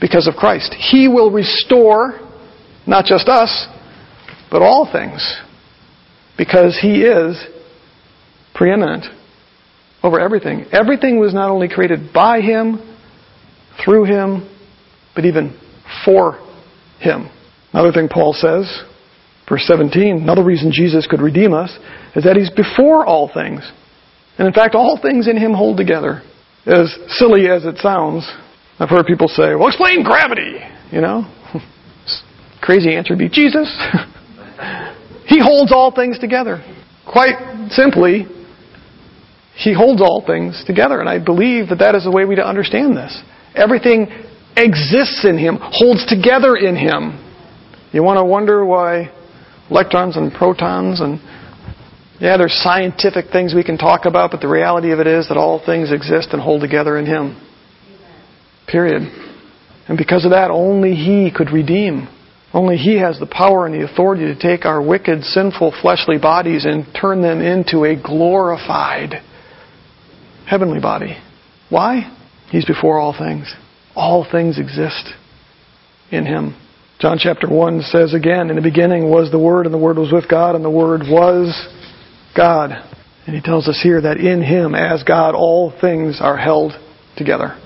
because 0.00 0.26
of 0.26 0.34
Christ. 0.34 0.74
He 0.74 1.08
will 1.08 1.30
restore 1.30 2.20
not 2.86 3.06
just 3.06 3.28
us, 3.28 3.66
but 4.50 4.60
all 4.60 4.88
things, 4.90 5.40
because 6.36 6.78
He 6.80 7.02
is 7.02 7.42
preeminent 8.54 9.06
over 10.02 10.20
everything. 10.20 10.66
Everything 10.70 11.18
was 11.18 11.32
not 11.32 11.48
only 11.48 11.68
created 11.68 12.12
by 12.12 12.42
Him, 12.42 12.78
through 13.82 14.04
Him, 14.04 14.48
but 15.14 15.24
even 15.24 15.58
for 16.04 16.34
Him. 17.00 17.30
Another 17.72 17.90
thing 17.90 18.08
Paul 18.08 18.34
says 18.34 18.84
Verse 19.48 19.64
17, 19.66 20.22
another 20.22 20.42
reason 20.42 20.72
Jesus 20.72 21.06
could 21.06 21.20
redeem 21.20 21.52
us 21.52 21.70
is 22.16 22.24
that 22.24 22.36
He's 22.36 22.50
before 22.50 23.04
all 23.04 23.30
things. 23.32 23.60
And 24.38 24.48
in 24.48 24.54
fact, 24.54 24.74
all 24.74 24.98
things 25.00 25.28
in 25.28 25.36
Him 25.36 25.52
hold 25.52 25.76
together. 25.76 26.22
As 26.66 26.96
silly 27.08 27.48
as 27.48 27.66
it 27.66 27.76
sounds, 27.78 28.30
I've 28.78 28.88
heard 28.88 29.06
people 29.06 29.28
say, 29.28 29.54
well, 29.54 29.68
explain 29.68 30.02
gravity, 30.02 30.60
you 30.90 31.00
know? 31.00 31.30
Crazy 32.62 32.94
answer 32.94 33.12
would 33.12 33.18
be 33.18 33.28
Jesus. 33.28 33.68
he 35.26 35.38
holds 35.40 35.72
all 35.72 35.92
things 35.94 36.18
together. 36.18 36.64
Quite 37.06 37.68
simply, 37.70 38.26
He 39.56 39.74
holds 39.74 40.00
all 40.00 40.24
things 40.26 40.64
together. 40.66 41.00
And 41.00 41.08
I 41.08 41.22
believe 41.22 41.68
that 41.68 41.80
that 41.80 41.94
is 41.94 42.04
the 42.04 42.10
way 42.10 42.24
we 42.24 42.34
to 42.36 42.46
understand 42.46 42.96
this. 42.96 43.22
Everything 43.54 44.08
exists 44.56 45.24
in 45.24 45.38
Him, 45.38 45.58
holds 45.60 46.06
together 46.06 46.56
in 46.56 46.76
Him. 46.76 47.20
You 47.92 48.02
want 48.02 48.16
to 48.16 48.24
wonder 48.24 48.64
why 48.64 49.12
electrons 49.70 50.16
and 50.16 50.32
protons 50.32 51.00
and 51.00 51.20
yeah, 52.20 52.36
there's 52.36 52.54
scientific 52.62 53.26
things 53.32 53.54
we 53.54 53.64
can 53.64 53.76
talk 53.76 54.04
about, 54.04 54.30
but 54.30 54.40
the 54.40 54.48
reality 54.48 54.92
of 54.92 55.00
it 55.00 55.06
is 55.06 55.28
that 55.28 55.36
all 55.36 55.62
things 55.64 55.90
exist 55.90 56.28
and 56.32 56.40
hold 56.40 56.60
together 56.60 56.96
in 56.96 57.06
Him. 57.06 57.40
Period. 58.68 59.02
And 59.88 59.98
because 59.98 60.24
of 60.24 60.30
that, 60.30 60.50
only 60.50 60.94
He 60.94 61.32
could 61.34 61.50
redeem. 61.50 62.08
Only 62.52 62.76
He 62.76 62.98
has 62.98 63.18
the 63.18 63.26
power 63.26 63.66
and 63.66 63.74
the 63.74 63.84
authority 63.84 64.26
to 64.26 64.38
take 64.38 64.64
our 64.64 64.80
wicked, 64.80 65.24
sinful, 65.24 65.74
fleshly 65.82 66.18
bodies 66.18 66.64
and 66.64 66.86
turn 66.98 67.20
them 67.20 67.40
into 67.40 67.84
a 67.84 68.00
glorified 68.00 69.14
heavenly 70.46 70.80
body. 70.80 71.16
Why? 71.68 72.16
He's 72.50 72.64
before 72.64 73.00
all 73.00 73.16
things. 73.16 73.52
All 73.96 74.24
things 74.30 74.58
exist 74.60 75.12
in 76.12 76.26
Him. 76.26 76.54
John 77.04 77.18
chapter 77.18 77.46
1 77.46 77.82
says 77.82 78.14
again, 78.14 78.48
In 78.48 78.56
the 78.56 78.62
beginning 78.62 79.10
was 79.10 79.30
the 79.30 79.38
Word, 79.38 79.66
and 79.66 79.74
the 79.74 79.78
Word 79.78 79.98
was 79.98 80.10
with 80.10 80.26
God, 80.26 80.54
and 80.54 80.64
the 80.64 80.70
Word 80.70 81.02
was 81.02 81.54
God. 82.34 82.70
And 83.26 83.36
he 83.36 83.42
tells 83.42 83.68
us 83.68 83.78
here 83.82 84.00
that 84.00 84.16
in 84.16 84.42
Him, 84.42 84.74
as 84.74 85.02
God, 85.02 85.34
all 85.34 85.70
things 85.82 86.16
are 86.22 86.38
held 86.38 86.72
together. 87.18 87.60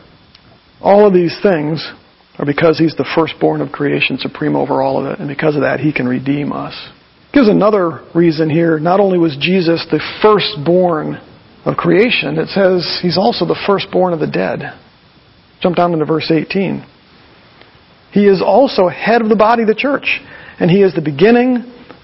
All 0.80 1.07
of 1.07 1.14
these 1.14 1.39
things 1.41 1.89
are 2.36 2.47
because 2.47 2.80
He's 2.80 2.97
the 2.97 3.09
firstborn 3.14 3.61
of 3.61 3.70
creation, 3.70 4.18
supreme 4.18 4.57
over 4.57 4.82
all 4.82 4.99
of 4.99 5.07
it, 5.12 5.20
and 5.20 5.28
because 5.28 5.55
of 5.55 5.62
that, 5.62 5.78
He 5.78 5.93
can 5.93 6.09
redeem 6.09 6.53
us. 6.53 6.74
Gives 7.32 7.49
another 7.49 8.03
reason 8.16 8.51
here. 8.51 8.80
Not 8.80 8.99
only 8.99 9.18
was 9.18 9.39
Jesus 9.41 9.86
the 9.89 10.03
firstborn 10.20 11.14
of 11.64 11.76
creation, 11.76 12.41
it 12.41 12.49
says 12.49 12.99
He's 13.03 13.16
also 13.16 13.47
the 13.47 13.62
firstborn 13.68 14.14
of 14.14 14.18
the 14.18 14.26
dead. 14.26 14.62
Jump 15.62 15.76
down 15.76 15.93
into 15.93 16.07
verse 16.07 16.28
18. 16.28 16.84
He 18.12 18.26
is 18.26 18.42
also 18.44 18.88
head 18.88 19.22
of 19.22 19.28
the 19.28 19.36
body 19.36 19.64
the 19.64 19.74
church. 19.74 20.20
And 20.61 20.70
he 20.70 20.82
is 20.82 20.94
the 20.94 21.02
beginning, 21.02 21.62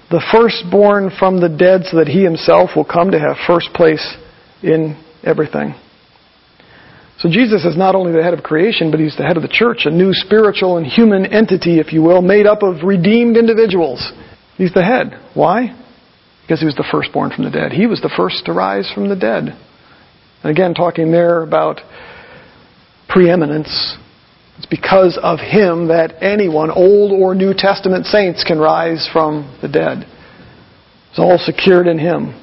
the 0.09 0.15
the 0.15 0.23
firstborn 0.31 1.11
from 1.17 1.41
the 1.41 1.49
dead 1.49 1.81
so 1.91 1.97
that 1.97 2.07
he 2.07 2.23
himself 2.23 2.71
will 2.75 2.85
come 2.85 3.11
to 3.11 3.19
have 3.19 3.35
first 3.45 3.73
place 3.73 4.15
in 4.63 4.95
everything. 5.23 5.75
So 7.19 7.29
Jesus 7.29 7.65
is 7.65 7.77
not 7.77 7.95
only 7.95 8.11
the 8.11 8.23
head 8.23 8.33
of 8.33 8.43
creation, 8.43 8.91
but 8.91 8.99
he's 8.99 9.15
the 9.17 9.23
head 9.23 9.37
of 9.37 9.43
the 9.43 9.51
church, 9.51 9.85
a 9.85 9.91
new 9.91 10.11
spiritual 10.13 10.77
and 10.77 10.85
human 10.85 11.25
entity, 11.25 11.79
if 11.79 11.91
you 11.91 12.01
will, 12.01 12.21
made 12.21 12.45
up 12.45 12.61
of 12.61 12.83
redeemed 12.83 13.37
individuals. 13.37 14.11
He's 14.57 14.73
the 14.73 14.83
head. 14.83 15.19
Why? 15.33 15.75
Because 16.43 16.59
he 16.59 16.65
was 16.65 16.75
the 16.75 16.87
firstborn 16.91 17.31
from 17.31 17.45
the 17.45 17.51
dead. 17.51 17.71
He 17.71 17.87
was 17.87 18.01
the 18.01 18.13
first 18.15 18.45
to 18.45 18.53
rise 18.53 18.91
from 18.93 19.09
the 19.09 19.15
dead. 19.15 19.57
And 20.43 20.51
again, 20.51 20.73
talking 20.73 21.11
there 21.11 21.41
about 21.41 21.81
preeminence, 23.09 23.97
it's 24.57 24.65
because 24.65 25.19
of 25.21 25.39
him 25.39 25.89
that 25.89 26.15
anyone, 26.21 26.71
Old 26.71 27.11
or 27.11 27.35
New 27.35 27.53
Testament 27.53 28.05
saints, 28.05 28.43
can 28.43 28.57
rise 28.59 29.07
from 29.11 29.57
the 29.61 29.67
dead. 29.67 30.07
It's 31.09 31.19
all 31.19 31.37
secured 31.37 31.87
in 31.87 31.99
him. 31.99 32.41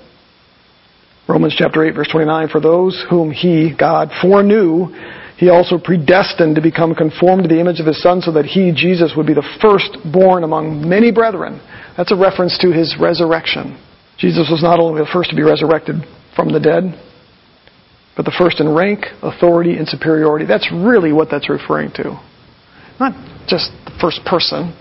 Romans 1.28 1.54
chapter 1.56 1.84
8 1.84 1.94
verse 1.94 2.08
29, 2.10 2.48
for 2.48 2.60
those 2.60 3.04
whom 3.08 3.30
he, 3.30 3.74
God, 3.78 4.10
foreknew, 4.20 4.88
he 5.36 5.48
also 5.48 5.78
predestined 5.78 6.56
to 6.56 6.62
become 6.62 6.94
conformed 6.94 7.44
to 7.44 7.48
the 7.48 7.60
image 7.60 7.80
of 7.80 7.86
his 7.86 8.02
son 8.02 8.20
so 8.20 8.32
that 8.32 8.44
he, 8.44 8.72
Jesus, 8.72 9.14
would 9.16 9.26
be 9.26 9.34
the 9.34 9.58
firstborn 9.60 10.44
among 10.44 10.86
many 10.86 11.10
brethren. 11.10 11.60
That's 11.96 12.12
a 12.12 12.16
reference 12.16 12.58
to 12.58 12.70
his 12.70 12.96
resurrection. 13.00 13.80
Jesus 14.18 14.48
was 14.50 14.62
not 14.62 14.78
only 14.78 15.00
the 15.00 15.10
first 15.12 15.30
to 15.30 15.36
be 15.36 15.42
resurrected 15.42 15.96
from 16.36 16.52
the 16.52 16.60
dead, 16.60 16.94
but 18.16 18.24
the 18.24 18.34
first 18.36 18.60
in 18.60 18.68
rank, 18.74 19.06
authority, 19.22 19.76
and 19.76 19.88
superiority. 19.88 20.44
That's 20.46 20.70
really 20.72 21.12
what 21.12 21.28
that's 21.30 21.48
referring 21.48 21.92
to. 21.92 22.20
Not 23.00 23.12
just 23.48 23.70
the 23.84 23.92
first 24.00 24.20
person, 24.24 24.76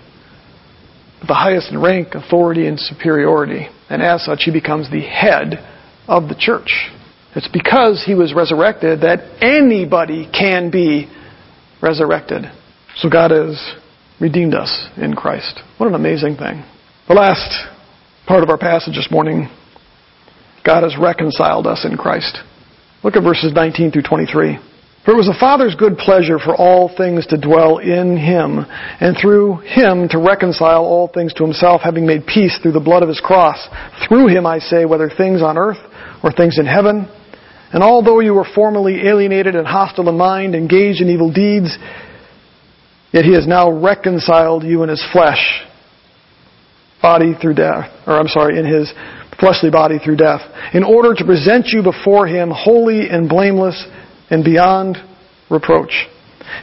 but 1.20 1.28
the 1.28 1.34
highest 1.34 1.70
in 1.70 1.80
rank, 1.80 2.14
authority, 2.14 2.66
and 2.66 2.78
superiority. 2.78 3.68
And 3.88 4.02
as 4.02 4.24
such, 4.24 4.42
he 4.44 4.52
becomes 4.52 4.90
the 4.90 5.00
head 5.00 5.64
of 6.06 6.28
the 6.28 6.36
church. 6.38 6.90
It's 7.34 7.48
because 7.48 8.04
he 8.04 8.14
was 8.14 8.34
resurrected 8.34 9.00
that 9.00 9.42
anybody 9.42 10.28
can 10.30 10.70
be 10.70 11.08
resurrected. 11.82 12.44
So 12.96 13.08
God 13.08 13.30
has 13.30 13.74
redeemed 14.20 14.54
us 14.54 14.88
in 14.96 15.14
Christ. 15.14 15.60
What 15.78 15.88
an 15.88 15.94
amazing 15.94 16.36
thing. 16.36 16.62
The 17.08 17.14
last 17.14 17.66
part 18.26 18.42
of 18.42 18.50
our 18.50 18.58
passage 18.58 18.94
this 18.94 19.08
morning, 19.10 19.48
God 20.64 20.82
has 20.82 20.96
reconciled 21.00 21.66
us 21.66 21.84
in 21.84 21.96
Christ. 21.96 22.38
Look 23.02 23.16
at 23.16 23.22
verses 23.22 23.52
19 23.52 23.90
through 23.90 24.02
23. 24.02 24.58
For 25.04 25.10
it 25.10 25.16
was 25.16 25.26
the 25.26 25.36
Father's 25.38 25.74
good 25.74 25.98
pleasure 25.98 26.38
for 26.38 26.54
all 26.54 26.88
things 26.96 27.26
to 27.26 27.36
dwell 27.36 27.78
in 27.78 28.16
Him, 28.16 28.64
and 29.00 29.16
through 29.20 29.56
Him 29.66 30.06
to 30.10 30.18
reconcile 30.18 30.84
all 30.84 31.08
things 31.08 31.34
to 31.34 31.42
Himself, 31.42 31.80
having 31.82 32.06
made 32.06 32.24
peace 32.24 32.56
through 32.62 32.72
the 32.72 32.80
blood 32.80 33.02
of 33.02 33.08
His 33.08 33.18
cross. 33.18 33.58
Through 34.06 34.28
Him, 34.28 34.46
I 34.46 34.60
say, 34.60 34.84
whether 34.84 35.10
things 35.10 35.42
on 35.42 35.58
earth 35.58 35.82
or 36.22 36.30
things 36.30 36.56
in 36.58 36.66
heaven. 36.66 37.08
And 37.72 37.82
although 37.82 38.20
you 38.20 38.34
were 38.34 38.46
formerly 38.54 39.08
alienated 39.08 39.56
and 39.56 39.66
hostile 39.66 40.08
in 40.08 40.16
mind, 40.16 40.54
engaged 40.54 41.00
in 41.00 41.08
evil 41.08 41.32
deeds, 41.32 41.76
yet 43.10 43.24
He 43.24 43.34
has 43.34 43.48
now 43.48 43.72
reconciled 43.72 44.62
you 44.62 44.84
in 44.84 44.88
His 44.88 45.04
flesh, 45.12 45.64
body 47.02 47.34
through 47.34 47.54
death, 47.54 47.90
or 48.06 48.20
I'm 48.20 48.28
sorry, 48.28 48.56
in 48.56 48.66
His 48.66 48.92
fleshly 49.42 49.70
body 49.70 49.98
through 49.98 50.16
death, 50.16 50.40
in 50.72 50.84
order 50.84 51.14
to 51.14 51.24
present 51.24 51.66
you 51.74 51.82
before 51.82 52.28
Him 52.28 52.52
holy 52.54 53.10
and 53.10 53.28
blameless 53.28 53.74
and 54.30 54.44
beyond 54.44 54.96
reproach. 55.50 56.06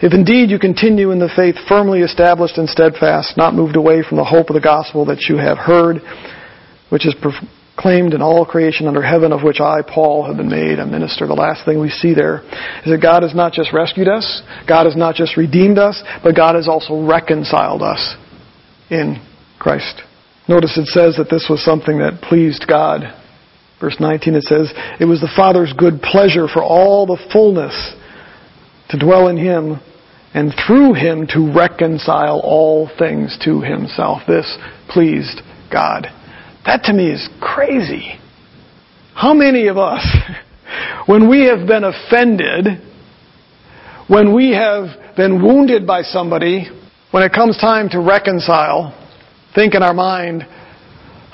If 0.01 0.13
indeed 0.13 0.49
you 0.49 0.59
continue 0.59 1.11
in 1.11 1.19
the 1.19 1.29
faith 1.35 1.55
firmly 1.67 1.99
established 1.99 2.57
and 2.57 2.69
steadfast, 2.69 3.35
not 3.35 3.53
moved 3.53 3.75
away 3.75 4.01
from 4.07 4.17
the 4.17 4.23
hope 4.23 4.49
of 4.49 4.53
the 4.53 4.61
gospel 4.61 5.05
that 5.05 5.25
you 5.27 5.35
have 5.35 5.57
heard, 5.57 5.97
which 6.89 7.05
is 7.05 7.15
proclaimed 7.75 8.13
in 8.13 8.21
all 8.21 8.45
creation 8.45 8.87
under 8.87 9.01
heaven, 9.01 9.33
of 9.33 9.43
which 9.43 9.59
I, 9.59 9.81
Paul, 9.81 10.25
have 10.25 10.37
been 10.37 10.49
made 10.49 10.79
a 10.79 10.85
minister. 10.85 11.27
The 11.27 11.33
last 11.33 11.65
thing 11.65 11.79
we 11.79 11.89
see 11.89 12.13
there 12.13 12.43
is 12.85 12.91
that 12.91 13.01
God 13.01 13.23
has 13.23 13.35
not 13.35 13.51
just 13.51 13.73
rescued 13.73 14.07
us, 14.07 14.41
God 14.67 14.85
has 14.85 14.95
not 14.95 15.15
just 15.15 15.35
redeemed 15.35 15.77
us, 15.77 16.01
but 16.23 16.35
God 16.35 16.55
has 16.55 16.67
also 16.67 17.05
reconciled 17.05 17.81
us 17.81 18.15
in 18.89 19.21
Christ. 19.59 20.03
Notice 20.49 20.79
it 20.79 20.87
says 20.87 21.15
that 21.17 21.29
this 21.29 21.45
was 21.47 21.63
something 21.63 21.99
that 21.99 22.23
pleased 22.23 22.65
God. 22.67 23.01
Verse 23.79 23.97
19 23.99 24.33
it 24.33 24.43
says, 24.43 24.73
It 24.99 25.05
was 25.05 25.21
the 25.21 25.31
Father's 25.35 25.73
good 25.73 26.01
pleasure 26.01 26.47
for 26.47 26.63
all 26.63 27.05
the 27.05 27.23
fullness 27.31 27.93
to 28.89 28.97
dwell 28.97 29.27
in 29.27 29.37
Him 29.37 29.79
and 30.33 30.51
through 30.65 30.95
Him 30.95 31.27
to 31.27 31.53
reconcile 31.55 32.41
all 32.43 32.89
things 32.97 33.37
to 33.45 33.61
Himself. 33.61 34.23
This 34.27 34.57
pleased 34.89 35.41
God. 35.71 36.07
That 36.65 36.81
to 36.85 36.93
me 36.93 37.11
is 37.11 37.29
crazy. 37.39 38.19
How 39.13 39.35
many 39.35 39.67
of 39.67 39.77
us, 39.77 40.03
when 41.05 41.29
we 41.29 41.45
have 41.45 41.67
been 41.67 41.83
offended, 41.83 42.65
when 44.07 44.33
we 44.33 44.49
have 44.55 45.15
been 45.15 45.43
wounded 45.43 45.85
by 45.85 46.01
somebody, 46.01 46.69
when 47.11 47.21
it 47.21 47.33
comes 47.33 47.55
time 47.59 47.89
to 47.89 47.99
reconcile, 47.99 48.95
think 49.59 49.75
in 49.75 49.83
our 49.83 49.93
mind, 49.93 50.47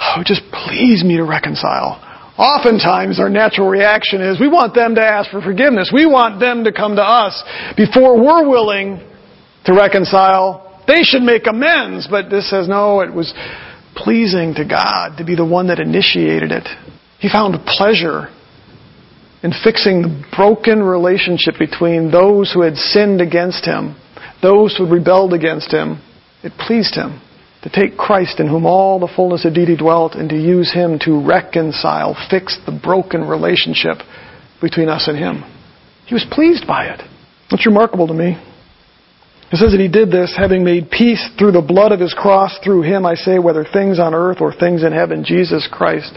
oh, 0.01 0.23
just 0.25 0.41
please 0.51 1.03
me 1.03 1.17
to 1.17 1.23
reconcile. 1.23 2.01
Oftentimes 2.37 3.19
our 3.19 3.29
natural 3.29 3.69
reaction 3.69 4.19
is 4.19 4.39
we 4.39 4.47
want 4.47 4.73
them 4.73 4.95
to 4.95 5.01
ask 5.01 5.29
for 5.29 5.41
forgiveness. 5.41 5.91
We 5.93 6.07
want 6.07 6.39
them 6.39 6.63
to 6.63 6.73
come 6.73 6.95
to 6.95 7.03
us 7.03 7.43
before 7.77 8.17
we're 8.17 8.49
willing 8.49 8.99
to 9.65 9.73
reconcile. 9.73 10.83
They 10.87 11.03
should 11.03 11.21
make 11.21 11.45
amends, 11.47 12.07
but 12.09 12.31
this 12.31 12.49
says 12.49 12.67
no, 12.67 13.01
it 13.01 13.13
was 13.13 13.31
pleasing 13.95 14.55
to 14.55 14.65
God 14.65 15.17
to 15.17 15.23
be 15.23 15.35
the 15.35 15.45
one 15.45 15.67
that 15.67 15.79
initiated 15.79 16.51
it. 16.51 16.67
He 17.19 17.29
found 17.29 17.55
pleasure 17.65 18.27
in 19.43 19.53
fixing 19.63 20.01
the 20.01 20.25
broken 20.35 20.81
relationship 20.81 21.55
between 21.59 22.11
those 22.11 22.51
who 22.51 22.63
had 22.63 22.75
sinned 22.75 23.21
against 23.21 23.65
him, 23.65 23.95
those 24.41 24.75
who 24.75 24.85
had 24.85 24.93
rebelled 24.93 25.33
against 25.33 25.71
him. 25.71 26.01
It 26.43 26.53
pleased 26.57 26.95
him 26.95 27.21
to 27.65 27.71
take 27.71 27.97
Christ 27.97 28.39
in 28.39 28.47
whom 28.47 28.67
all 28.67 28.99
the 28.99 29.11
fullness 29.15 29.43
of 29.43 29.55
deity 29.55 29.75
dwelt 29.75 30.13
and 30.13 30.29
to 30.29 30.35
use 30.35 30.71
him 30.71 30.99
to 30.99 31.19
reconcile, 31.19 32.15
fix 32.29 32.59
the 32.63 32.71
broken 32.71 33.27
relationship 33.27 33.97
between 34.61 34.87
us 34.87 35.07
and 35.07 35.17
him. 35.17 35.43
He 36.05 36.13
was 36.13 36.23
pleased 36.29 36.67
by 36.67 36.85
it. 36.93 37.01
That's 37.49 37.65
remarkable 37.65 38.05
to 38.07 38.13
me. 38.13 38.37
It 39.51 39.57
says 39.57 39.71
that 39.71 39.79
he 39.79 39.87
did 39.87 40.11
this 40.11 40.35
having 40.37 40.63
made 40.63 40.91
peace 40.91 41.27
through 41.39 41.53
the 41.53 41.61
blood 41.61 41.91
of 41.91 41.99
his 41.99 42.13
cross. 42.13 42.55
Through 42.63 42.83
him, 42.83 43.03
I 43.03 43.15
say, 43.15 43.39
whether 43.39 43.65
things 43.65 43.99
on 43.99 44.13
earth 44.13 44.41
or 44.41 44.53
things 44.53 44.83
in 44.83 44.93
heaven, 44.93 45.23
Jesus 45.25 45.67
Christ 45.71 46.13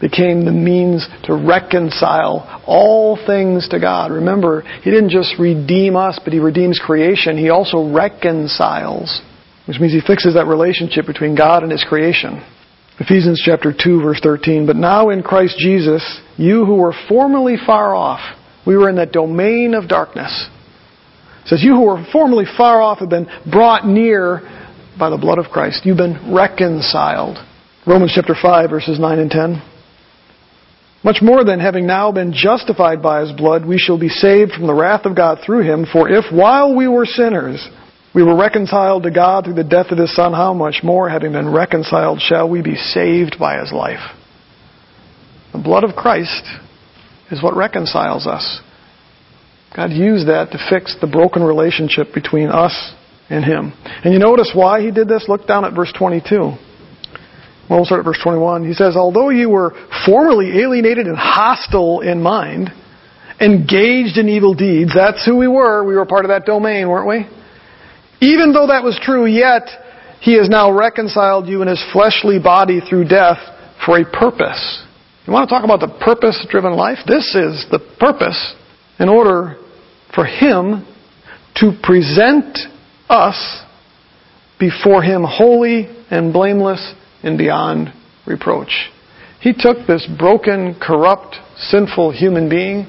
became 0.00 0.44
the 0.44 0.50
means 0.50 1.06
to 1.22 1.36
reconcile 1.36 2.62
all 2.66 3.16
things 3.26 3.68
to 3.68 3.78
God. 3.78 4.10
Remember, 4.10 4.62
he 4.82 4.90
didn't 4.90 5.10
just 5.10 5.38
redeem 5.38 5.94
us, 5.94 6.18
but 6.24 6.32
he 6.32 6.40
redeems 6.40 6.80
creation. 6.84 7.38
He 7.38 7.50
also 7.50 7.92
reconciles 7.92 9.22
which 9.66 9.80
means 9.80 9.92
he 9.92 10.00
fixes 10.00 10.34
that 10.34 10.46
relationship 10.46 11.06
between 11.06 11.34
God 11.34 11.62
and 11.62 11.72
his 11.72 11.84
creation. 11.84 12.44
Ephesians 13.00 13.42
chapter 13.44 13.72
2 13.76 14.02
verse 14.02 14.20
13, 14.22 14.66
but 14.66 14.76
now 14.76 15.10
in 15.10 15.22
Christ 15.22 15.56
Jesus, 15.58 16.20
you 16.36 16.64
who 16.64 16.76
were 16.76 16.94
formerly 17.08 17.56
far 17.64 17.94
off, 17.94 18.20
we 18.66 18.76
were 18.76 18.88
in 18.88 18.96
that 18.96 19.12
domain 19.12 19.74
of 19.74 19.88
darkness. 19.88 20.48
It 21.44 21.48
says, 21.48 21.62
you 21.62 21.74
who 21.74 21.86
were 21.86 22.04
formerly 22.12 22.44
far 22.56 22.80
off 22.80 23.00
have 23.00 23.10
been 23.10 23.28
brought 23.50 23.86
near 23.86 24.40
by 24.98 25.10
the 25.10 25.18
blood 25.18 25.38
of 25.38 25.46
Christ. 25.46 25.84
You've 25.84 25.96
been 25.96 26.32
reconciled. 26.32 27.36
Romans 27.86 28.12
chapter 28.14 28.34
5 28.40 28.70
verses 28.70 28.98
9 28.98 29.18
and 29.18 29.30
10. 29.30 29.62
Much 31.02 31.18
more 31.20 31.44
than 31.44 31.60
having 31.60 31.86
now 31.86 32.10
been 32.12 32.32
justified 32.32 33.02
by 33.02 33.20
his 33.20 33.32
blood, 33.32 33.66
we 33.66 33.76
shall 33.76 33.98
be 33.98 34.08
saved 34.08 34.52
from 34.52 34.66
the 34.66 34.72
wrath 34.72 35.04
of 35.04 35.14
God 35.14 35.38
through 35.44 35.62
him. 35.62 35.84
For 35.92 36.08
if 36.08 36.24
while 36.32 36.74
we 36.74 36.88
were 36.88 37.04
sinners, 37.04 37.68
we 38.14 38.22
were 38.22 38.36
reconciled 38.36 39.02
to 39.02 39.10
God 39.10 39.44
through 39.44 39.54
the 39.54 39.64
death 39.64 39.90
of 39.90 39.98
His 39.98 40.14
Son. 40.14 40.32
How 40.32 40.54
much 40.54 40.80
more, 40.82 41.08
having 41.08 41.32
been 41.32 41.50
reconciled, 41.50 42.20
shall 42.20 42.48
we 42.48 42.62
be 42.62 42.76
saved 42.76 43.36
by 43.38 43.58
His 43.58 43.72
life? 43.72 44.00
The 45.52 45.58
blood 45.58 45.84
of 45.84 45.96
Christ 45.96 46.44
is 47.30 47.42
what 47.42 47.56
reconciles 47.56 48.26
us. 48.26 48.60
God 49.74 49.90
used 49.90 50.28
that 50.28 50.52
to 50.52 50.66
fix 50.70 50.96
the 51.00 51.08
broken 51.08 51.42
relationship 51.42 52.14
between 52.14 52.48
us 52.48 52.94
and 53.28 53.44
Him. 53.44 53.72
And 54.04 54.12
you 54.12 54.20
notice 54.20 54.52
why 54.54 54.80
He 54.80 54.92
did 54.92 55.08
this? 55.08 55.26
Look 55.28 55.48
down 55.48 55.64
at 55.64 55.74
verse 55.74 55.92
22. 55.98 56.36
Well, 56.36 56.58
we'll 57.68 57.84
start 57.84 58.00
at 58.00 58.04
verse 58.04 58.20
21. 58.22 58.66
He 58.66 58.74
says, 58.74 58.94
Although 58.94 59.30
you 59.30 59.48
were 59.48 59.72
formerly 60.06 60.60
alienated 60.60 61.06
and 61.06 61.16
hostile 61.16 62.00
in 62.00 62.22
mind, 62.22 62.70
engaged 63.40 64.18
in 64.18 64.28
evil 64.28 64.54
deeds, 64.54 64.92
that's 64.94 65.24
who 65.26 65.36
we 65.36 65.48
were. 65.48 65.84
We 65.84 65.96
were 65.96 66.06
part 66.06 66.24
of 66.24 66.28
that 66.28 66.44
domain, 66.44 66.88
weren't 66.88 67.08
we? 67.08 67.26
Even 68.20 68.52
though 68.52 68.66
that 68.68 68.82
was 68.82 68.98
true, 69.02 69.26
yet 69.26 69.68
he 70.20 70.36
has 70.38 70.48
now 70.48 70.70
reconciled 70.72 71.48
you 71.48 71.62
in 71.62 71.68
his 71.68 71.82
fleshly 71.92 72.38
body 72.38 72.80
through 72.80 73.04
death 73.04 73.38
for 73.84 73.98
a 73.98 74.04
purpose. 74.04 74.82
You 75.26 75.32
want 75.32 75.48
to 75.48 75.54
talk 75.54 75.64
about 75.64 75.80
the 75.80 75.98
purpose 76.04 76.46
driven 76.50 76.74
life? 76.74 76.98
This 77.06 77.34
is 77.34 77.66
the 77.70 77.80
purpose 77.98 78.54
in 78.98 79.08
order 79.08 79.56
for 80.14 80.24
him 80.24 80.86
to 81.56 81.72
present 81.82 82.58
us 83.08 83.62
before 84.58 85.02
him 85.02 85.24
holy 85.24 85.88
and 86.10 86.32
blameless 86.32 86.94
and 87.22 87.36
beyond 87.36 87.92
reproach. 88.26 88.90
He 89.40 89.52
took 89.52 89.86
this 89.86 90.06
broken, 90.18 90.78
corrupt, 90.80 91.36
sinful 91.56 92.12
human 92.12 92.48
being 92.48 92.86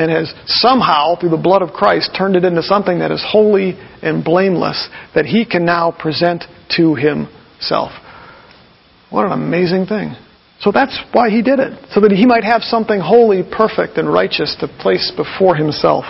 and 0.00 0.10
has 0.10 0.32
somehow, 0.46 1.14
through 1.18 1.28
the 1.28 1.36
blood 1.36 1.62
of 1.62 1.70
Christ, 1.70 2.10
turned 2.16 2.36
it 2.36 2.44
into 2.44 2.62
something 2.62 3.00
that 3.00 3.10
is 3.10 3.22
holy 3.26 3.78
and 4.02 4.24
blameless 4.24 4.88
that 5.14 5.26
he 5.26 5.44
can 5.44 5.64
now 5.64 5.90
present 5.90 6.44
to 6.76 6.94
himself. 6.94 7.92
What 9.10 9.26
an 9.26 9.32
amazing 9.32 9.86
thing. 9.86 10.14
So 10.60 10.72
that's 10.72 10.98
why 11.12 11.30
he 11.30 11.42
did 11.42 11.58
it, 11.58 11.78
so 11.92 12.00
that 12.00 12.12
he 12.12 12.26
might 12.26 12.44
have 12.44 12.62
something 12.62 13.00
holy, 13.00 13.42
perfect, 13.42 13.98
and 13.98 14.10
righteous 14.10 14.56
to 14.60 14.68
place 14.68 15.12
before 15.16 15.54
himself, 15.54 16.04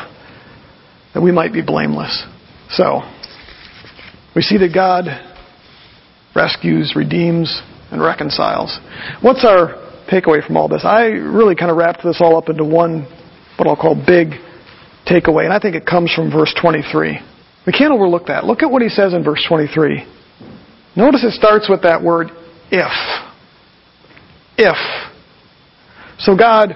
that 1.14 1.20
we 1.20 1.32
might 1.32 1.53
be 1.53 1.62
blameless. 1.62 2.24
So, 2.70 3.01
we 4.34 4.43
see 4.43 4.59
that 4.59 4.72
God 4.72 5.07
rescues, 6.34 6.95
redeems, 6.95 7.62
and 7.91 8.01
reconciles. 8.01 8.78
What's 9.20 9.45
our 9.45 9.74
takeaway 10.11 10.45
from 10.45 10.57
all 10.57 10.68
this? 10.68 10.84
I 10.84 11.07
really 11.07 11.57
kind 11.57 11.70
of 11.70 11.76
wrapped 11.76 12.05
this 12.05 12.18
all 12.20 12.36
up 12.36 12.49
into 12.49 12.64
one, 12.64 13.07
what 13.61 13.68
I'll 13.68 13.76
call 13.76 13.94
big 13.94 14.30
takeaway, 15.06 15.44
and 15.44 15.52
I 15.52 15.58
think 15.58 15.76
it 15.76 15.84
comes 15.84 16.12
from 16.14 16.32
verse 16.32 16.54
23. 16.61 17.20
We 17.66 17.72
can't 17.72 17.92
overlook 17.92 18.28
that. 18.28 18.44
Look 18.44 18.62
at 18.62 18.70
what 18.70 18.80
he 18.80 18.88
says 18.88 19.12
in 19.12 19.22
verse 19.22 19.44
23. 19.46 20.06
Notice 20.96 21.24
it 21.24 21.32
starts 21.32 21.68
with 21.68 21.82
that 21.82 22.02
word, 22.02 22.28
if. 22.70 22.90
If. 24.56 24.76
So 26.18 26.34
God 26.36 26.74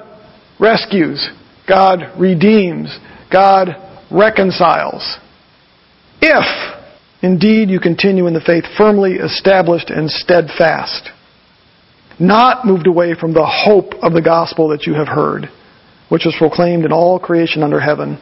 rescues, 0.61 1.27
God 1.67 2.01
redeems, 2.19 2.97
God 3.33 3.69
reconciles. 4.11 5.17
If 6.21 6.45
indeed 7.23 7.71
you 7.71 7.81
continue 7.81 8.27
in 8.27 8.35
the 8.35 8.41
faith 8.41 8.65
firmly 8.77 9.15
established 9.15 9.89
and 9.89 10.11
steadfast, 10.11 11.09
not 12.21 12.67
moved 12.67 12.87
away 12.87 13.15
from 13.19 13.33
the 13.33 13.47
hope 13.47 13.95
of 14.03 14.13
the 14.13 14.23
gospel 14.23 14.69
that 14.69 14.87
you 14.87 14.93
have 14.95 15.09
heard, 15.09 15.49
which 16.09 16.25
was 16.25 16.35
proclaimed 16.39 16.85
in 16.85 16.93
all 16.93 17.19
creation 17.19 17.63
under 17.63 17.81
heaven, 17.81 18.21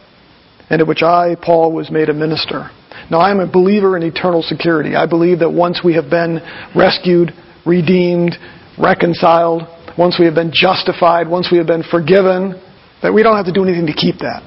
and 0.70 0.80
of 0.80 0.88
which 0.88 1.02
I, 1.02 1.36
Paul, 1.40 1.72
was 1.72 1.90
made 1.90 2.08
a 2.08 2.14
minister. 2.14 2.70
Now 3.10 3.18
I 3.18 3.30
am 3.30 3.40
a 3.40 3.50
believer 3.50 3.96
in 3.96 4.02
eternal 4.02 4.42
security. 4.42 4.94
I 4.94 5.06
believe 5.06 5.40
that 5.40 5.50
once 5.50 5.80
we 5.84 5.94
have 5.94 6.08
been 6.08 6.40
rescued, 6.74 7.32
redeemed, 7.66 8.36
reconciled, 8.78 9.62
once 9.98 10.16
we 10.18 10.24
have 10.26 10.34
been 10.34 10.52
justified, 10.54 11.28
once 11.28 11.48
we 11.50 11.58
have 11.58 11.66
been 11.66 11.82
forgiven, 11.82 12.60
that 13.02 13.12
we 13.12 13.22
don't 13.22 13.36
have 13.36 13.46
to 13.46 13.52
do 13.52 13.64
anything 13.64 13.86
to 13.86 13.92
keep 13.92 14.18
that. 14.18 14.42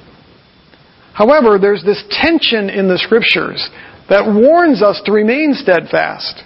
However, 1.14 1.58
there's 1.58 1.84
this 1.84 2.02
tension 2.10 2.68
in 2.68 2.88
the 2.88 2.98
scriptures 2.98 3.68
that 4.08 4.26
warns 4.26 4.82
us 4.82 5.00
to 5.06 5.12
remain 5.12 5.54
steadfast. 5.54 6.42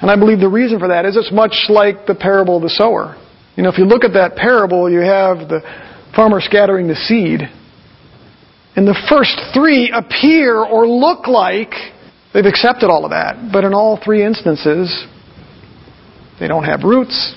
And 0.00 0.10
I 0.10 0.16
believe 0.16 0.40
the 0.40 0.48
reason 0.48 0.78
for 0.78 0.88
that 0.88 1.04
is 1.04 1.16
it's 1.16 1.32
much 1.32 1.66
like 1.68 2.06
the 2.06 2.14
parable 2.14 2.56
of 2.56 2.62
the 2.62 2.70
sower. 2.70 3.16
You 3.56 3.62
know, 3.62 3.70
if 3.70 3.78
you 3.78 3.84
look 3.84 4.04
at 4.04 4.12
that 4.14 4.36
parable, 4.36 4.90
you 4.90 5.00
have 5.00 5.48
the 5.48 5.62
farmer 6.14 6.40
scattering 6.40 6.88
the 6.88 6.96
seed. 6.96 7.42
And 8.76 8.86
the 8.86 8.98
first 9.08 9.38
three 9.54 9.90
appear 9.94 10.56
or 10.56 10.86
look 10.86 11.28
like 11.28 11.72
they've 12.32 12.44
accepted 12.44 12.90
all 12.90 13.04
of 13.04 13.10
that. 13.10 13.50
But 13.52 13.64
in 13.64 13.72
all 13.72 14.00
three 14.02 14.24
instances, 14.24 15.06
they 16.40 16.48
don't 16.48 16.64
have 16.64 16.82
roots. 16.82 17.36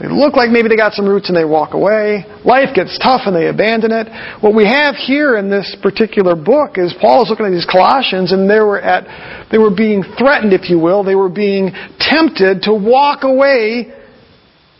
They 0.00 0.08
look 0.08 0.34
like 0.34 0.50
maybe 0.50 0.68
they 0.68 0.76
got 0.76 0.94
some 0.94 1.06
roots 1.06 1.28
and 1.28 1.36
they 1.36 1.44
walk 1.44 1.74
away. 1.74 2.24
Life 2.44 2.74
gets 2.74 2.98
tough 2.98 3.22
and 3.26 3.36
they 3.36 3.46
abandon 3.46 3.92
it. 3.92 4.08
What 4.42 4.54
we 4.54 4.66
have 4.66 4.96
here 4.96 5.36
in 5.36 5.50
this 5.50 5.76
particular 5.82 6.34
book 6.34 6.78
is 6.78 6.92
Paul 7.00 7.22
is 7.22 7.30
looking 7.30 7.46
at 7.46 7.52
these 7.52 7.68
Colossians 7.70 8.32
and 8.32 8.50
they 8.50 8.58
were 8.58 8.80
at, 8.80 9.48
they 9.52 9.58
were 9.58 9.74
being 9.74 10.02
threatened, 10.18 10.52
if 10.52 10.68
you 10.68 10.80
will. 10.80 11.04
They 11.04 11.14
were 11.14 11.28
being 11.28 11.70
tempted 12.00 12.62
to 12.62 12.74
walk 12.74 13.22
away 13.22 13.92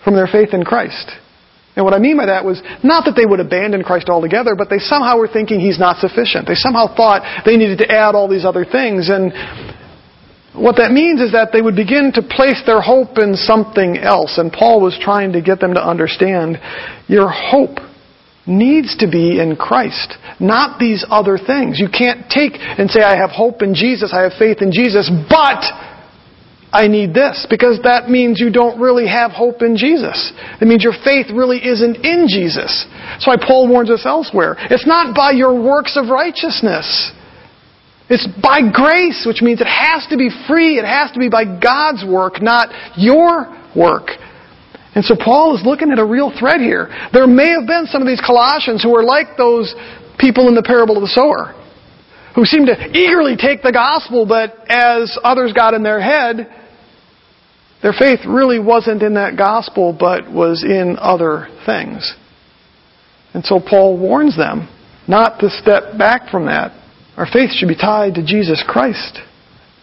from 0.03 0.15
their 0.17 0.27
faith 0.27 0.53
in 0.53 0.65
Christ. 0.65 1.13
And 1.77 1.85
what 1.85 1.95
I 1.95 1.99
mean 1.99 2.17
by 2.17 2.27
that 2.27 2.45
was 2.45 2.63
not 2.83 3.05
that 3.07 3.17
they 3.17 3.27
would 3.27 3.41
abandon 3.41 3.83
Christ 3.83 4.09
altogether, 4.09 4.55
but 4.55 4.71
they 4.71 4.79
somehow 4.79 5.19
were 5.19 5.29
thinking 5.29 5.59
He's 5.59 5.79
not 5.79 5.99
sufficient. 5.99 6.47
They 6.47 6.55
somehow 6.55 6.95
thought 6.95 7.43
they 7.45 7.57
needed 7.57 7.79
to 7.79 7.91
add 7.91 8.15
all 8.15 8.29
these 8.29 8.45
other 8.45 8.65
things. 8.65 9.11
And 9.11 9.33
what 10.55 10.77
that 10.77 10.93
means 10.93 11.21
is 11.21 11.33
that 11.33 11.51
they 11.53 11.61
would 11.61 11.75
begin 11.75 12.13
to 12.15 12.23
place 12.23 12.63
their 12.65 12.81
hope 12.81 13.19
in 13.19 13.35
something 13.35 13.99
else. 13.99 14.39
And 14.39 14.53
Paul 14.53 14.81
was 14.81 14.97
trying 15.03 15.33
to 15.33 15.43
get 15.43 15.59
them 15.59 15.75
to 15.75 15.83
understand 15.83 16.59
your 17.09 17.29
hope 17.29 17.83
needs 18.47 18.97
to 18.99 19.11
be 19.11 19.41
in 19.41 19.57
Christ, 19.57 20.15
not 20.39 20.79
these 20.79 21.05
other 21.11 21.39
things. 21.39 21.81
You 21.81 21.89
can't 21.89 22.29
take 22.31 22.53
and 22.55 22.91
say, 22.91 23.03
I 23.03 23.17
have 23.17 23.31
hope 23.31 23.63
in 23.63 23.75
Jesus, 23.75 24.13
I 24.15 24.23
have 24.23 24.39
faith 24.39 24.61
in 24.61 24.71
Jesus, 24.71 25.11
but 25.29 25.65
I 26.75 26.89
need 26.89 27.15
this, 27.15 27.47
because 27.49 27.79
that 27.85 28.11
means 28.11 28.41
you 28.41 28.51
don't 28.51 28.81
really 28.83 29.07
have 29.07 29.31
hope 29.31 29.63
in 29.63 29.77
Jesus. 29.79 30.33
It 30.61 30.67
means 30.67 30.83
your 30.83 30.99
faith 31.05 31.31
really 31.31 31.63
isn't 31.63 32.03
in 32.03 32.27
Jesus. 32.27 32.87
That's 33.15 33.29
why 33.29 33.37
Paul 33.39 33.69
warns 33.71 33.91
us 33.91 34.03
elsewhere. 34.05 34.57
It's 34.59 34.87
not 34.87 35.15
by 35.15 35.31
your 35.31 35.55
works 35.55 35.97
of 35.97 36.11
righteousness. 36.11 37.15
It's 38.11 38.27
by 38.43 38.59
grace, 38.75 39.23
which 39.25 39.41
means 39.41 39.61
it 39.63 39.71
has 39.71 40.05
to 40.11 40.19
be 40.19 40.29
free. 40.51 40.77
It 40.77 40.85
has 40.85 41.13
to 41.13 41.21
be 41.21 41.31
by 41.31 41.47
God's 41.47 42.05
work, 42.05 42.43
not 42.43 42.69
your 42.99 43.55
work. 43.77 44.11
And 44.97 45.05
so 45.05 45.15
Paul 45.15 45.57
is 45.57 45.63
looking 45.65 45.93
at 45.93 45.99
a 45.99 46.05
real 46.05 46.35
thread 46.37 46.61
here. 46.61 46.91
There 47.13 47.27
may 47.27 47.51
have 47.55 47.67
been 47.67 47.87
some 47.87 48.03
of 48.03 48.09
these 48.09 48.21
Colossians 48.21 48.83
who 48.83 48.91
were 48.91 49.05
like 49.05 49.39
those 49.39 49.75
people 50.19 50.49
in 50.49 50.55
the 50.55 50.63
parable 50.63 50.97
of 50.97 51.03
the 51.03 51.15
sower, 51.15 51.55
who 52.35 52.45
seemed 52.45 52.67
to 52.67 52.77
eagerly 52.99 53.37
take 53.39 53.63
the 53.63 53.71
gospel, 53.73 54.27
but 54.27 54.59
as 54.69 55.17
others 55.23 55.53
got 55.53 55.73
in 55.73 55.83
their 55.83 56.01
head, 56.03 56.51
their 57.85 57.93
faith 57.93 58.21
really 58.27 58.59
wasn't 58.59 59.03
in 59.03 59.13
that 59.21 59.37
gospel, 59.37 59.93
but 59.93 60.33
was 60.33 60.65
in 60.65 60.97
other 60.99 61.49
things. 61.67 62.17
And 63.35 63.45
so 63.45 63.61
Paul 63.61 63.99
warns 63.99 64.39
them 64.39 64.73
not 65.07 65.39
to 65.41 65.51
step 65.51 65.99
back 65.99 66.31
from 66.31 66.47
that, 66.47 66.73
our 67.19 67.27
faith 67.31 67.51
should 67.53 67.69
be 67.69 67.77
tied 67.77 68.15
to 68.15 68.25
Jesus 68.25 68.65
Christ. 68.67 69.21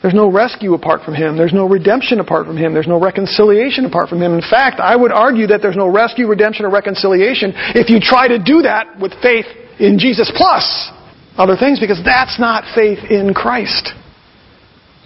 There's 0.01 0.15
no 0.15 0.31
rescue 0.31 0.73
apart 0.73 1.03
from 1.05 1.13
Him. 1.13 1.37
There's 1.37 1.53
no 1.53 1.69
redemption 1.69 2.19
apart 2.19 2.47
from 2.47 2.57
Him. 2.57 2.73
There's 2.73 2.87
no 2.87 2.99
reconciliation 2.99 3.85
apart 3.85 4.09
from 4.09 4.19
Him. 4.19 4.33
In 4.33 4.41
fact, 4.41 4.79
I 4.79 4.95
would 4.95 5.11
argue 5.11 5.45
that 5.53 5.61
there's 5.61 5.77
no 5.77 5.87
rescue, 5.87 6.25
redemption, 6.25 6.65
or 6.65 6.71
reconciliation 6.71 7.53
if 7.77 7.91
you 7.91 7.99
try 8.01 8.27
to 8.27 8.39
do 8.39 8.63
that 8.63 8.99
with 8.99 9.13
faith 9.21 9.45
in 9.77 9.99
Jesus 9.99 10.31
plus 10.35 10.89
other 11.37 11.55
things, 11.55 11.79
because 11.79 12.01
that's 12.03 12.39
not 12.39 12.63
faith 12.73 12.97
in 13.11 13.35
Christ. 13.35 13.93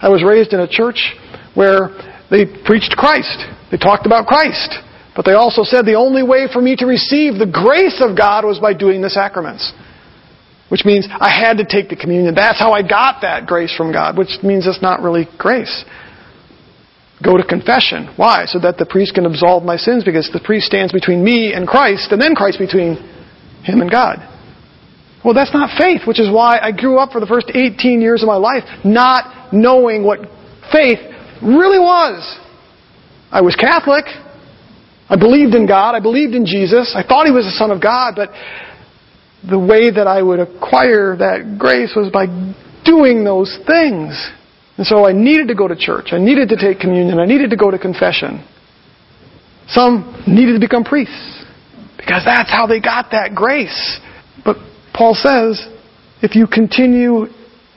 I 0.00 0.08
was 0.08 0.24
raised 0.24 0.54
in 0.54 0.60
a 0.60 0.68
church 0.68 1.12
where 1.52 2.15
they 2.30 2.44
preached 2.64 2.94
Christ. 2.96 3.38
They 3.70 3.76
talked 3.76 4.06
about 4.06 4.26
Christ. 4.26 4.74
But 5.14 5.24
they 5.24 5.32
also 5.32 5.64
said 5.64 5.86
the 5.86 5.94
only 5.94 6.22
way 6.22 6.46
for 6.52 6.60
me 6.60 6.76
to 6.76 6.86
receive 6.86 7.38
the 7.38 7.48
grace 7.48 8.04
of 8.04 8.16
God 8.16 8.44
was 8.44 8.58
by 8.58 8.74
doing 8.74 9.00
the 9.00 9.10
sacraments. 9.10 9.72
Which 10.68 10.84
means 10.84 11.08
I 11.08 11.30
had 11.30 11.58
to 11.58 11.64
take 11.64 11.88
the 11.88 11.96
communion. 11.96 12.34
That's 12.34 12.58
how 12.58 12.72
I 12.72 12.82
got 12.82 13.22
that 13.22 13.46
grace 13.46 13.74
from 13.74 13.92
God, 13.92 14.18
which 14.18 14.42
means 14.42 14.66
it's 14.66 14.82
not 14.82 15.00
really 15.00 15.26
grace. 15.38 15.84
Go 17.22 17.38
to 17.38 17.44
confession. 17.44 18.12
Why? 18.16 18.44
So 18.44 18.58
that 18.60 18.76
the 18.76 18.84
priest 18.84 19.14
can 19.14 19.24
absolve 19.24 19.62
my 19.62 19.76
sins 19.76 20.04
because 20.04 20.28
the 20.32 20.42
priest 20.44 20.66
stands 20.66 20.92
between 20.92 21.24
me 21.24 21.54
and 21.54 21.66
Christ 21.66 22.12
and 22.12 22.20
then 22.20 22.34
Christ 22.34 22.58
between 22.58 22.96
him 23.62 23.80
and 23.80 23.90
God. 23.90 24.18
Well, 25.24 25.32
that's 25.32 25.54
not 25.54 25.78
faith, 25.78 26.02
which 26.06 26.20
is 26.20 26.30
why 26.30 26.58
I 26.60 26.72
grew 26.72 26.98
up 26.98 27.12
for 27.12 27.20
the 27.20 27.26
first 27.26 27.50
18 27.54 28.00
years 28.00 28.22
of 28.22 28.26
my 28.26 28.36
life 28.36 28.64
not 28.84 29.52
knowing 29.52 30.04
what 30.04 30.20
faith 30.70 31.00
really 31.42 31.78
was. 31.78 32.38
I 33.30 33.40
was 33.40 33.56
Catholic. 33.56 34.04
I 35.08 35.16
believed 35.16 35.54
in 35.54 35.66
God. 35.66 35.94
I 35.94 36.00
believed 36.00 36.34
in 36.34 36.46
Jesus. 36.46 36.94
I 36.96 37.02
thought 37.02 37.26
He 37.26 37.32
was 37.32 37.44
the 37.44 37.56
Son 37.58 37.70
of 37.70 37.80
God, 37.80 38.14
but 38.16 38.30
the 39.48 39.58
way 39.58 39.90
that 39.90 40.06
I 40.06 40.22
would 40.22 40.40
acquire 40.40 41.16
that 41.16 41.56
grace 41.58 41.92
was 41.94 42.10
by 42.10 42.26
doing 42.84 43.24
those 43.24 43.58
things. 43.66 44.14
And 44.76 44.86
so 44.86 45.06
I 45.06 45.12
needed 45.12 45.48
to 45.48 45.54
go 45.54 45.68
to 45.68 45.76
church. 45.76 46.08
I 46.12 46.18
needed 46.18 46.48
to 46.50 46.56
take 46.56 46.80
communion. 46.80 47.18
I 47.18 47.26
needed 47.26 47.50
to 47.50 47.56
go 47.56 47.70
to 47.70 47.78
confession. 47.78 48.44
Some 49.68 50.24
needed 50.26 50.54
to 50.54 50.60
become 50.60 50.84
priests 50.84 51.44
because 51.96 52.22
that's 52.24 52.50
how 52.50 52.66
they 52.66 52.80
got 52.80 53.10
that 53.10 53.34
grace. 53.34 54.00
But 54.44 54.56
Paul 54.94 55.14
says, 55.14 55.66
if 56.22 56.34
you 56.34 56.46
continue 56.46 57.26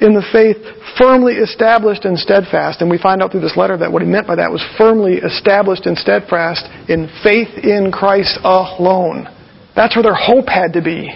in 0.02 0.14
the 0.14 0.26
faith 0.32 0.58
firmly 0.98 1.34
established 1.34 2.06
and 2.06 2.18
steadfast, 2.18 2.82
and 2.82 2.90
we 2.90 2.98
find 2.98 3.22
out 3.22 3.32
through 3.32 3.42
this 3.42 3.58
letter 3.58 3.78
that 3.78 3.92
what 3.92 4.02
he 4.02 4.08
meant 4.08 4.28
by 4.28 4.36
that 4.36 4.52
was 4.52 4.64
firmly 4.78 5.16
established 5.16 5.86
and 5.86 5.98
steadfast 5.98 6.66
in 6.88 7.10
faith 7.22 7.50
in 7.64 7.92
Christ 7.92 8.40
alone. 8.44 9.28
That's 9.76 9.96
where 9.96 10.04
their 10.04 10.16
hope 10.16 10.48
had 10.48 10.74
to 10.74 10.82
be. 10.82 11.10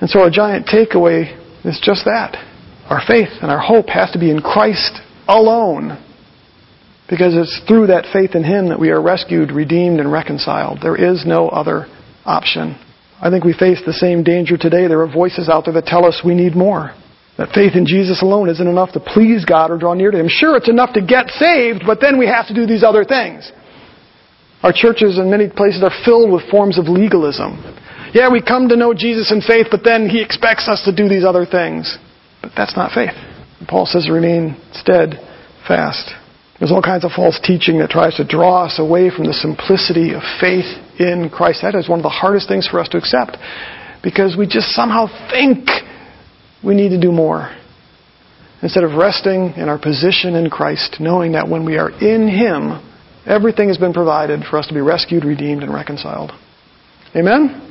And 0.00 0.10
so 0.10 0.20
our 0.20 0.30
giant 0.30 0.66
takeaway 0.66 1.34
is 1.64 1.80
just 1.82 2.04
that. 2.04 2.36
Our 2.88 3.02
faith 3.06 3.30
and 3.40 3.50
our 3.50 3.58
hope 3.58 3.88
has 3.88 4.10
to 4.12 4.18
be 4.18 4.30
in 4.30 4.40
Christ 4.40 5.00
alone. 5.28 6.02
Because 7.08 7.34
it's 7.36 7.60
through 7.68 7.86
that 7.88 8.06
faith 8.12 8.34
in 8.34 8.42
Him 8.42 8.68
that 8.68 8.80
we 8.80 8.90
are 8.90 9.00
rescued, 9.00 9.52
redeemed, 9.52 10.00
and 10.00 10.10
reconciled. 10.10 10.80
There 10.82 10.96
is 10.96 11.24
no 11.24 11.48
other 11.48 11.86
option. 12.24 12.76
I 13.20 13.30
think 13.30 13.44
we 13.44 13.54
face 13.54 13.80
the 13.86 13.92
same 13.92 14.24
danger 14.24 14.56
today. 14.56 14.88
There 14.88 15.00
are 15.02 15.12
voices 15.12 15.48
out 15.48 15.64
there 15.64 15.74
that 15.74 15.86
tell 15.86 16.04
us 16.04 16.22
we 16.24 16.34
need 16.34 16.56
more. 16.56 16.92
That 17.38 17.52
faith 17.52 17.76
in 17.76 17.84
Jesus 17.84 18.22
alone 18.22 18.48
isn't 18.48 18.66
enough 18.66 18.92
to 18.92 19.00
please 19.00 19.44
God 19.44 19.70
or 19.70 19.76
draw 19.76 19.92
near 19.92 20.10
to 20.10 20.18
Him. 20.18 20.28
Sure, 20.28 20.56
it's 20.56 20.70
enough 20.70 20.94
to 20.94 21.04
get 21.04 21.28
saved, 21.30 21.82
but 21.86 22.00
then 22.00 22.18
we 22.18 22.26
have 22.26 22.48
to 22.48 22.54
do 22.54 22.66
these 22.66 22.82
other 22.82 23.04
things. 23.04 23.52
Our 24.62 24.72
churches 24.72 25.18
in 25.18 25.30
many 25.30 25.48
places 25.48 25.82
are 25.82 25.92
filled 26.04 26.32
with 26.32 26.48
forms 26.50 26.78
of 26.78 26.88
legalism. 26.88 27.60
Yeah, 28.14 28.30
we 28.30 28.40
come 28.40 28.68
to 28.68 28.76
know 28.76 28.94
Jesus 28.94 29.30
in 29.30 29.42
faith, 29.42 29.66
but 29.70 29.84
then 29.84 30.08
He 30.08 30.22
expects 30.22 30.66
us 30.66 30.82
to 30.84 30.96
do 30.96 31.08
these 31.08 31.24
other 31.24 31.44
things. 31.44 31.98
But 32.40 32.52
that's 32.56 32.74
not 32.74 32.92
faith. 32.92 33.12
Paul 33.68 33.84
says 33.84 34.08
remain 34.08 34.56
steadfast. 34.72 36.12
There's 36.58 36.72
all 36.72 36.80
kinds 36.80 37.04
of 37.04 37.12
false 37.12 37.38
teaching 37.42 37.78
that 37.80 37.90
tries 37.90 38.16
to 38.16 38.24
draw 38.24 38.64
us 38.64 38.78
away 38.78 39.10
from 39.10 39.26
the 39.26 39.34
simplicity 39.34 40.14
of 40.14 40.22
faith 40.40 40.64
in 40.98 41.28
Christ. 41.28 41.60
That 41.60 41.74
is 41.74 41.88
one 41.88 41.98
of 41.98 42.02
the 42.02 42.08
hardest 42.08 42.48
things 42.48 42.66
for 42.66 42.80
us 42.80 42.88
to 42.90 42.98
accept 42.98 43.36
because 44.02 44.36
we 44.38 44.46
just 44.46 44.72
somehow 44.72 45.06
think 45.30 45.68
we 46.64 46.74
need 46.74 46.90
to 46.90 47.00
do 47.00 47.12
more. 47.12 47.54
Instead 48.62 48.84
of 48.84 48.92
resting 48.92 49.52
in 49.56 49.68
our 49.68 49.78
position 49.78 50.34
in 50.34 50.50
Christ, 50.50 50.96
knowing 50.98 51.32
that 51.32 51.48
when 51.48 51.64
we 51.64 51.76
are 51.78 51.90
in 51.90 52.28
Him, 52.28 52.82
everything 53.26 53.68
has 53.68 53.78
been 53.78 53.92
provided 53.92 54.44
for 54.44 54.58
us 54.58 54.66
to 54.68 54.74
be 54.74 54.80
rescued, 54.80 55.24
redeemed, 55.24 55.62
and 55.62 55.72
reconciled. 55.72 56.32
Amen? 57.14 57.65